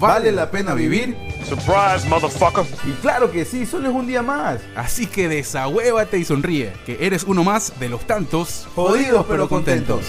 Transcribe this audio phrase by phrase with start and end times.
[0.00, 1.14] ¿Vale la pena vivir?
[1.46, 2.64] Surprise, motherfucker.
[2.88, 4.60] Y claro que sí, solo es un día más.
[4.74, 10.06] Así que desahuévate y sonríe, que eres uno más de los tantos Jodidos pero contentos.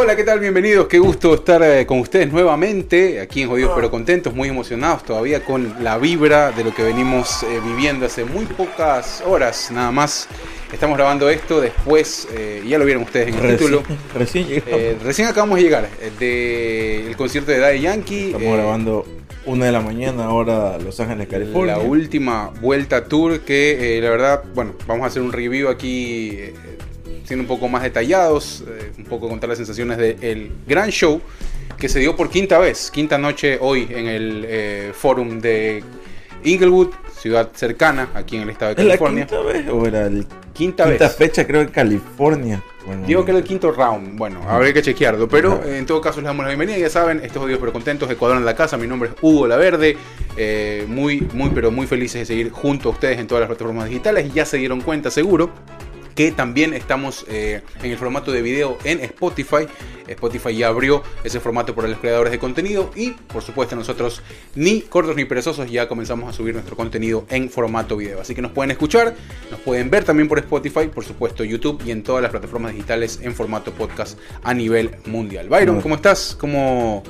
[0.00, 0.38] Hola, ¿qué tal?
[0.38, 5.02] Bienvenidos, qué gusto estar eh, con ustedes nuevamente aquí en Jodidos pero Contentos, muy emocionados
[5.02, 9.90] todavía con la vibra de lo que venimos eh, viviendo hace muy pocas horas nada
[9.90, 10.28] más.
[10.72, 13.82] Estamos grabando esto después, eh, ya lo vieron ustedes en el título.
[14.14, 15.02] Recién llegamos.
[15.02, 15.88] Recién acabamos de llegar
[16.20, 18.26] del concierto de Daddy Yankee.
[18.26, 19.04] Estamos grabando
[19.46, 21.76] una de la mañana, ahora Los Ángeles, California.
[21.76, 26.38] La última vuelta tour que eh, la verdad, bueno, vamos a hacer un review aquí
[27.36, 31.20] un poco más detallados, eh, un poco contar las sensaciones del gran show
[31.76, 35.82] que se dio por quinta vez, quinta noche hoy en el eh, forum de
[36.44, 36.88] Inglewood,
[37.20, 39.26] ciudad cercana aquí en el estado de ¿Es la California.
[39.26, 41.16] quinta vez o era el Quinta, quinta vez.
[41.16, 42.60] fecha, creo, en California?
[42.84, 44.18] Bueno, Digo que era el quinto round.
[44.18, 45.28] Bueno, habría que chequearlo.
[45.28, 46.76] Pero eh, en todo caso les damos la bienvenida.
[46.78, 48.10] Ya saben, estos jodidos pero contentos.
[48.10, 48.76] Ecuador en la casa.
[48.76, 49.96] Mi nombre es Hugo La Verde.
[50.36, 53.88] Eh, muy, muy, pero muy felices de seguir junto a ustedes en todas las plataformas
[53.88, 54.34] digitales.
[54.34, 55.50] Ya se dieron cuenta, seguro,
[56.18, 59.68] que también estamos eh, en el formato de video en Spotify.
[60.08, 64.20] Spotify ya abrió ese formato para los creadores de contenido y por supuesto nosotros
[64.56, 68.20] ni cortos ni perezosos ya comenzamos a subir nuestro contenido en formato video.
[68.20, 69.14] Así que nos pueden escuchar,
[69.48, 73.20] nos pueden ver también por Spotify, por supuesto YouTube y en todas las plataformas digitales
[73.22, 75.48] en formato podcast a nivel mundial.
[75.48, 75.80] Byron.
[75.80, 76.36] ¿cómo estás?
[76.36, 77.04] ¿Cómo,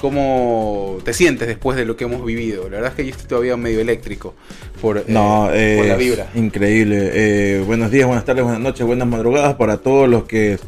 [0.00, 2.64] ¿Cómo te sientes después de lo que hemos vivido?
[2.64, 4.34] La verdad es que yo estoy todavía medio eléctrico
[4.80, 6.30] por, eh, por la vibra.
[6.34, 7.10] increíble.
[7.12, 10.58] Eh, buenos días, buenas tardes, buenas noches, buenas madrugadas para todos los que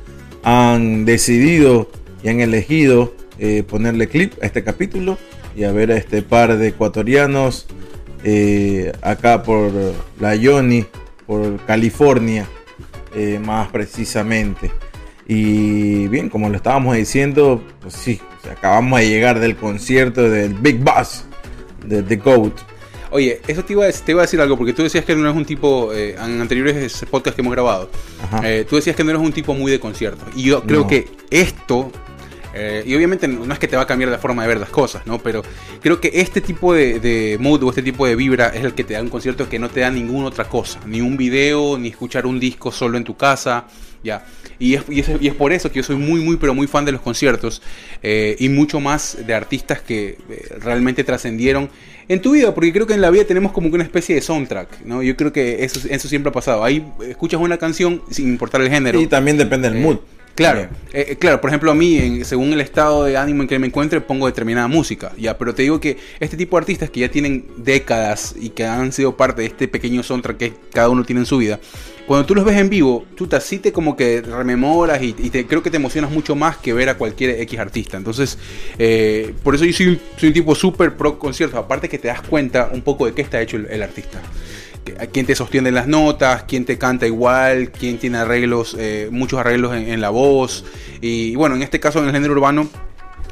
[0.42, 1.90] han decidido
[2.22, 5.16] y han elegido eh, ponerle clip a este capítulo
[5.56, 7.66] y a ver a este par de ecuatorianos
[9.00, 9.72] acá por
[10.20, 10.84] la Yoni,
[11.26, 12.46] por California,
[13.40, 14.70] más precisamente.
[15.26, 20.54] Y bien, como lo estábamos diciendo, pues sí, sea, acabamos de llegar del concierto del
[20.54, 21.24] Big Boss
[21.84, 22.52] de The Goat.
[23.10, 25.20] Oye, eso te iba, a, te iba a decir algo, porque tú decías que no
[25.22, 27.90] eres un tipo, eh, en anteriores podcasts que hemos grabado,
[28.42, 30.26] eh, tú decías que no eres un tipo muy de conciertos.
[30.34, 30.86] Y yo creo No.
[30.86, 31.92] que esto,
[32.54, 34.70] eh, y obviamente no es que te va a cambiar la forma de ver las
[34.70, 35.18] cosas, ¿no?
[35.18, 35.42] Pero
[35.82, 38.82] creo que este tipo de, de mood o este tipo de vibra es el que
[38.84, 40.80] te da un concierto que no te da ninguna otra cosa.
[40.86, 43.66] Ni un video, ni escuchar un disco solo en tu casa,
[44.02, 44.24] ya.
[44.58, 46.66] Y es, y es, y es por eso que yo soy muy, muy, pero muy
[46.66, 47.62] fan de los conciertos
[48.02, 51.68] eh, y mucho más de artistas que eh, realmente trascendieron
[52.08, 54.20] en tu vida, porque creo que en la vida tenemos como que una especie de
[54.20, 55.02] soundtrack, ¿no?
[55.02, 56.62] Yo creo que eso, eso siempre ha pasado.
[56.64, 59.00] Ahí escuchas una canción sin importar el género.
[59.00, 59.98] Y también depende del Eh, mood.
[60.34, 60.62] Claro,
[60.94, 63.58] eh, eh, claro, por ejemplo a mí, en- según el estado de ánimo en que
[63.58, 67.00] me encuentre, pongo determinada música, ya, pero te digo que este tipo de artistas que
[67.00, 71.04] ya tienen décadas y que han sido parte de este pequeño soundtrack que cada uno
[71.04, 71.60] tiene en su vida,
[72.06, 75.46] cuando tú los ves en vivo, tú te, sí te como que rememoras y, te,
[75.46, 77.96] creo que te emocionas mucho más que ver a cualquier X artista.
[77.96, 78.38] Entonces,
[78.78, 82.70] eh, por eso yo soy, un- tipo súper pro conciertos, aparte que te das cuenta
[82.72, 84.20] un poco de qué está hecho el, artista.
[85.12, 89.76] Quién te sostiene las notas, quién te canta igual, quién tiene arreglos, eh, muchos arreglos
[89.76, 90.64] en, la voz.
[91.00, 92.68] Y, bueno, en este caso en el género urbano,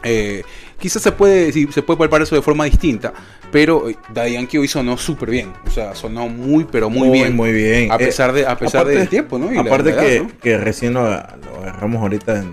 [0.04, 0.44] eh,
[0.78, 3.12] quizás se puede, se puede palpar eso de forma distinta,
[3.52, 5.52] pero eh, Daddy Yankee hoy sonó súper bien.
[5.66, 7.34] O sea, sonó muy, pero muy, bien.
[7.36, 7.90] Muy bien.
[7.92, 9.52] A Eh, pesar, de, a pesar aparte- del tiempo, ¿no?
[9.52, 10.30] Y aparte edad, que, ¿no?
[10.40, 11.16] que recién lo, lo
[11.62, 12.52] agarramos ahorita en, en-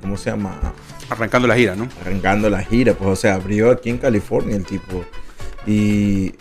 [0.00, 0.58] ¿cómo se llama?
[1.10, 1.88] Arrancando la gira, ¿no?
[2.02, 5.04] Arrancando la gira, pues, o sea, abrió aquí en California el tipo.
[5.66, 6.34] Y,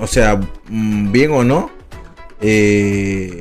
[0.00, 1.70] o sea, mm, bien o no,
[2.40, 3.40] eh,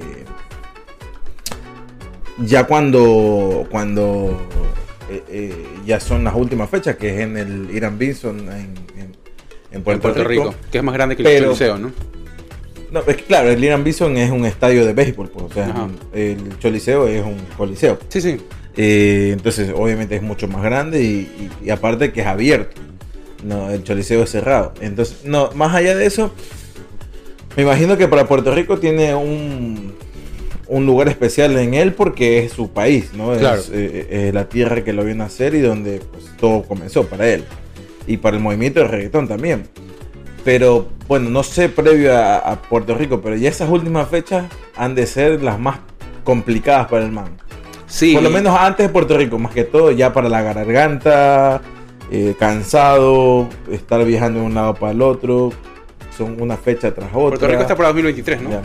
[2.40, 4.40] ya cuando, cuando
[5.09, 9.09] eh, eh, ya son las últimas fechas, que es en el Irán Vinson en, en-
[9.71, 11.91] en Puerto, en Puerto Rico, Rico que es más grande que el Choliseo, ¿no?
[12.91, 15.67] No, es que claro, el Irán Bison es un estadio de béisbol, pues, o sea,
[15.69, 15.87] Ajá.
[16.13, 17.99] el Choliseo es un coliseo.
[18.07, 18.37] Sí, sí.
[18.77, 21.05] Eh, entonces, obviamente es mucho más grande y,
[21.63, 22.81] y- y aparte que es abierto.
[23.43, 24.73] No, el Choliseo es cerrado.
[24.81, 26.31] Entonces, no, más allá de eso,
[27.55, 29.93] me imagino que para Puerto Rico tiene un,
[30.67, 33.33] un lugar especial en él porque es su país, ¿no?
[33.37, 33.61] Claro.
[33.61, 37.29] Es eh, eh, la tierra que lo vio nacer y donde pues, todo comenzó para
[37.29, 37.43] él.
[38.09, 39.70] Y para el movimiento de reggaetón también.
[40.44, 44.46] Pero bueno, no sé previo a, a Puerto Rico, pero ya esas últimas fechas
[44.76, 45.79] han de ser las más
[46.23, 47.38] complicadas para el man.
[47.85, 48.14] Sí.
[48.14, 51.61] Por lo menos antes de Puerto Rico, más que todo, ya para la garganta,
[52.11, 55.52] eh, cansado, estar viajando de un lado para el otro,
[56.17, 57.29] son una fecha tras otra.
[57.29, 58.50] Puerto Rico está para 2023, ¿no?
[58.52, 58.62] Ya.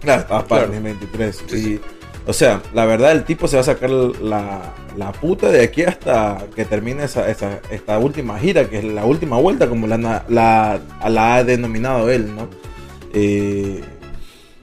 [0.00, 0.82] Claro, estaba para Claro.
[0.82, 1.44] 2023.
[1.46, 1.80] Sí, y, sí.
[2.26, 5.82] O sea, la verdad, el tipo se va a sacar la, la puta de aquí
[5.82, 9.98] hasta que termine esa, esa- esta última gira, que es la última vuelta, como la,
[10.28, 12.48] la, la ha denominado él, ¿no?
[13.12, 13.80] Eh,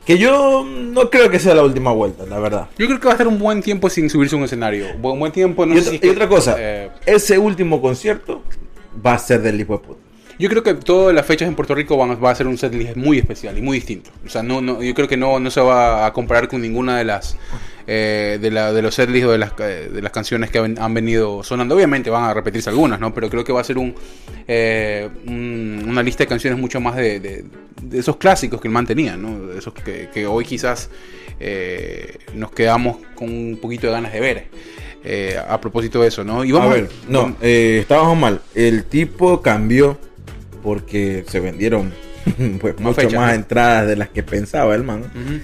[0.06, 2.68] que yo no creo que sea la última vuelta, la verdad.
[2.78, 4.86] Yo creo que va a estar un buen tiempo sin subirse a un escenario.
[5.02, 7.82] Un buen tiempo, no y, sé otra, si es y otra cosa, eh, ese último
[7.82, 8.42] concierto
[9.06, 10.00] va a ser del hijo de puta.
[10.40, 12.96] Yo creo que todas las fechas en Puerto Rico van, va a ser un setlist
[12.96, 14.10] muy especial y muy distinto.
[14.26, 16.98] O sea, no, no, yo creo que no, no se va a comparar con ninguna
[16.98, 17.36] de las
[17.88, 20.94] eh, de, la, de los setlists o de las, eh, de las canciones que han,
[20.94, 21.76] venido sonando.
[21.76, 23.14] Obviamente van a repetirse algunas, ¿no?
[23.14, 23.94] Pero creo que va a ser un,
[24.48, 27.44] eh, un- una lista de canciones mucho más de, de-
[27.82, 29.48] de esos clásicos que el man tenía, ¿no?
[29.48, 30.90] De esos que, que hoy quizás
[31.40, 34.48] eh, nos quedamos con un poquito de ganas de ver.
[35.04, 36.44] eh, a propósito de eso, ¿no?
[36.44, 38.42] Y vamos a ver, no, eh, estábamos mal.
[38.54, 39.98] El tipo cambió
[40.62, 41.94] porque se vendieron
[42.60, 43.30] pues, mucho más ¿no?
[43.30, 45.02] entradas de las que pensaba el man.
[45.02, 45.40] Ujú.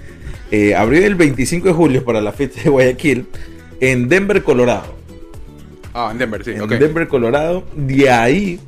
[0.51, 3.27] Eh, abrió el 25 de julio para la fiesta de Guayaquil
[3.79, 4.95] en Denver, Colorado.
[5.93, 6.67] Ah, en Denver, sí, en.
[6.67, 7.63] Denver, Colorado.
[7.75, 8.59] De ahí,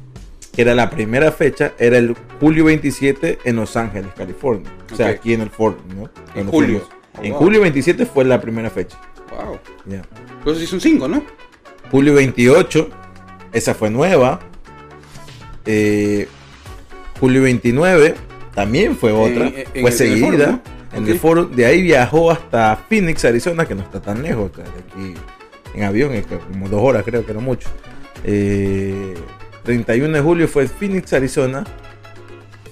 [0.54, 4.72] que era la primera fecha, era el julio 27 en Los Ángeles, California.
[4.92, 6.10] O sea, aquí en el Ford, ¿no?
[6.36, 6.88] En julio.
[7.18, 7.40] Oh, en wow.
[7.40, 8.98] julio 27 fue la primera fecha.
[9.30, 9.60] Wow.
[9.86, 11.24] Pero eso sí son cinco, ¿no?
[11.92, 12.90] Julio 28,
[13.54, 14.40] esa fue nueva.
[15.66, 16.28] Eh,
[17.19, 18.16] julio 29,
[18.56, 19.50] también fue otra.
[19.50, 20.25] Fue en el- en el seguida.
[20.28, 20.62] foro, ¿no?
[20.98, 21.46] En el foro.
[21.46, 24.52] De ahí viajó hasta Phoenix, Arizona, que no está tan lejos.
[24.56, 25.14] de aquí
[25.75, 26.12] en avión,
[26.52, 27.69] como dos horas, creo que no mucho.
[28.24, 29.14] Eh,
[29.64, 31.66] 31 de julio fue Phoenix, Arizona.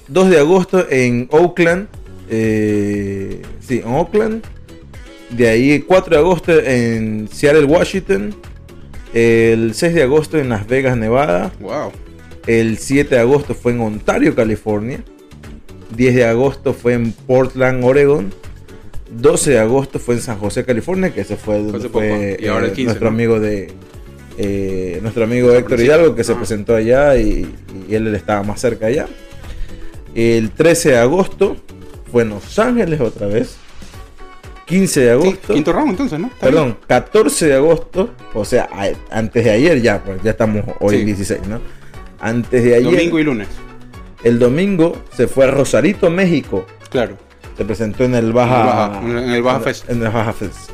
[0.08, 1.88] 2 de agosto en Oakland.
[2.30, 4.44] eh, sí, en Oakland.
[5.30, 8.34] De ahí 4 de agosto en Seattle, Washington.
[9.14, 11.52] El 6 de agosto en Las Vegas, Nevada.
[11.60, 11.92] Wow.
[12.48, 15.04] El 7 de agosto fue en Ontario, California.
[15.96, 18.34] 10 de agosto fue en Portland, Oregon.
[19.12, 22.66] 12 de agosto fue en San José, California, que ese fue donde fue Y ahora
[22.66, 23.16] el eh, 15, nuestro ¿no?
[23.16, 23.72] amigo de
[24.38, 25.86] eh, nuestro amigo Héctor Francisco.
[25.96, 26.38] Hidalgo que se Ah.
[26.38, 27.48] presentó allá y,
[27.88, 29.08] y él estaba más cerca allá.
[30.14, 31.56] El 13 de agosto
[32.12, 33.56] fue en Los Ángeles otra vez.
[34.66, 35.54] 15 de Sí, agosto.
[35.54, 36.32] quinto round entonces, ¿no?
[36.42, 40.98] Perdón, 14 de agosto, o sea, a- antes de ayer ya, pues ya estamos hoy
[40.98, 41.04] Sí.
[41.06, 41.62] 16, ¿no?
[42.26, 43.48] Antes de ayer, Domingo y lunes.
[44.24, 46.66] el domingo se fue a Rosarito, México.
[46.90, 47.18] Claro.
[47.58, 49.90] Se presentó en el Baja, En el Baja- en el Baja Fest.
[49.90, 50.72] En el Baja Fest.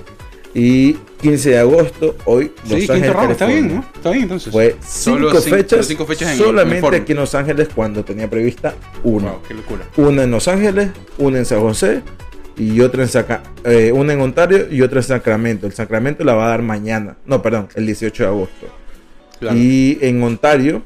[0.54, 3.86] Y 15 de agosto, hoy, Sí, Los quinto Ángeles, round, está bien, ¿no?
[3.96, 4.52] Está bien entonces.
[4.52, 8.04] Fue cinco cinco- fechas, cinco fechas en- en el solamente aquí en Los Ángeles cuando
[8.04, 8.74] tenía prevista
[9.04, 9.32] una.
[9.32, 9.86] Wow, qué locura.
[9.98, 10.90] Una en Los Ángeles,
[11.20, 12.02] una en San José
[12.58, 15.68] y otra en Saca- eh, una en Ontario y otra en Sacramento.
[15.68, 17.16] El Sacramento la va a dar mañana.
[17.26, 18.68] No, perdón, el 18 de agosto.
[19.40, 19.56] Claro.
[19.58, 20.84] Y en Ontario,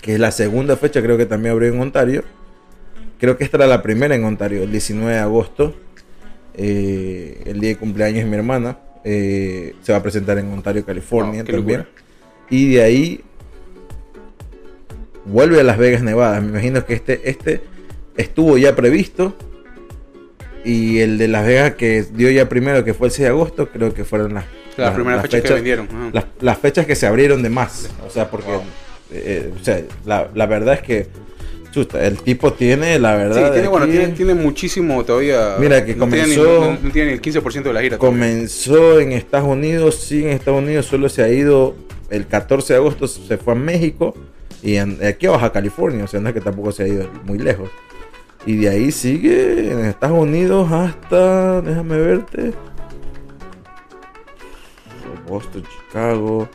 [0.00, 2.22] que es la segunda fecha, creo que también abrió en Ontario.
[3.18, 5.74] Creo que esta era la primera en Ontario, el 19 de agosto.
[6.54, 8.78] eh, el día de cumpleaños de mi hermana.
[9.04, 11.78] eh, se va a presentar en Ontario, California también.
[11.80, 11.88] locura.
[12.50, 13.20] Y de ahí
[15.24, 16.40] vuelve a Las Vegas, Nevada.
[16.40, 17.60] Me imagino que este, este
[18.16, 19.36] estuvo ya previsto.
[20.64, 23.68] Y el de Las Vegas que dio ya primero, que fue el 6 de agosto,
[23.70, 24.44] creo que fueron las,
[24.76, 25.88] Las primeras fechas que vendieron.
[26.12, 27.88] las, las fechas que se abrieron de más.
[28.06, 28.62] O sea, porque Wow.
[29.12, 31.06] Eh, o sea, la, la verdad es que
[31.70, 33.52] chuta, el tipo tiene, la Sí, verdad.
[33.52, 35.56] tiene, bueno, tiene, tiene muchísimo todavía.
[35.60, 37.98] Mira, que no tiene ni- comenzó- no, no tiene el 15% de la gira.
[37.98, 38.18] todavía.
[38.20, 41.74] Comenzó en Estados Unidos, sí, en Estados Unidos solo se ha ido
[42.10, 44.14] el 14 de agosto, se fue a México
[44.62, 47.08] y en- aquí a Baja California, o sea, no es que tampoco se ha ido
[47.24, 47.68] muy lejos.
[48.46, 52.52] Y de ahí sigue en Estados Unidos hasta, déjame verte,
[55.28, 56.48] Boston, Chicago.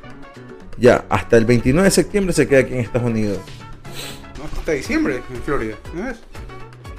[0.77, 3.37] Ya, hasta el 29 de septiembre se queda aquí en Estados Unidos.
[4.37, 5.75] No, hasta diciembre en Florida.
[5.93, 6.17] ¿No ves?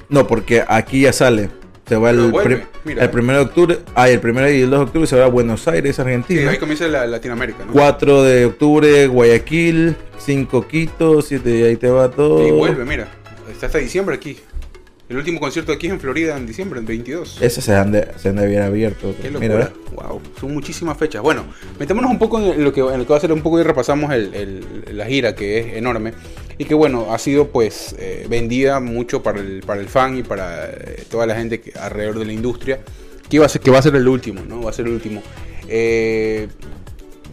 [0.09, 1.49] No, porque aquí ya sale.
[1.87, 3.03] Se va el, vuelve, mira.
[3.05, 3.79] el 1 de octubre.
[3.93, 6.49] Ah, el 1 y el 2 de octubre se va a Buenos Aires, Sí, Argentina.
[6.49, 7.73] ahí comienza la Latinoamérica, ¿no?
[7.73, 9.95] 4 de octubre, Guayaquil.
[10.17, 11.21] 5 Quito.
[11.21, 12.47] 7 y ahí te va todo.
[12.47, 13.07] Y vuelve, mira.
[13.51, 14.39] Está hasta diciembre aquí.
[15.07, 17.39] El último concierto aquí es en Florida en diciembre, en 22.
[17.41, 19.13] Ese se han de, se han de haber abierto.
[19.21, 19.73] Qué Mira, locura.
[20.09, 21.21] Wow, son muchísimas fechas.
[21.21, 21.45] Bueno,
[21.79, 23.63] metémonos un poco en lo que, en lo que va a ser un poco y
[23.63, 26.13] repasamos el- el- la gira que es enorme
[26.57, 30.23] y que bueno, ha sido pues eh, vendida mucho para el, para el fan y
[30.23, 32.79] para eh, toda la gente que, alrededor de la industria.
[33.29, 34.61] Que, iba a ser, que va a ser el último, ¿no?
[34.63, 35.21] Va a ser el último.
[35.67, 36.47] Eh,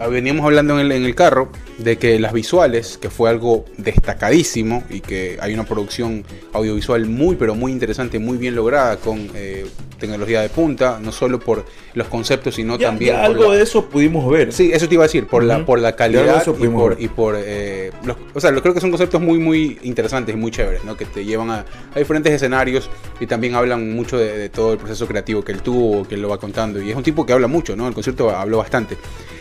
[0.09, 4.85] veníamos hablando en el, en el carro de que las visuales, que fue algo destacadísimo
[4.91, 9.67] y que hay una producción audiovisual muy pero muy interesante, muy bien lograda con eh,
[10.03, 13.57] tecnología de punta, no solo por los conceptos, sino Ya- también ya por algo la-
[13.57, 14.53] de eso pudimos ver.
[14.53, 17.09] Sí, eso te iba a decir, por la, por la calidad eso y por, y
[17.09, 20.85] por eh, los- o sea, creo que son conceptos muy, muy interesantes y muy chéveres,
[20.85, 20.97] ¿no?
[20.97, 22.91] Que te llevan a, a diferentes escenarios
[23.21, 26.23] y también hablan mucho de, de todo el proceso creativo que él tuvo, que él
[26.23, 26.83] lo va contando.
[26.83, 27.89] Y es un tipo que habla mucho, ¿no?
[27.89, 28.99] El concierto habló bastante.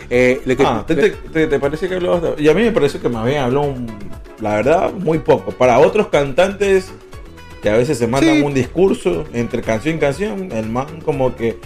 [0.09, 2.41] Eh, le que- Ah, ¿te, te, te- te parece que habló bastante?
[2.43, 3.87] Y a mí me parece que más bien habló, un-
[4.41, 5.51] la verdad, muy poco.
[5.51, 6.91] Para otros cantantes
[7.61, 8.41] que a veces se mandan Sí.
[8.41, 11.57] un discurso entre canción y canción, el man como que...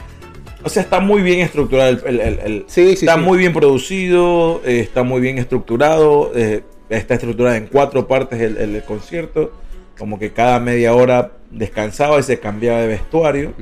[0.63, 1.91] O sea, está muy bien estructurado.
[1.91, 3.21] El, el- el- el- Sí, sí, está sí.
[3.21, 8.57] muy bien producido, eh, está muy bien estructurado, eh, está estructurado en cuatro partes el,
[8.57, 9.51] el concierto.
[9.97, 13.53] Como que cada media hora descansaba y se cambiaba de vestuario.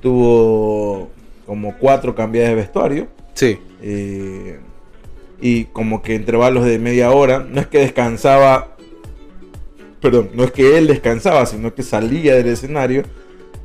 [0.00, 1.10] Tuvo
[1.46, 3.08] como cuatro cambiadas de vestuario.
[3.34, 3.58] Sí.
[3.82, 4.58] Eh,
[5.40, 7.40] y como que intervalos de media hora.
[7.48, 8.71] No es que descansaba,
[10.02, 13.04] perdón, no es que él descansaba, sino que salía del escenario.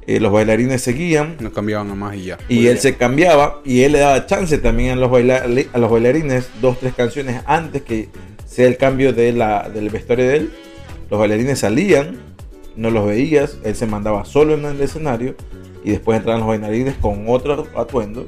[0.10, 2.38] eh, los bailarines seguían No cambiaban a más y ya.
[2.48, 2.78] y él bien.
[2.78, 6.80] se cambiaba y él le daba chance también a los, baila- a los bailarines dos,
[6.80, 8.08] tres canciones antes que
[8.46, 10.52] sea el cambio de la, del vestuario de él.
[11.10, 12.20] Los bailarines salían,
[12.78, 15.36] no los veías, él se mandaba solo en el escenario
[15.84, 18.28] y después entraban los bailarines con otro atuendo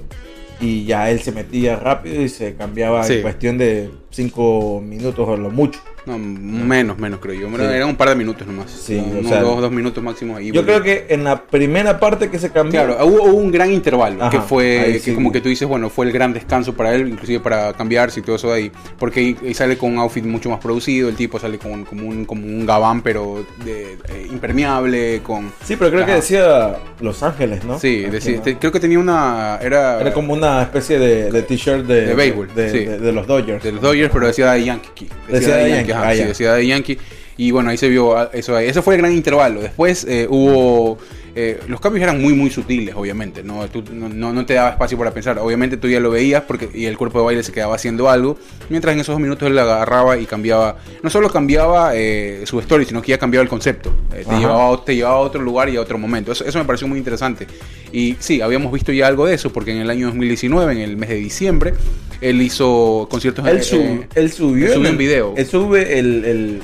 [0.60, 3.14] y ya él se metía rápido y se cambiaba Sí.
[3.14, 5.80] en cuestión de cinco minutos o lo mucho.
[6.06, 7.50] No, menos, menos creo yo.
[7.58, 7.64] Sí.
[7.64, 8.72] Era un par de minutos nomás.
[8.72, 10.52] Sí, Unos o sea, dos, dos minutos máximo ahí.
[10.52, 13.72] Yo creo que en la primera parte que se cambió, Claro, hubo, hubo un gran
[13.72, 15.14] intervalo, Ajá, que fue, ahí que sí.
[15.14, 18.24] como que tú dices, bueno, fue el gran descanso para él, inclusive para cambiarse y
[18.24, 21.16] todo eso de ahí, porque ahí, ahí sale con un outfit mucho más producido, el
[21.16, 25.52] tipo sale con como un, como un gabán, pero de, eh, impermeable, con...
[25.64, 27.80] sí, pero creo que decía Los Ángeles, ¿no?
[27.80, 28.42] Sí, decía- ¿no?
[28.42, 29.60] te- creo que tenía una...
[29.62, 33.64] Era, Era como una especie de, de t-shirt de, De béisbol, de, de- los Dodgers.
[33.64, 35.10] de los Dodgers, pero decía de Yankee.
[35.28, 36.28] Decía Daddy Yankee, ajá, ah, sí, ya.
[36.28, 36.98] decía de Yankee.
[37.38, 38.58] Y bueno, ahí se vio ah, eso.
[38.58, 39.62] Ese fue el gran intervalo.
[39.62, 40.98] Después eh, hubo...
[41.36, 43.44] eh, los cambios eran muy, muy sutiles, obviamente.
[43.44, 43.68] ¿no?
[43.70, 45.38] Tú- no, no- te daba espacio para pensar.
[45.40, 48.38] Obviamente tú ya lo veías porque, y el cuerpo de baile se quedaba haciendo algo.
[48.70, 50.78] Mientras en esos dos minutos él agarraba y cambiaba.
[51.04, 53.94] No solo cambiaba eh, su story, sino que ya cambiaba el concepto.
[54.14, 56.32] Eh, te, llevaba, a- te llevaba a otro lugar y a otro momento.
[56.32, 57.48] Eso, eso me pareció muy interesante.
[57.92, 60.98] Y sí, habíamos visto ya algo de eso porque en el año 2019, en el
[60.98, 61.74] mes de diciembre,
[62.22, 65.34] él hizo conciertos Él, sub- eh, él subió, él subió en un video.
[65.38, 66.26] Él sube el.
[66.26, 66.62] el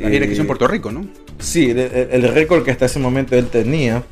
[0.00, 1.06] la gira que hizo en Puerto Rico, ¿no?
[1.38, 4.02] Sí, el, el- récord que hasta ese momento él tenía.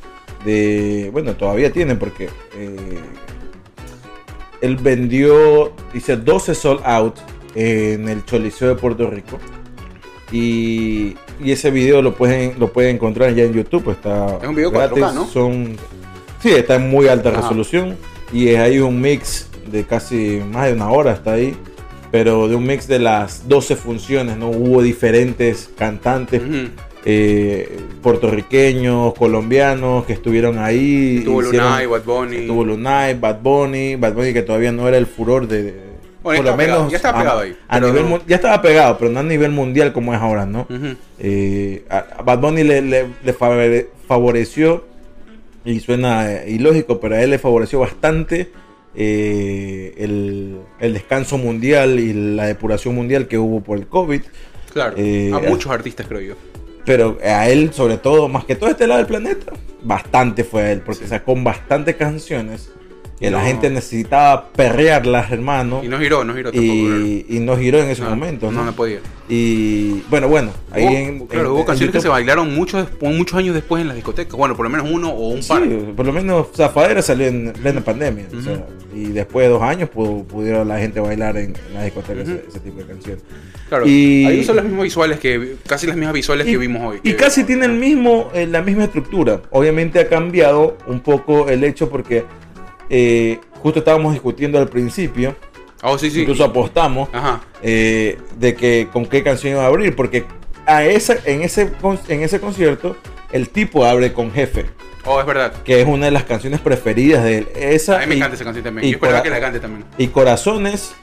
[0.45, 2.27] De, bueno, todavía tiene porque.
[2.57, 2.99] eh,
[4.63, 7.17] él vendió, dice, 12 sold out
[7.55, 9.39] en el Choliseo de Puerto Rico.
[10.33, 13.91] Y, y ese video lo pueden, lo pueden encontrar ya en YouTube.
[13.91, 15.27] Está Es un video 4K, ¿no?
[15.27, 15.77] Son,
[16.43, 17.43] sí, está en muy alta Ajá.
[17.43, 17.97] resolución.
[18.33, 21.57] Y es ahí un mix de casi más de una hora está ahí.
[22.11, 24.49] Pero de un mix de las 12 funciones, ¿no?
[24.49, 26.71] Hubo diferentes cantantes Ujú.
[27.09, 27.69] Eh,
[28.03, 31.23] puertorriqueños, colombianos que estuvieron ahí.
[31.25, 32.47] Tuvo hicieron- Lunay, Bad Bunny.
[32.49, 35.75] Tuvo Lunay, Bad Bunny, Bad Bunny que todavía no era el furor de...
[36.25, 38.27] ya estaba pegado, ya estaba a- pegado ahí, a pero nivel no.
[38.27, 40.67] ya estaba pegado, pero no a nivel mundial como es ahora, ¿no?
[41.21, 44.85] Eh, a, Bad Bunny le, le- le favore- favoreció,
[45.65, 48.51] y suena eh, ilógico, pero a él le favoreció bastante
[48.97, 54.23] eh, el, el descanso mundial y la depuración mundial que hubo por el COVID.
[54.73, 56.35] Claro, Eh, a muchos artistas creo yo.
[56.87, 59.53] Pero a él, sobre todo, más que todo este lado del planeta,
[59.83, 61.11] bastante fue a él, porque Sí.
[61.11, 62.71] sacó bastantes canciones
[63.19, 63.45] que la No.
[63.47, 65.81] gente necesitaba perrearlas, hermano.
[65.83, 66.73] Y no giró, no giró tampoco.
[66.73, 68.15] y, y no giró en esos claro.
[68.17, 68.53] momentos.
[68.53, 68.67] No, ¿no?
[68.67, 69.01] no podía.
[69.29, 71.27] Y bueno, bueno, ahí Hubo- en.
[71.27, 74.35] claro, en- hubo en canciones que se bailaron muchos, muchos años después en las discotecas.
[74.37, 75.63] Bueno, por lo menos uno o un Sí, par.
[75.97, 78.27] por lo menos Zafadera salió en plena pandemia.
[78.31, 78.43] o Ujú.
[78.45, 78.67] sea,
[78.97, 82.45] y después de dos años pudo- pudieron la gente bailar en, en las discotecas ese,
[82.49, 83.23] ese tipo de canciones.
[83.69, 87.01] Claro, Y- ahí son las mismas visuales que casi las mismas visuales que vimos hoy.
[87.03, 89.43] Y casi tiene el mismo, eh, la misma estructura.
[89.51, 92.25] Obviamente ha cambiado un poco el hecho porque
[92.89, 95.35] eh, justo estábamos discutiendo al principio,
[95.83, 96.23] Oh, sí, sí.
[96.23, 97.43] incluso apostamos Ajá.
[97.63, 100.25] eh, de que con qué canción iba a abrir, porque
[100.65, 101.71] a esa, en, ese,
[102.09, 102.97] en ese concierto
[103.31, 104.65] el tipo abre con Jefe,
[105.07, 105.53] Oh, es verdad.
[105.65, 107.49] que es una de las canciones preferidas de él.
[107.55, 108.87] Esa A mí me y- encanta esa canción también.
[108.89, 109.85] y Yo esperaba que la cante también.
[109.99, 110.95] y Corazones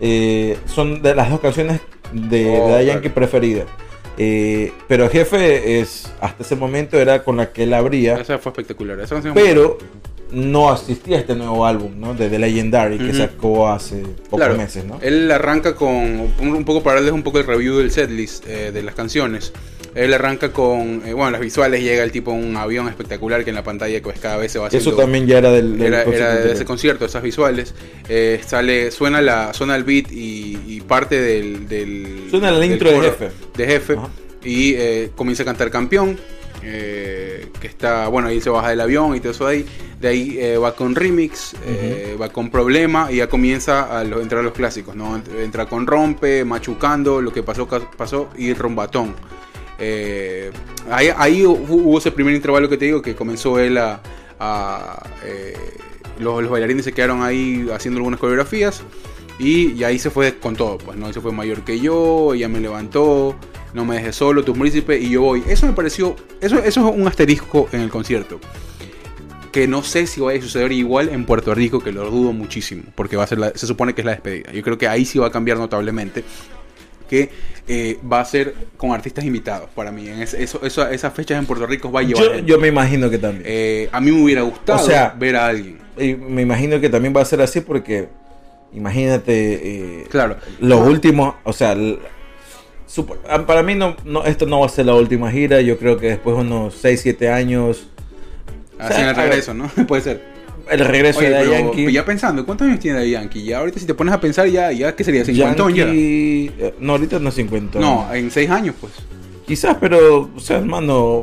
[0.00, 1.80] eh, son de las dos canciones
[2.12, 3.14] de, Oh, de Yankee claro.
[3.14, 3.66] preferidas.
[4.18, 8.52] Eh, pero Jefe es hasta ese momento era con la que él abría, Esa fue
[8.52, 8.98] espectacular.
[9.00, 9.78] Esa canción pero
[10.30, 12.14] no asistía a este nuevo álbum, ¿no?
[12.14, 13.16] De The Legendary que Ujú.
[13.16, 14.98] sacó hace pocos Claro, meses, ¿no?
[15.02, 18.72] Él arranca con, un, un poco para darles un poco el review del setlist eh,
[18.72, 19.52] de las canciones.
[19.96, 23.56] Él arranca con, eh, bueno, las visuales, llega el tipo un avión espectacular que en
[23.56, 24.90] la pantalla pues cada vez se va haciendo...
[24.90, 27.74] Eso también ya era del, del era, concierto era de ese concierto, esas visuales.
[28.08, 32.90] Eh, sale, suena la, suena el beat y, y parte del, del Suena del intro
[32.92, 33.30] de Jefe.
[33.56, 34.08] de jefe Ajá.
[34.44, 36.18] y eh, comienza a cantar campeón.
[36.62, 39.66] eh, que está, bueno, ahí se baja del avión y todo eso de ahí.
[40.00, 44.20] De ahí eh, va con remix, eh, va con problema y ya comienza a lo-
[44.20, 45.16] entrar a los clásicos, ¿no?
[45.16, 49.14] Ent- Entra con rompe, machucando, lo que pasó, pasó y rombatón.
[49.78, 50.50] Eh,
[50.90, 54.00] ahí, ahí hu- hubo ese primer intervalo que te digo que comenzó él a.
[55.24, 55.54] eh,
[56.18, 58.82] los, bailarines se quedaron ahí haciendo algunas coreografías
[59.38, 62.48] y, y ahí se fue con todo, pues no, se fue mayor que yo, ella
[62.48, 63.36] me levantó,
[63.74, 65.42] no me dejes solo, tu príncipe y yo voy.
[65.46, 68.40] Eso me pareció, eso, eso es un asterisco en el concierto.
[69.52, 72.82] Que no sé si vaya a suceder igual en Puerto Rico, que lo dudo muchísimo,
[72.94, 74.52] porque va a ser la- se supone que es la despedida.
[74.52, 76.24] Yo creo que ahí sí va a cambiar notablemente
[77.06, 77.30] que
[77.68, 80.08] eh, va a ser con artistas invitados para mí.
[80.08, 82.44] En ese- eso, eso- esas fechas en Puerto Rico va a llevar.
[82.44, 83.42] Yo, me imagino que también.
[83.46, 85.78] Eh, a mí me hubiera gustado O sea, ver a alguien.
[85.98, 88.08] Y me imagino que también va a ser así porque
[88.72, 90.36] imagínate eh, Claro.
[90.60, 91.74] los últimos, o sea,
[93.28, 95.96] ah, para mí no, no, esto no va a ser la última gira, yo creo
[95.98, 97.88] que después de unos 6, 7 años,
[98.78, 99.68] Hacen sea, el regreso, ¿no?
[99.88, 100.35] Puede ser.
[100.70, 101.92] El regreso Oye, de pero Yankee.
[101.92, 103.44] ya pensando, ¿cuántos años tiene Daddy Yankee?
[103.44, 105.24] Ya ahorita si te pones a pensar, ya, ya ¿qué sería?
[105.24, 105.34] ¿50
[105.74, 105.84] ya?
[105.84, 107.78] Yankee, eh, no, ahorita no 50.
[107.78, 108.92] No, en 6 años, pues.
[109.46, 111.22] Quizás, pero, o sea, hermano,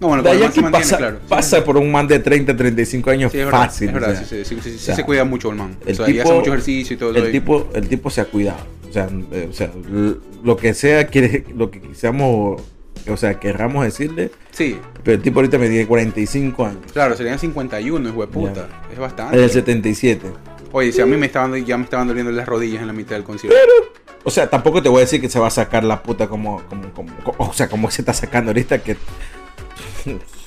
[0.00, 1.16] No, bueno, se Yankee mantiene, pasa, claro.
[1.20, 3.88] Sí, pasa por un man de 30, 35 años sí, es verdad, fácil.
[3.88, 4.26] Es verdad, o sea.
[4.26, 5.76] sí, sí, sí, o sea, se cuida mucho el man.
[5.86, 8.24] el o sea, tipo- hace mucho ejercicio y todo el tipo, el tipo se ha
[8.26, 8.58] cuidado.
[8.88, 9.70] O sea, eh, o sea,
[10.44, 12.60] lo que sea, quiere, lo que quisiéramos,
[13.08, 16.92] o sea, querramos decirle, Sí, pero el tipo ahorita me tiene 45 años.
[16.92, 18.68] claro, serían 51, hijo de puta.
[18.88, 19.36] Es Es bastante.
[19.36, 20.26] del 77.
[20.72, 23.16] Oye, si a mí me estaban, ya me estaban doliendo las rodillas en la mitad
[23.16, 23.56] del concierto.
[24.24, 26.60] O sea, tampoco te voy a decir que se va a sacar la puta como,
[26.68, 28.96] como, como, como- o sea, como se está sacando ahorita que,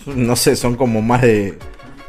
[0.06, 1.58] no sé, son como más de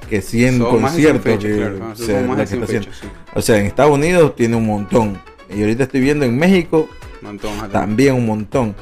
[0.08, 1.22] que 100 Son más de 100 conciertos.
[1.22, 1.92] fechas, que, claro.
[1.92, 2.66] O sea, más de que 100 está haciendo.
[2.90, 3.06] fechas, sí.
[3.34, 5.18] O sea, en Estados Unidos tiene un montón.
[5.54, 6.88] Y ahorita estoy viendo en México
[7.22, 8.74] Montón, también un montón.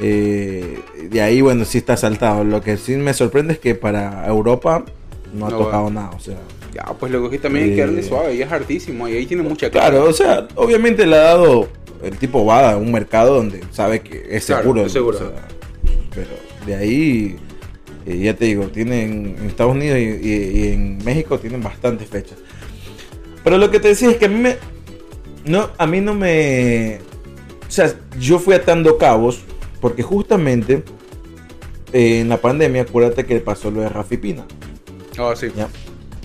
[0.00, 0.78] Eh,
[1.10, 2.44] de ahí, bueno, sí está saltado.
[2.44, 4.84] Lo que sí me sorprende es que para Europa
[5.34, 6.10] no ha No tocado nada.
[6.16, 6.38] O sea,
[6.74, 9.26] Ya, pues lo que también hay que darle Eh, suave, y es hartísimo, y ahí
[9.26, 11.68] tiene mucha claro, o sea, obviamente le ha dado.
[12.02, 14.86] El tipo va a un mercado donde sabe que es Claro, seguro.
[14.86, 15.16] es seguro.
[15.18, 15.48] o sea,
[16.14, 16.30] pero
[16.64, 17.36] de ahí,
[18.06, 22.08] eh, ya te digo, tienen en Estados Unidos y, y- y en México tienen bastantes
[22.08, 22.38] fechas.
[23.44, 24.56] Pero lo que te decía es que a mí me.
[25.44, 27.00] No, a mí no me.
[27.68, 29.40] O sea, yo fui atando cabos
[29.80, 30.82] porque justamente
[31.92, 34.44] eh, en la pandemia, acuérdate que pasó lo de Rafi Pina.
[35.18, 35.48] Ah, sí.
[35.56, 35.68] ¿ya?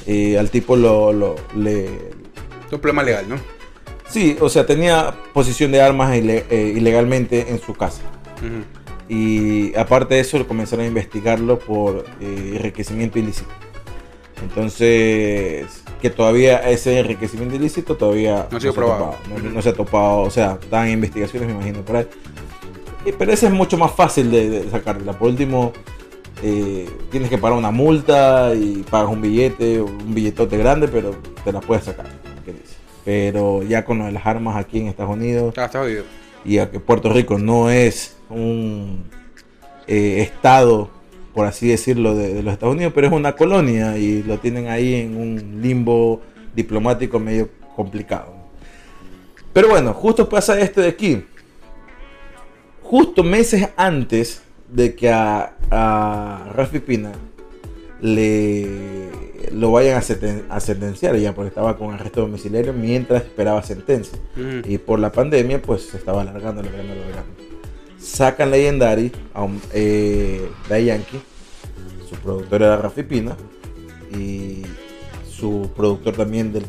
[0.07, 1.85] Eh, al tipo lo, lo- le.
[2.71, 3.35] Un problema legal, ¿no?
[4.07, 8.01] Sí, o sea, tenía posición de armas ile- eh, ilegalmente en su casa.
[9.09, 13.49] Y aparte de eso, comenzaron a investigarlo por eh, enriquecimiento ilícito.
[14.43, 15.65] Entonces,
[16.01, 20.19] que todavía ese enriquecimiento ilícito todavía No se ha topado, no, no se ha topado,
[20.21, 22.07] o sea, están en investigaciones, me imagino, por ahí.
[23.17, 25.13] Pero ese es mucho más fácil de, de sacarla.
[25.13, 25.73] Por último,
[26.43, 31.11] eh, tienes que pagar una multa y pagas un billete, un billetote grande, pero
[31.43, 32.07] te la puedes sacar.
[33.03, 36.03] Pero ya con las armas aquí en Estados Unidos, Ah, está jodido.
[36.43, 39.03] y a que Puerto Rico no es un
[39.87, 40.89] eh, estado,
[41.33, 44.67] por así decirlo, de, de los Estados Unidos, pero es una colonia y lo tienen
[44.69, 46.21] ahí en un limbo
[46.55, 48.33] diplomático medio complicado.
[49.53, 51.23] Pero bueno, justo pasa esto de aquí.
[52.89, 57.11] Justo meses antes de que a, a Rafi Pina
[58.01, 59.09] le
[59.51, 64.17] lo vayan a, seten- a sentenciar ya porque estaba con arresto domiciliario mientras esperaba sentencia
[64.67, 67.31] y por la pandemia pues se estaba alargando, alargando, alargando.
[67.99, 71.19] Sacan Legendary a un, eh, Daddy Yankee,
[72.09, 73.35] su productor era Rafi Pina
[74.15, 74.63] y
[75.29, 76.65] su productor también del,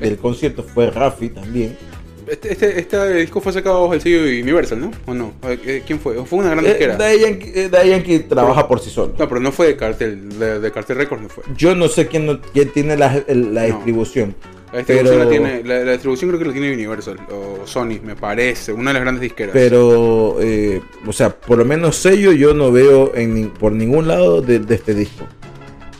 [0.00, 1.76] del concierto fue Rafi también.
[2.26, 4.90] Este, este, este disco fue sacado bajo el sello Universal, ¿no?
[5.06, 5.32] ¿O no?
[5.42, 6.14] Eh, ¿Quién fue?
[6.24, 6.94] Fue una gran Eh, disquera.
[7.12, 9.14] Eh, Daddy Yankee trabaja por sí solo.
[9.18, 11.44] No, pero no fue de Cartel, de, de Cartel Records no fue.
[11.56, 13.74] Yo no sé quién, no- quién tiene la, la No.
[13.76, 14.34] distribución.
[14.72, 18.00] La distribución, Pero- la, tiene, la, la distribución creo que la tiene Universal o Sony,
[18.02, 19.52] me parece, una de las grandes disqueras.
[19.52, 24.40] Pero, eh, o sea, por lo menos sello yo no veo en, por ningún lado
[24.42, 25.26] de, de este disco.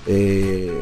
[0.06, 0.72] Eh,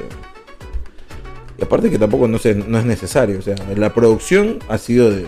[1.59, 2.39] y aparte que tampoco no,
[2.69, 3.39] no es necesario.
[3.39, 5.27] O sea, la producción ha sido de,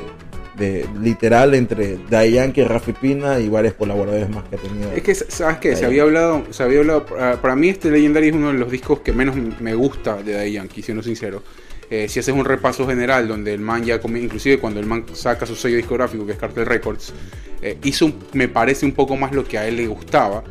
[0.57, 4.93] de literal entre Daddy Yankee, Rafi Pina y varios colaboradores más que ha tenido.
[4.93, 5.77] Es que, ¿sabes qué?
[5.77, 9.01] Se había hablado, se había hablado, para, mí este Legendary es uno de los discos
[9.01, 11.43] que menos me gusta de Daddy Yankee, siendo sincero.
[11.91, 15.05] Eh, si haces un repaso general donde el man ya, comi- inclusive cuando el man
[15.13, 17.13] saca su sello discográfico que es Cartel Records,
[17.61, 20.43] eh, hizo, me parece, un poco más lo que a él le gustaba.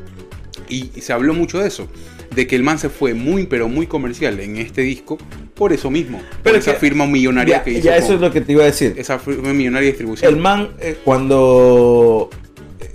[0.70, 1.88] Y, y se habló mucho de eso,
[2.36, 5.18] de que el man se fue muy, pero muy comercial en este disco
[5.54, 6.20] por eso mismo.
[6.44, 7.82] Pero por esa que- firma millonaria ya, que hizo.
[7.84, 8.94] ya eso con- es lo que te iba a decir.
[8.98, 10.34] Esa firma millonaria de distribución.
[10.34, 12.30] El man, eh, cuando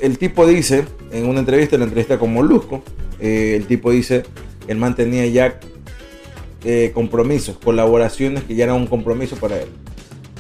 [0.01, 2.83] el tipo dice, en una entrevista, en la entrevista con Molusco,
[3.21, 4.25] eh, el tipo dice
[4.69, 5.59] el man tenía ya
[6.65, 9.69] eh, compromisos, colaboraciones que ya eran un compromiso para él.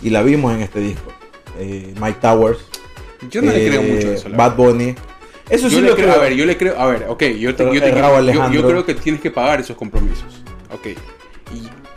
[0.02, 1.12] Y la vimos en este disco.
[2.00, 2.58] Mike Towers,
[3.30, 4.28] Yo no le creo mucho eso.
[4.30, 4.94] Bad Bunny.
[5.50, 6.20] Eso Yo sí le lo creo, creo.
[6.20, 7.90] a ver, yo le creo, a ver, ok, yo, te, yo, te-
[8.34, 10.88] yo- yo- creo que tienes que pagar esos compromisos, ok,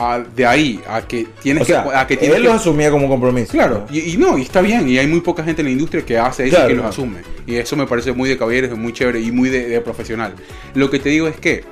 [0.04, 2.58] a- de ahí a que tienes o sea, que, a que tienes él que- los
[2.62, 3.52] asumía como compromiso.
[3.52, 3.96] claro, ¿no?
[3.96, 6.18] y, y no, y está bien, y hay muy poca gente en la industria que
[6.18, 6.70] hace eso Claro.
[6.70, 9.50] y que los asume, y eso me parece muy de caballeros, muy chévere y muy
[9.50, 10.34] de, de profesional.
[10.74, 11.64] Lo que te digo es que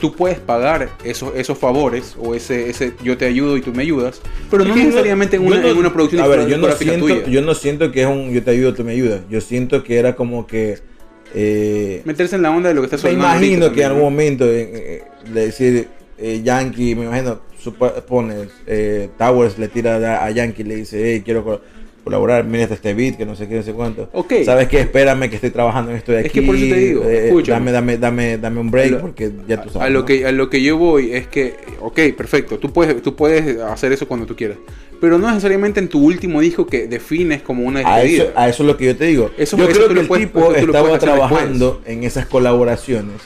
[0.00, 3.82] tú puedes pagar esos, esos favores o ese, ese yo te ayudo y tú me
[3.82, 7.06] ayudas, pero no necesariamente en una, no- en una producción A ver, yo no, siento,
[7.06, 7.26] tuya.
[7.26, 9.20] yo no siento que es un yo te ayudo, tú me ayudas.
[9.30, 10.78] Yo siento que era como que.
[11.34, 13.86] eh, Meterse en la onda de lo que está me sonando ahorita imagino que en
[13.86, 17.40] algún momento eh, eh, de decir eh, Yankee, me imagino,
[17.72, 21.60] pones eh, Towers le tira a, a Yankee le dice, hey, quiero col-
[22.04, 24.08] colaborar, mira este beat, que no sé qué, no sé cuánto.
[24.12, 24.34] Ok.
[24.44, 24.78] ¿Sabes qué?
[24.80, 26.26] Espérame que estoy trabajando en esto de aquí.
[26.28, 29.00] Es que por eso te digo, eh, dame, dame, dame, dame un break A lo-
[29.00, 29.86] porque ya tú a- sabes.
[29.88, 30.04] A lo, ¿no?
[30.06, 33.90] que, a lo que yo voy es que, ok, perfecto, tú puedes, tú puedes hacer
[33.92, 34.56] eso cuando tú quieras,
[35.00, 38.22] pero no necesariamente en tu último disco que defines como una A despedida.
[38.24, 39.30] eso, a eso es lo que yo te digo.
[39.36, 43.16] Eso- yo eso creo que el puedes- tipo estaba trabajando en esas colaboraciones.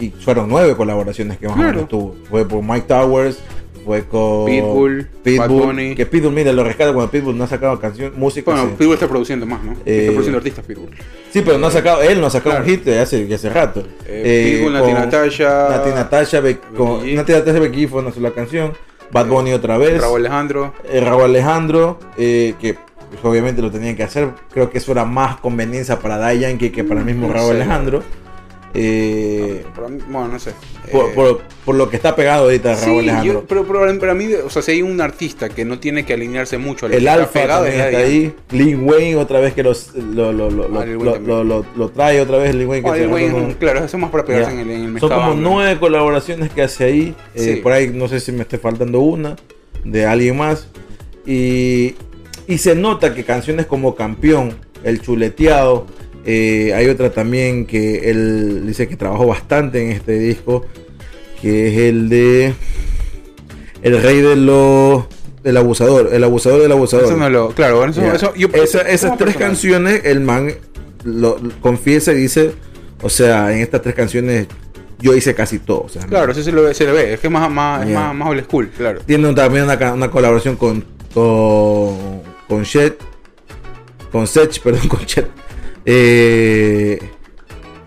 [0.00, 1.72] Y fueron nueve colaboraciones que más o Claro.
[1.74, 2.16] menos tuvo.
[2.30, 3.38] Fue por Mike Towers,
[3.84, 5.08] fue con Pitbull,
[5.38, 5.94] Bad Bunny.
[5.94, 8.50] Que Pitbull, mira, lo rescata cuando Pitbull no ha sacado canción, música.
[8.50, 8.74] Bueno, sí.
[8.78, 9.72] Pitbull está produciendo más, ¿no?
[9.84, 10.90] Eh, está produciendo artistas Pitbull.
[11.32, 12.64] Sí, pero no ha sacado, él no ha sacado Claro.
[12.64, 13.82] un hit hace, hace rato.
[14.06, 17.14] Eh, Pitbull, Nati Natasha, Nati Natasha, Be- con-.
[17.14, 18.72] Nati Natasha Becky fue una sola canción.
[19.10, 20.00] Bad Eh, Bunny otra vez.
[20.00, 20.74] Raúl Alejandro.
[20.90, 24.28] eh, Raúl Alejandro, eh, que pues, obviamente lo tenían que hacer.
[24.52, 27.62] Creo que eso era más conveniencia para Yankee que para el mismo No Raúl sé.
[27.62, 28.02] Alejandro.
[28.74, 30.52] Eh, Para mí- bueno, no sé.
[30.92, 33.32] por, Eh, por- por lo que está pegado ahorita sí, Raúl Alejandro.
[33.40, 36.12] yo- pero, pero para mí, o sea, si hay un artista que no tiene que
[36.12, 38.34] alinearse mucho a lo el que está Alfa pegado, está Daddy ahí.
[38.50, 42.20] Lil Wayne otra vez que los, lo, lo, lo, lo, Ah, lo- lo- lo- trae
[42.20, 42.84] otra vez Lil Wayne.
[42.84, 45.08] que Ah, Lil Wayne, claro, eso es más para pegarse en el, en el Son
[45.10, 47.14] mercado como nueve colaboraciones que hace ahí.
[47.34, 47.60] eh, Sí.
[47.62, 49.36] Por ahí no sé si me esté faltando una
[49.84, 50.68] de alguien más.
[51.26, 51.94] Y,
[52.46, 54.54] y se nota que canciones como Campeón,
[54.84, 55.86] El Chuleteado,
[56.30, 60.66] eh, hay otra también que él dice que trabajó bastante en este disco,
[61.40, 62.52] que es el de
[63.82, 65.04] El Rey de los...
[65.42, 67.06] del Abusador, El Abusador del Abusador.
[67.06, 68.12] Eso no lo, claro, eso, Ya.
[68.14, 69.36] eso- yo- Esa- como esas tres personal.
[69.38, 70.52] canciones, el man
[71.04, 72.52] lo, lo confiesa y dice,
[73.00, 74.48] o sea, en estas tres canciones
[75.00, 75.82] yo hice casi todo.
[75.82, 77.94] O sea, Claro, eso se, lo, se le ve, es que es más, más, es
[77.94, 79.00] más, más old school, claro.
[79.06, 82.94] Tiene también una colaboración con con con Shed,
[84.12, 85.26] con Sech, perdón, con Chet.
[85.84, 86.98] Eh,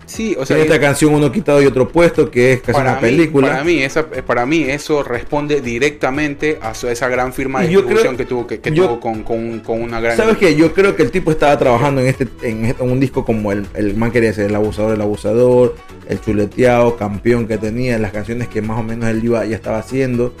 [0.04, 2.96] Sí, o sea, tiene esta canción uno quitado y otro puesto que es casi una
[2.96, 3.48] mí, película.
[3.48, 7.78] para mí, esa, para mí eso responde directamente a su- esa gran firma de yo
[7.80, 10.18] distribución creo- que tuvo, que, que yo- tuvo con, con, con una gran...
[10.18, 10.54] ¿Sabes qué?
[10.54, 13.52] Yo creo que el tipo estaba trabajando en este en, este- en un disco como
[13.52, 15.76] el, el man quería ser el abusador, el abusador,
[16.06, 19.78] el chuleteado, campeón que tenía, las canciones que más o menos él iba, ya estaba
[19.78, 20.34] haciendo.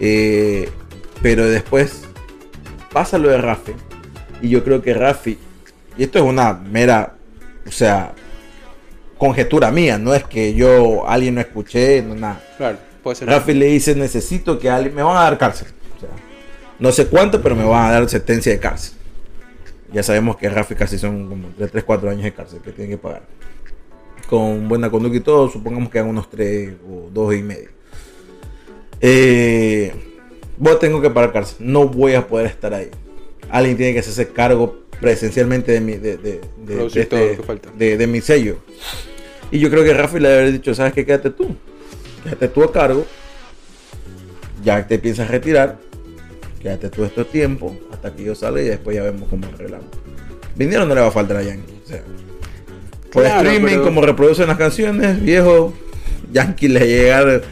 [0.00, 0.68] Eh,
[1.22, 2.02] pero después
[2.92, 3.72] pasa lo de Rafi.
[4.42, 5.38] Y yo creo que Rafi,
[5.96, 7.14] y esto es una mera,
[7.66, 8.12] o sea,
[9.18, 12.42] conjetura mía, no es que yo alguien no escuché, no nada.
[12.56, 13.28] Claro, puede ser.
[13.28, 15.68] Rafi le dice, necesito que alguien, me van a dar cárcel.
[15.96, 16.10] O sea,
[16.78, 18.94] no sé cuánto, pero me van a dar sentencia de cárcel.
[19.92, 22.96] Ya sabemos que Rafi casi son como de 3, 4 años de cárcel que tienen
[22.96, 23.22] que pagar.
[24.28, 27.68] Con buena conducta y todo, supongamos que hagan unos 3 o 2 y medio.
[29.00, 29.92] Eh,
[30.56, 32.90] vos tengo que pagar cárcel, no voy a poder estar ahí.
[33.50, 37.42] Alguien tiene que hacerse cargo presencialmente de mi, de, de- de- de este- lo que
[37.46, 37.70] falta.
[37.76, 38.58] de- de mi sello.
[39.50, 41.04] Y yo creo que Rafi le haber dicho, ¿sabes qué?
[41.04, 41.54] Quédate tú.
[42.24, 43.06] Quédate tú a cargo.
[44.64, 45.78] Ya te piensas retirar.
[46.60, 49.86] Quédate tú estos tiempos hasta que yo salga y después ya vemos cómo arreglamos.
[50.56, 51.74] Dinero no le va a faltar a Yankee.
[51.84, 52.02] O sea,
[53.12, 55.74] por Claro, streaming, pero- como reproducen las canciones, viejo,
[56.32, 57.42] Yankee le llegar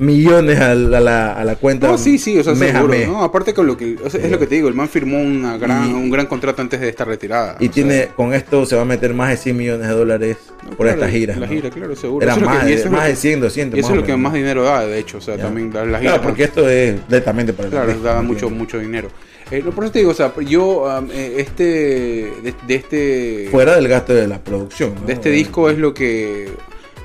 [0.00, 1.88] millones a la, a la- a la cuenta.
[1.88, 2.94] No, sí, sí, o sea, seguro.
[3.06, 3.22] ¿no?
[3.24, 5.56] Aparte con lo que, o sea, es lo que te digo, el man firmó una
[5.58, 7.56] gran, Y- un gran contrato antes de estar retirada.
[7.60, 10.36] Y tiene, sea, con esto se va a meter más de 100 millones de dólares
[10.64, 11.34] no, por claro, esta gira.
[11.36, 11.52] La ¿no?
[11.52, 12.24] gira, claro, seguro.
[12.24, 13.76] Era Eso más, que- y de, más lo de que- 100, 200.
[13.76, 15.44] Y eso es lo que más dinero da, de hecho, o sea, Ya.
[15.44, 16.10] también la, la gira.
[16.12, 19.08] Claro, porque esto es netamente para el Claro, da ¿me mucho, mucho dinero.
[19.50, 23.76] Eh, no, por eso te digo, o sea, yo, um, este, de, de este, Fuera
[23.76, 24.94] del gasto de la producción.
[24.94, 25.06] ¿no?
[25.06, 26.50] de este disco es lo que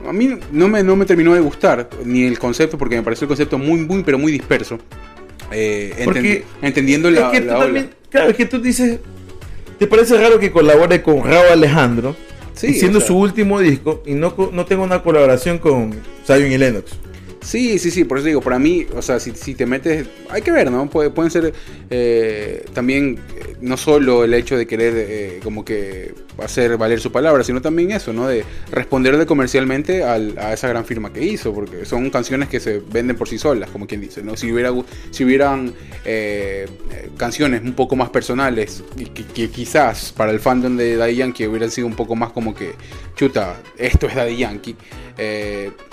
[0.08, 3.26] a mí no me, no me terminó de gustar ni el concepto porque me pareció
[3.26, 4.78] el concepto muy muy pero muy disperso
[5.52, 7.66] Eh, enten- Porque entendiendo Es la, que tú la ola.
[7.66, 9.00] también, claro, es que tú dices,
[9.78, 12.16] ¿te parece raro que colabore con Raúl
[12.56, 15.92] Sí, y siendo o sea, su último disco y no, no tenga una colaboración con
[16.26, 16.94] Zion y Lennox?
[17.44, 20.42] Sí, sí, sí, por eso digo, para mí, o sea, si, si te metes, hay
[20.42, 20.90] que ver, ¿no?
[20.90, 21.54] Puede- pueden ser
[21.90, 27.12] eh, también, eh, no solo el hecho de querer eh, como que hacer valer su
[27.12, 28.28] palabra, sino también eso, ¿no?
[28.28, 32.80] De responderle comercialmente al- a esa gran firma que hizo, porque son canciones que se
[32.80, 34.38] venden por sí solas, como quien dice, ¿no?
[34.38, 34.72] Si, hubiera,
[35.12, 35.74] si hubieran
[36.06, 36.66] eh,
[37.18, 41.70] canciones un poco más personales, que, que quizás para el fandom de Daddy Yankee hubieran
[41.72, 42.72] sido un poco más como que,
[43.18, 44.76] chuta, esto es Daddy Yankee,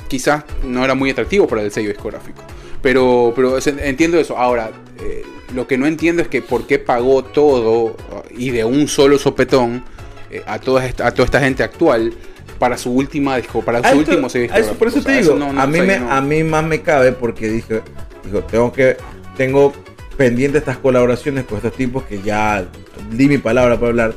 [0.08, 2.42] quizás no era muy atractivo para el sello discográfico.
[2.82, 4.36] Pero, pero entiendo eso.
[4.38, 5.22] Ahora, eh,
[5.54, 7.96] lo que no entiendo es que por qué pagó todo
[8.30, 9.82] y de un solo sopetón
[10.30, 12.12] eh, a, toda esta, a toda esta gente actual
[12.58, 15.04] para su última disco, para A su esto- último sello eso- por eso discográfico.
[15.04, 17.12] te O sea, digo, no- no a, mí me, no- a mí más me cabe
[17.12, 17.80] porque dije,
[18.24, 18.96] digo, tengo que,
[19.36, 19.72] tengo
[20.16, 22.66] pendiente estas colaboraciones con estos tipos que ya
[23.10, 24.14] di mi palabra para hablar,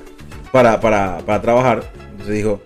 [0.52, 1.92] para, para, para trabajar.
[2.12, 2.62] Entonces dijo,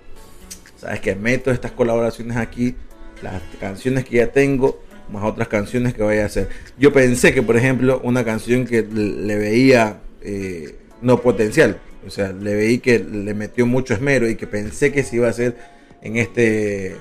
[0.77, 2.75] sabes que meto estas colaboraciones aquí,
[3.21, 4.79] las canciones que ya tengo,
[5.11, 6.49] más otras canciones que voy a hacer.
[6.77, 12.31] Yo pensé que, por ejemplo, una canción que le veía eh, no potencial, o sea,
[12.33, 15.55] le veí que le metió mucho esmero y que pensé que se iba a hacer
[16.01, 16.95] en este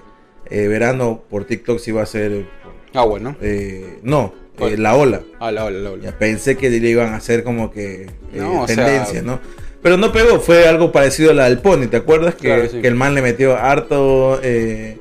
[0.50, 2.44] eh, verano por TikTok, se iba a hacer,
[2.94, 3.36] Ah, bueno.
[3.40, 5.22] eh, no, eh, la ola.
[5.40, 6.02] Ah, la ola, la ola.
[6.04, 9.40] Ya pensé que le iban a hacer como que eh, No, sea- tendencia, ¿no?
[9.82, 12.34] Pero no pegó, fue algo parecido a la del Pony, ¿te acuerdas?
[12.34, 12.80] Que, Claro, sí.
[12.80, 14.98] que el man le metió harto eh,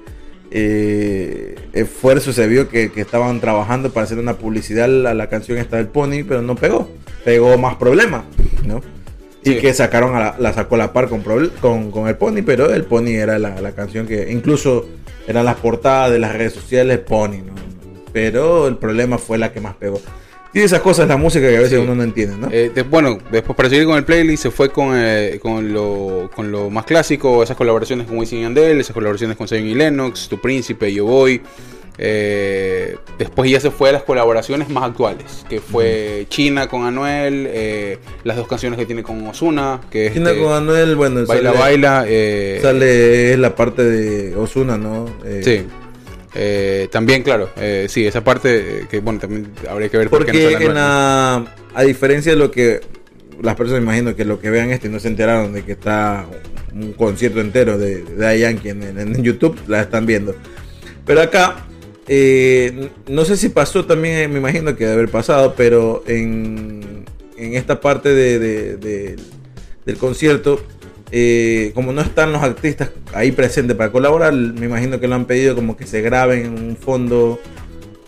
[0.57, 5.57] eh, esfuerzo, se vio que, que estaban trabajando para hacer una publicidad a la canción
[5.57, 6.89] esta del Pony, pero no pegó.
[7.25, 8.23] Pegó más problemas,
[8.65, 8.79] ¿no?
[9.43, 9.57] Y Sí.
[9.59, 11.21] que sacaron a la, la sacó a la par con,
[11.59, 14.87] con, con el Pony, pero el Pony era la, la canción que incluso
[15.27, 17.53] eran las portadas de las redes sociales Pony, ¿no?
[18.13, 19.99] Pero el problema fue la que más pegó.
[20.55, 21.83] Y esas cosas, la música que a veces Sí.
[21.83, 22.47] uno no entiende, ¿no?
[22.49, 26.31] Eh, de- bueno, después para seguir con el playlist se fue con, eh, con, lo,
[26.33, 29.75] con lo más clásico, esas colaboraciones con Wisin y Yandel, esas colaboraciones con Zion y
[29.75, 31.41] Lennox, Tu Príncipe, Yo Voy.
[31.97, 37.47] Eh, después ya se fue a las colaboraciones más actuales, que fue China con Anuel,
[37.49, 41.49] eh, las dos canciones que tiene con Osuna, que China este, con Anuel, bueno, Baila
[41.51, 42.05] sale, Baila.
[42.07, 45.05] eh, sale es la parte de Osuna, ¿no?
[45.25, 45.65] Eh, Sí.
[46.37, 50.25] Eh, también, claro, eh, sí, esa parte eh, que, bueno, también habría que ver por
[50.25, 52.81] qué no Porque en la, a diferencia de lo que
[53.41, 56.25] las personas imagino que lo que vean este y no se enteraron de que está
[56.73, 60.35] un concierto entero de, de Yankee en, en- en YouTube, la están viendo.
[61.05, 61.65] Pero acá,
[62.07, 67.05] eh, no sé si pasó también, eh, me imagino que debe haber pasado, pero en,
[67.37, 69.15] en esta parte de, de- de-
[69.85, 70.61] del concierto,
[71.17, 75.23] eh, como no están los artistas ahí presentes para colaborar, me imagino que lo han
[75.23, 77.39] pedido como que se graben en un fondo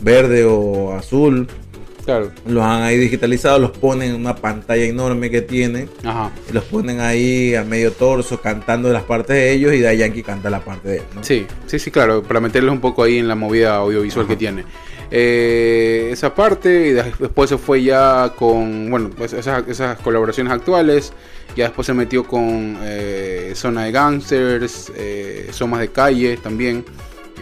[0.02, 1.48] verde o azul.
[2.04, 5.90] Claro, Los han ahí digitalizado, los ponen en una pantalla enorme que tienen.
[6.04, 6.32] ajá.
[6.50, 10.24] Y los ponen ahí a medio torso cantando las partes de ellos y Daddy Yankee
[10.24, 11.04] canta la parte de él.
[11.16, 11.24] ¿no?
[11.24, 14.64] Sí, sí, sí, claro, para meterlos un poco ahí en la movida audiovisual que tiene.
[15.12, 20.52] Eh, esa parte, y de- después se fue ya con, bueno, pues esas, esas colaboraciones
[20.54, 21.12] actuales,
[21.58, 26.86] ya después se metió con eh, Zona de Gangsters, eh, Somas de Calle también,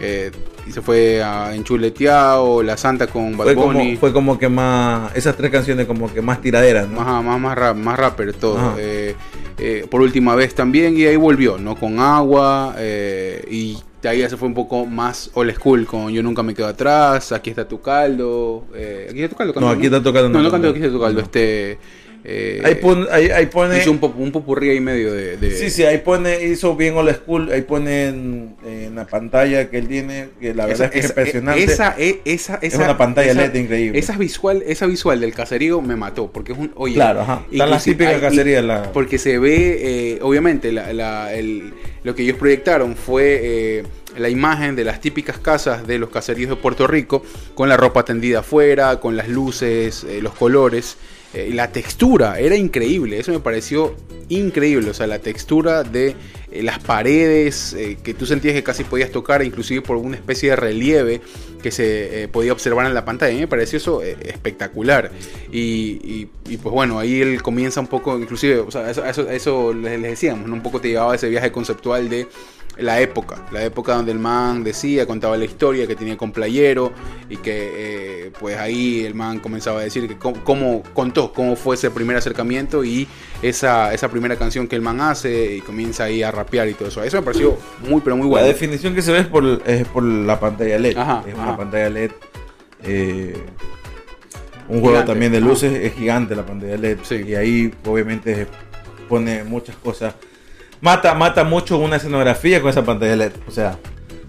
[0.00, 0.30] eh,
[0.66, 5.14] y se fue a Enchuleteado, La Santa con Bad Fue como, fue como que más,
[5.14, 7.02] esas tres canciones como que más tiraderas, ¿no?
[7.02, 8.74] Más, más, más, rap, más rapper todo.
[8.78, 9.14] Eh,
[9.58, 11.76] eh, por última vez también y ahí volvió, ¿no?
[11.76, 16.10] Con agua eh, y de ahí ya se fue un poco más old school con
[16.10, 18.64] Yo Nunca Me Quedo Atrás, Aquí está tu caldo.
[18.74, 19.60] eh, aquí está tu caldo.
[19.60, 20.28] No, aquí está tocando.
[20.30, 21.20] No, no cantó Aquí está tu caldo.
[21.20, 21.24] No.
[21.24, 21.78] Este,
[22.28, 23.78] eh, Ahí, pon- ahí, ahí pone.
[23.78, 25.36] hizo un, pop- un popurrí ahí medio de...
[25.36, 29.70] de- Sí, sí, ahí pone, hizo bien old school, ahí pone en, en la pantalla
[29.70, 31.62] que él tiene, que la verdad Esa- es que es esa- impresionante.
[31.62, 33.96] Esa, e- esa, es esa- una pantalla esa- LED increíble.
[33.98, 36.72] Esa visual, esa visual del caserío me mató, porque es un...
[36.74, 37.42] Oye, claro, ajá.
[37.52, 38.64] Están las típicas cacerías.
[38.64, 38.90] La...
[38.92, 39.78] Porque se ve,
[40.14, 43.82] eh, obviamente, la- la- el- lo que ellos proyectaron fue eh,
[44.18, 47.22] la imagen de las típicas casas de los caseríos de Puerto Rico,
[47.54, 50.96] con la ropa tendida afuera, con las luces, eh, los colores.
[51.34, 53.94] Eh, la textura era increíble, eso me pareció
[54.28, 56.16] increíble, o sea, la textura de
[56.50, 60.50] eh, las paredes eh, que tú sentías que casi podías tocar, inclusive por una especie
[60.50, 61.20] de relieve
[61.62, 65.10] que se podía observar en la pantalla, a mí me pareció eso espectacular.
[65.50, 69.98] Y, pues bueno, ahí él comienza un poco, inclusive, o sea, eso, eso, eso les,
[70.00, 70.54] les decíamos, ¿no?
[70.54, 72.28] un poco te llevaba ese viaje conceptual de
[72.78, 76.92] la época, la época donde el man decía, contaba la historia que tenía con Playero
[77.30, 77.70] y que
[78.26, 81.90] eh, pues ahí el man comenzaba a decir que cómo, cómo contó cómo fue ese
[81.90, 83.08] primer acercamiento y
[83.42, 86.88] esa, esa primera canción que el man hace y comienza ahí a rapear y todo
[86.88, 87.02] eso.
[87.02, 87.56] Eso me pareció
[87.88, 88.46] muy pero muy La bueno.
[88.46, 90.96] definición que se ve es por, es por la pantalla LED.
[90.98, 91.42] Ajá, es ajá.
[91.42, 92.10] una pantalla LED.
[92.84, 93.36] eh,
[94.68, 95.46] un juego Gigante, también de ajá.
[95.46, 96.98] luces, es gigante la pantalla LED.
[97.04, 97.22] Sí.
[97.26, 98.46] Y ahí obviamente
[99.08, 100.14] pone muchas cosas.
[100.86, 103.32] Mata, mata mucho una escenografía con esa pantalla LED.
[103.48, 103.76] O sea,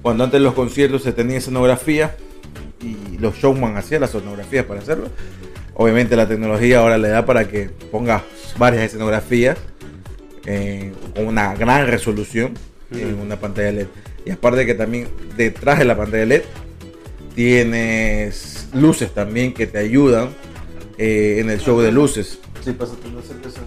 [0.02, 2.18] cuando antes los conciertos se tenía escenografía
[2.82, 5.10] y los showman hacían las sonografías para hacerlo.
[5.76, 8.24] Obviamente la tecnología ahora le da para que pongas
[8.58, 9.56] varias escenografías
[10.48, 12.56] eh, con una gran resolución
[12.90, 13.88] en una pantalla LED.
[14.26, 16.42] Y aparte que también detrás de la pantalla LED
[17.36, 20.30] tienes luces también que te ayudan
[20.98, 22.40] eh, en el show de luces.
[22.66, 23.62] Sí, pásate una cerveza.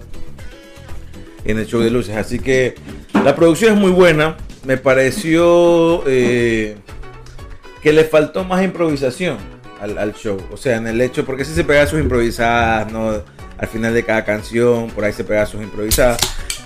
[1.44, 2.16] En el show de luces.
[2.16, 2.74] Así que
[3.24, 4.36] la producción es muy buena.
[4.64, 6.76] Me pareció eh,
[7.82, 9.38] que le faltó más improvisación
[9.80, 10.38] al, al show.
[10.52, 13.22] O sea, en el hecho, porque sí se pega sus improvisadas, ¿no?
[13.58, 16.18] Al final de cada canción, por ahí se pega sus improvisadas.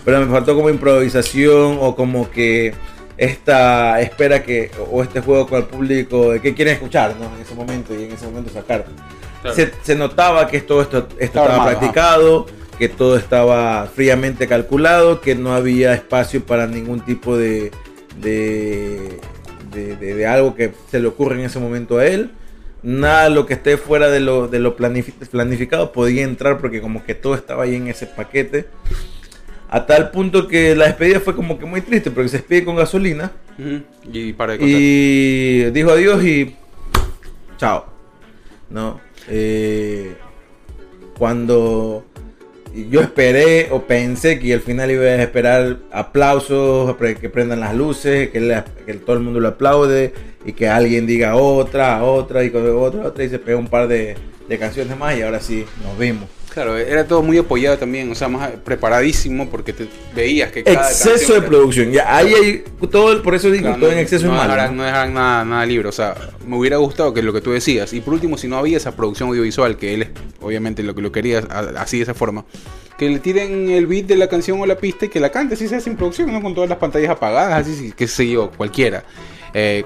[0.05, 2.75] Pero me faltó como improvisación o como que
[3.17, 7.35] esta espera que, o este juego con el público, de qué quieren escuchar, ¿no?
[7.35, 8.85] En ese momento y en ese momento sacar.
[9.41, 9.57] Claro.
[9.57, 12.47] Se, se notaba que todo esto, esto Estaba armado, practicado,
[12.79, 17.71] que todo estaba fríamente calculado, que no había espacio para ningún tipo de,
[18.21, 19.19] de,
[19.73, 22.31] de- de- de algo que se le ocurre en ese momento a él.
[22.83, 27.05] Nada lo que esté fuera de lo, de lo planifi- planificado podía entrar porque como
[27.05, 28.67] que todo estaba ahí en ese paquete.
[29.71, 32.77] A tal punto que la despedida fue como que muy triste porque se despide con
[32.77, 33.33] gasolina.
[34.13, 36.55] Y para de y dijo adiós y
[37.57, 37.87] chao.
[38.71, 39.01] ¿No?
[39.29, 40.15] Eh,
[41.19, 42.05] cuando
[42.91, 48.31] yo esperé o pensé que al final iba a esperar aplausos, que prendan las luces,
[48.31, 50.13] que todo el mundo lo aplaude
[50.45, 54.17] y que alguien diga otra, otra y otra, otra y se pega un par de,
[54.49, 56.29] de canciones más y ahora sí nos vimos.
[56.55, 60.89] Claro, era todo muy apoyado también, o sea, más preparadísimo porque te veías que cada
[60.89, 61.91] Exceso de era- producción.
[61.91, 64.53] Ya ahí hay todo, por eso digo, Claro, todo en exceso no es malo.
[64.55, 64.83] dejaran, ¿no?
[64.83, 65.89] no dejaran nada, nada libre.
[65.89, 66.15] O sea,
[66.47, 67.93] me hubiera gustado que lo que tú decías.
[67.93, 70.09] Y por último, si no había esa producción audiovisual, que él es,
[70.41, 71.41] obviamente lo que lo quería
[71.77, 72.45] así de esa forma,
[72.99, 75.57] que le tiren el beat de la canción o la pista y que la cante,
[75.57, 76.41] si se hace sin producción, ¿no?
[76.41, 79.05] Con todas las pantallas apagadas, así, sí, qué sé yo, cualquiera.
[79.57, 79.85] Eh,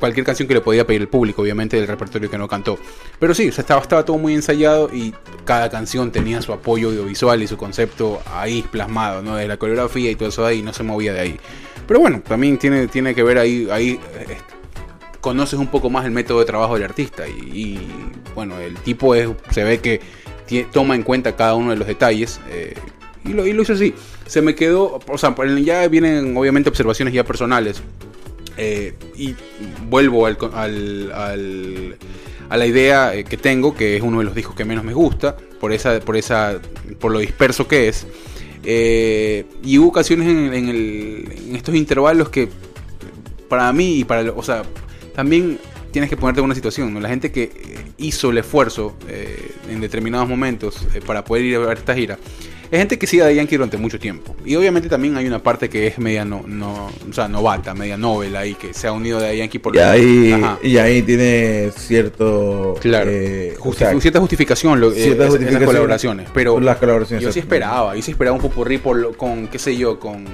[0.00, 2.78] cualquier canción que le podía pedir el público, obviamente, del repertorio que no cantó.
[3.20, 5.14] Pero sí, sea, estaba, estaba todo muy ensayado y
[5.44, 9.36] cada canción tenía su apoyo audiovisual y su concepto ahí plasmado, ¿no?
[9.36, 11.40] De la coreografía y todo eso ahí, no se movía de ahí.
[11.86, 14.38] Pero bueno, también tiene, tiene que ver ahí, ahí eh,
[15.20, 17.88] conoces un poco más el método de trabajo del artista y, y,
[18.34, 20.00] bueno, el tipo es, se ve que
[20.72, 22.74] toma en cuenta cada uno de los detalles eh,
[23.24, 23.94] y, lo, y lo hizo así.
[24.26, 27.82] Se me quedó, o sea, el- ya vienen obviamente observaciones ya personales
[28.56, 29.34] eh, y
[29.88, 31.96] vuelvo al, al- al-
[32.50, 34.92] a la idea eh, que tengo, que es uno de los discos que menos me
[34.92, 36.60] gusta, por esa, por esa,
[37.00, 38.06] por lo disperso que es.
[39.62, 42.48] Y hubo ocasiones en, en estos intervalos que
[43.48, 44.62] para mí y para, o sea,
[45.14, 45.58] también
[45.94, 46.98] tienes que ponerte en una situación, ¿no?
[47.00, 47.50] La gente que eh,
[47.98, 52.18] hizo el esfuerzo eh, en determinados momentos eh, para poder ir a ver esta gira,
[52.68, 54.34] es gente que sigue a Yankee durante mucho tiempo.
[54.44, 57.96] Y obviamente también hay una parte que es media no, no o sea, novata, media
[57.96, 60.58] novela ahí, que se ha unido de Yankee por Y ahí, Ajá.
[60.64, 62.74] y ahí tiene cierto.
[62.80, 67.22] Claro, eh, Justi- o sea, cierta justificación lo, cierta justificación colaboraciones, pero las colaboraciones.
[67.22, 70.24] yo sí esperaba, yo sí esperaba un popurrí por lo- con, qué sé yo, con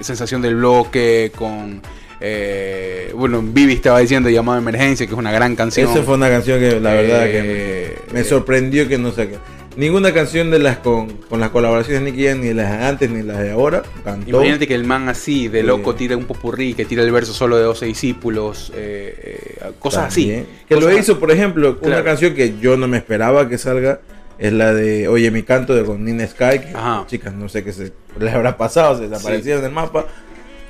[0.00, 1.82] sensación del bloque, con...
[2.24, 5.90] eh, bueno, Vivi estaba diciendo llamado de emergencia, que es una gran canción.
[5.90, 9.36] Esa fue una canción que la verdad Eh, que me, me sorprendió que no saque.
[9.74, 13.22] Ninguna canción de las con, con las colaboraciones Nicky Jam, ni las de antes ni
[13.22, 14.28] las de ahora, cantó.
[14.28, 15.66] Imagínate que el man así, de Sí.
[15.66, 20.04] loco, tira un popurrí, que tira el verso solo de 12 discípulos, eh, eh, cosas
[20.08, 20.26] así.
[20.26, 20.46] También.
[20.68, 22.04] Que lo Cosas- hizo, por ejemplo, una Claro.
[22.04, 24.00] canción que yo no me esperaba que salga.
[24.38, 26.58] Es la de Oye mi canto de con Nina Sky.
[26.58, 26.72] que,
[27.06, 30.06] chicas, no sé qué se les habrá pasado, se desaparecieron del mapa.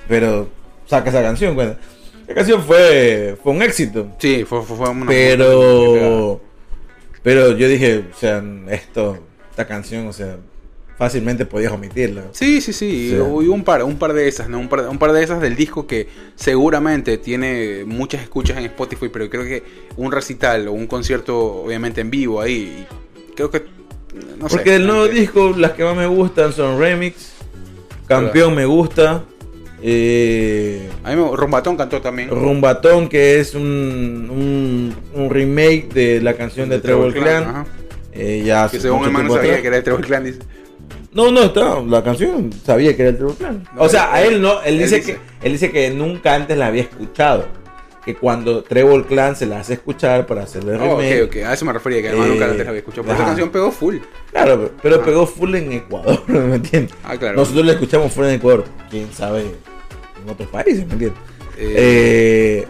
[0.08, 0.48] Pero
[0.86, 1.54] saca esa canción.
[1.54, 1.76] Bueno,
[2.28, 4.08] la canción fue, fue un éxito.
[4.18, 5.06] Sí, fue, fue- fue una...
[5.06, 6.40] Pero,
[7.22, 9.18] pero yo dije, o sea, esto,
[9.50, 10.36] esta canción, o sea,
[10.98, 12.24] fácilmente podías omitirla.
[12.32, 13.16] Sí, sí, sí, Sí.
[13.18, 14.58] Hubo un par, un par de esas, ¿no?
[14.58, 19.08] Un par, un par de esas del disco que seguramente tiene muchas escuchas en Spotify,
[19.12, 19.62] pero creo que
[19.96, 23.64] un recital o un concierto, obviamente en vivo ahí, y creo que,
[24.38, 24.56] no sé.
[24.56, 27.32] Porque del nuevo que- disco, las que más me gustan son Remix,
[28.06, 29.24] Campeón me gusta,
[29.82, 32.28] eh, A mí me, Rombatón cantó también.
[32.30, 33.62] Rumbatón, que es un,
[34.30, 37.42] un, un remake de la canción de, Trevor Clan.
[37.44, 37.66] ajá.
[38.12, 39.62] eh, ya Que según mucho el man no tiempo sabía atrás.
[39.62, 40.24] que era de Trevor Clan.
[40.24, 40.38] dice.
[41.12, 43.68] No, no, está, la canción sabía que era el Trevor Clan.
[43.74, 45.12] No, o sea, a él- no, él, él dice, dice.
[45.14, 47.46] que él dice que nunca antes la había escuchado.
[48.04, 51.22] Que cuando Trevor Clan se la hace escuchar para hacerle Oh, remake.
[51.22, 53.02] ok, ok, a eso me refería, que además Eh, nunca antes la había escuchado.
[53.04, 53.30] Pero esa ajá.
[53.30, 53.98] canción pegó full.
[54.32, 55.04] Claro, pero, pero Ah.
[55.04, 56.96] pegó full en Ecuador, ¿me entiendes?
[57.04, 57.36] Ah, claro.
[57.36, 59.44] Nosotros la escuchamos fuera de Ecuador, quién sabe
[60.22, 61.18] en otros países, ¿me entiendes?
[61.58, 62.66] Eh, Eh,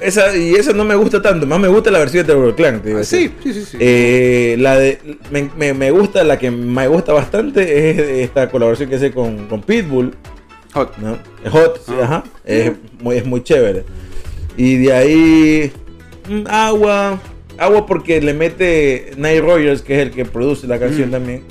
[0.00, 2.82] esa, y esa no me gusta tanto, más me gusta la versión de Trevor Clan.
[2.82, 3.64] te digo ah, sí, sí, sí.
[3.64, 3.76] sí.
[3.80, 4.98] Eh, la de,
[5.30, 7.98] me, me- me gusta, la que me gusta bastante es
[8.28, 10.12] esta colaboración que hace con, con Pitbull,
[10.74, 10.98] Hot.
[10.98, 11.16] ¿no?
[11.44, 12.04] Es Hot, sí, Ah.
[12.04, 13.84] ajá, es muy, es muy chévere.
[14.58, 15.72] Y de ahí,
[16.28, 17.18] mm, agua.
[17.58, 21.12] Agua porque le mete Nile Rogers, que es el que produce la canción Mm.
[21.12, 21.42] también.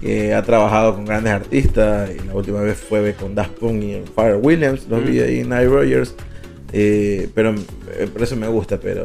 [0.00, 2.10] Que ha trabajado con grandes artistas.
[2.10, 4.86] Y la última vez fue con Daft Punk y Fire Williams.
[4.88, 5.22] Los vi Mm.
[5.22, 6.14] ahí, Nile Rogers.
[6.72, 7.50] Eh, pero
[7.98, 9.04] eh, por eso me gusta, pero.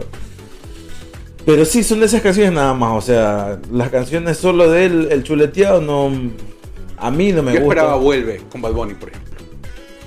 [1.46, 2.98] Pero sí, son de esas canciones nada más.
[2.98, 6.12] O sea, las canciones solo de él, el chuleteado, no.
[6.98, 7.74] A mí no me Yo gusta.
[7.76, 9.35] esperaba Vuelve con Bad Bunny, por ejemplo.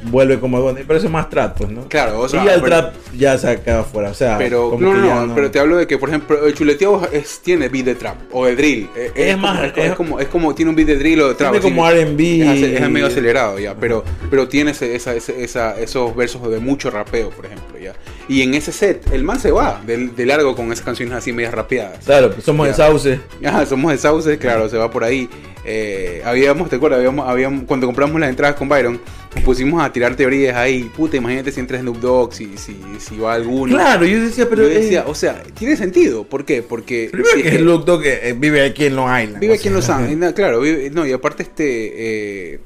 [0.02, 1.82] Vuelve como Bunny, pero eso es más trap, pues, ¿no?
[1.88, 4.10] Claro, o sea, y ya el pero- trap ya se quedado fuera.
[4.10, 6.08] O sea, Pero, como no, que no, ya no, pero te hablo de que, por
[6.08, 8.88] ejemplo, el chuleteo es, tiene beat de trap o de drill.
[8.96, 10.96] Eh, Es como- más, es, como- es- es como, es como tiene un beat de
[10.98, 11.50] drill o de trap.
[11.52, 12.40] Tiene como R&B.
[12.74, 16.90] Es, es medio acelerado ya, pero, pero tiene ese- esa, esa- esos versos de mucho
[16.90, 17.94] rapeo, por ejemplo, ya.
[18.28, 21.32] Y en ese set, el man se va de, de largo con esas canciones así
[21.32, 22.04] medias rapeadas.
[22.04, 23.20] Claro, pues somos de Sauce.
[23.44, 25.28] Ajá, somos de Sauce, claro, se va por ahí.
[25.64, 26.98] Eh, habíamos, ¿te acuerdas?
[26.98, 28.98] Habíamos, habíamos, cuando compramos las entradas con Byron,
[29.38, 30.90] nos pusimos a tirar teorías ahí.
[30.96, 33.74] Puta, imagínate si entra Snoop Dogg, si, si, si va alguno.
[33.74, 34.62] Claro, yo decía, pero.
[34.62, 36.24] Yo decía, eh, o sea, tiene sentido.
[36.24, 36.62] ¿Por qué?
[36.62, 39.08] Porque primero si que es es que Luke Dog que eh, vive aquí en Long
[39.22, 39.40] Island.
[39.40, 39.74] vive aquí en.
[39.74, 40.32] Los Ángeles.
[40.34, 42.54] claro, vive- no, y aparte este...
[42.54, 42.60] eh,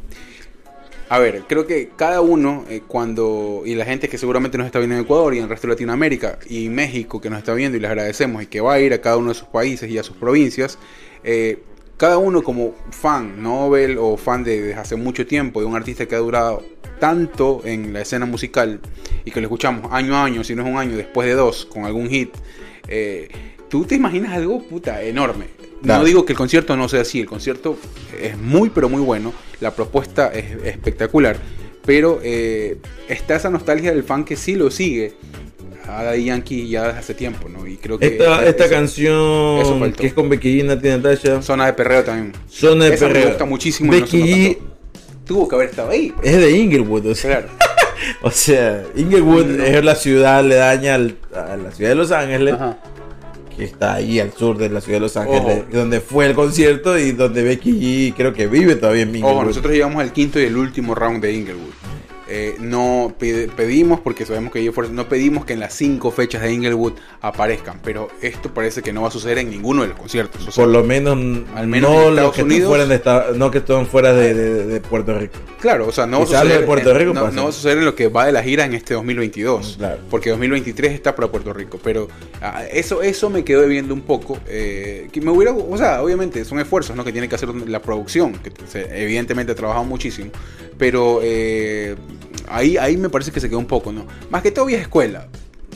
[1.08, 4.78] a ver, creo que cada uno, eh, cuando, y la gente que seguramente nos está
[4.78, 7.76] viendo en Ecuador y en el resto de Latinoamérica y México que nos está viendo
[7.76, 9.98] y les agradecemos y que va a ir a cada uno de sus países y
[9.98, 10.78] a sus provincias,
[11.22, 11.58] eh,
[12.02, 16.04] cada uno como fan, novel o fan de, desde hace mucho tiempo de un artista
[16.04, 16.64] que ha durado
[16.98, 18.80] tanto en la escena musical
[19.24, 21.64] y que lo escuchamos año a año, si no es un año, después de dos,
[21.64, 22.30] con algún hit,
[22.88, 23.28] eh,
[23.68, 25.46] tú te imaginas algo puta enorme.
[25.80, 26.00] Claro.
[26.00, 27.78] No digo que el concierto no sea así, el concierto
[28.20, 31.36] es muy pero muy bueno, la propuesta es espectacular,
[31.86, 35.14] pero eh, está esa nostalgia del fan que sí lo sigue
[35.88, 37.66] a Daddy Yankee ya desde hace tiempo, ¿no?
[37.66, 40.00] Y creo que Esta, eso- esta eso canción faltó.
[40.00, 41.42] que es con Becky G, Nati Natasha.
[41.42, 42.32] Zona de perreo también.
[42.48, 43.28] Zona de Esa me perreo.
[43.30, 44.58] gusta muchísimo no Becky G.
[45.26, 46.12] Tuvo que haber estado ahí.
[46.22, 47.38] es de Inglewood, o sea.
[47.40, 47.48] Claro.
[48.22, 49.62] O sea, Inglewood No.
[49.64, 52.78] es la ciudad aledaña al- a la ciudad de Los Ángeles, Ajá.
[53.56, 55.76] que está ahí al sur de la ciudad de Los Ángeles, Ojo.
[55.78, 57.70] donde fue el concierto y donde Becky
[58.10, 59.36] G creo que vive todavía en Inglewood.
[59.36, 61.72] Ojo, nosotros llegamos al quinto y el último round de Inglewood.
[62.34, 66.50] Eh, no pedimos, porque sabemos que fueron- no pedimos que en las cinco fechas de
[66.50, 70.40] Inglewood aparezcan, pero esto parece que no va a suceder en ninguno de los conciertos.
[70.48, 71.18] o sea, Por lo menos,
[71.54, 72.60] Al menos no los que Unidos.
[72.60, 75.34] estén fuera de esta- no que estén fuera de, de- de Puerto Rico.
[75.60, 77.52] Claro, o sea, no va, lo de suceder, Puerto en- Rico no, no va a
[77.52, 79.74] suceder en lo que va de la gira en este 2022.
[79.76, 80.00] Claro.
[80.08, 81.78] Porque 2023 está para Puerto Rico.
[81.84, 82.08] Pero
[82.40, 84.38] ah, eso, eso me quedó debiendo un poco.
[84.48, 87.04] eh, que me hubiera, o sea, obviamente son esfuerzos ¿no?
[87.04, 90.30] que tiene que hacer la producción, que se- evidentemente ha trabajado muchísimo.
[90.78, 91.94] Pero eh,
[92.48, 94.06] ahí, ahí me parece que se quedó un poco, ¿no?
[94.30, 95.28] Más que todo vieja escuela.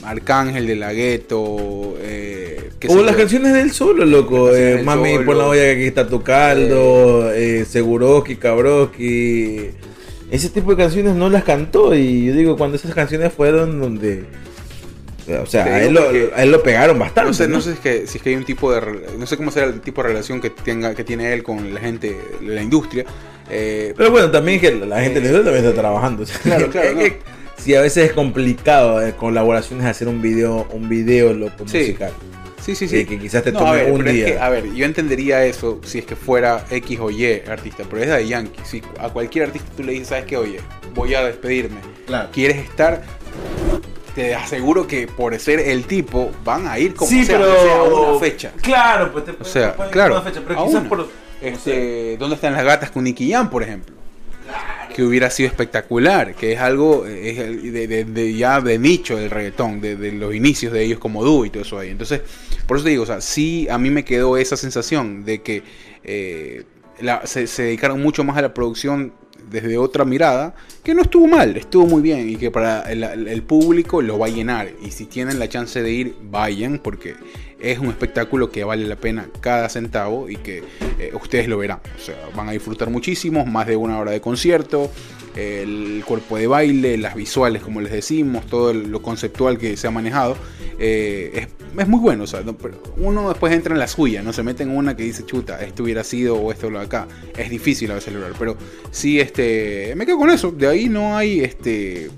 [0.03, 1.97] Arcángel de la Gueto.
[2.01, 4.55] Eh, O las canciones del solo, loco.
[4.55, 5.27] Eh, mami, Solo.
[5.27, 7.33] pon la olla que aquí está tu caldo.
[7.33, 9.71] Eh, Seguroski, Cabroski.
[10.31, 11.95] Ese tipo de canciones no las cantó.
[11.95, 14.25] Y yo digo, cuando esas canciones fueron donde.
[15.43, 16.03] O sea, a él, lo,
[16.37, 17.29] a él lo pegaron bastante.
[17.29, 17.57] No sé, ¿no?
[17.57, 18.81] no sé si es que, si es que hay un tipo de
[19.19, 21.81] no sé cómo será el tipo de relación que tenga que tiene él con la
[21.81, 23.05] gente la industria.
[23.51, 26.25] Eh, Pero bueno, también que la gente de también está trabajando.
[26.43, 26.99] Claro, claro, no.
[26.99, 27.19] que
[27.59, 31.79] Sí, a veces es complicado eh, colaboraciones hacer un video, un video loco Sí.
[31.79, 32.13] musical.
[32.61, 32.97] sí, sí, sí.
[32.99, 34.27] Que, que quizás te No, tome a ver, un es día.
[34.27, 38.03] que, a ver, yo entendería eso si es que fuera X o Y artista, pero
[38.03, 38.61] es de Yankee.
[38.65, 40.37] Si a cualquier artista tú le dices, ¿sabes qué?
[40.37, 40.61] Oye,
[40.95, 41.79] voy a despedirme.
[42.07, 42.29] Claro.
[42.33, 43.03] ¿Quieres estar?
[44.15, 47.83] Te aseguro que por ser el tipo van a ir como sí, sea, pero sea
[47.83, 48.53] una fecha.
[48.63, 51.09] Claro, pues te O sea, te claro, una fecha, pero quizás por
[51.41, 53.95] Este, ¿Dónde están las gatas con Nicky Jam, por ejemplo?
[54.95, 59.29] Que hubiera sido espectacular, que es algo es de, de- de ya de nicho del
[59.31, 61.91] reggaetón, de, de los inicios de ellos como dúo y todo eso ahí.
[61.91, 62.23] Entonces,
[62.67, 65.63] por eso te digo, o sea, sí a mí me quedó esa sensación de que
[66.05, 66.65] eh,
[67.01, 69.13] la- se, dedicaron mucho más a la producción
[69.51, 74.03] desde otra mirada, que no estuvo mal, estuvo muy bien y que para el, público
[74.03, 74.71] lo va a llenar.
[74.83, 77.15] Y si tienen la chance de ir, vayan, porque
[77.61, 80.65] es un espectáculo que vale la pena cada centavo y que
[80.99, 81.81] eh, ustedes lo verán.
[81.97, 84.91] O sea, van a disfrutar muchísimo, más de una hora de concierto,
[85.37, 89.91] el cuerpo de baile, las visuales, como les decimos, todo lo conceptual que se ha
[89.91, 90.37] manejado.
[90.79, 91.49] Eh, es,
[91.81, 92.43] es muy bueno, o sea,
[92.97, 95.83] uno después entra en la suya, no se mete en una que dice, chuta, esto
[95.83, 97.07] hubiera sido o esto lo acá.
[97.37, 98.57] Es difícil a veces lograr, pero
[98.91, 100.51] sí, este, me quedo con eso.
[100.53, 102.11] De ahí no hay, este,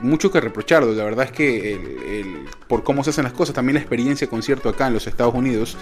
[0.00, 0.92] mucho que reprocharlo.
[0.92, 2.24] La verdad es que
[2.68, 5.76] por cómo se hacen las cosas, también la experiencia concierto acá en los Estados Unidos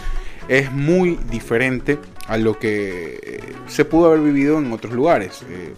[0.49, 5.43] es muy diferente a lo que eh, se pudo haber vivido en otros lugares.
[5.49, 5.73] Eh,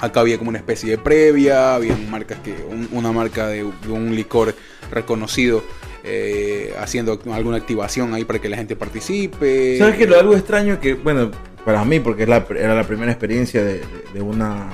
[0.00, 4.14] acá había como una especie de previa, había marcas que un- una marca de un
[4.14, 4.54] licor
[4.94, 5.62] reconocido
[6.04, 9.78] eh, haciendo alguna activación ahí para que la gente participe.
[9.78, 11.30] ¿Sabes que lo algo extraño que, bueno,
[11.64, 13.82] para mí, porque era la primera experiencia de-
[14.12, 14.68] de una,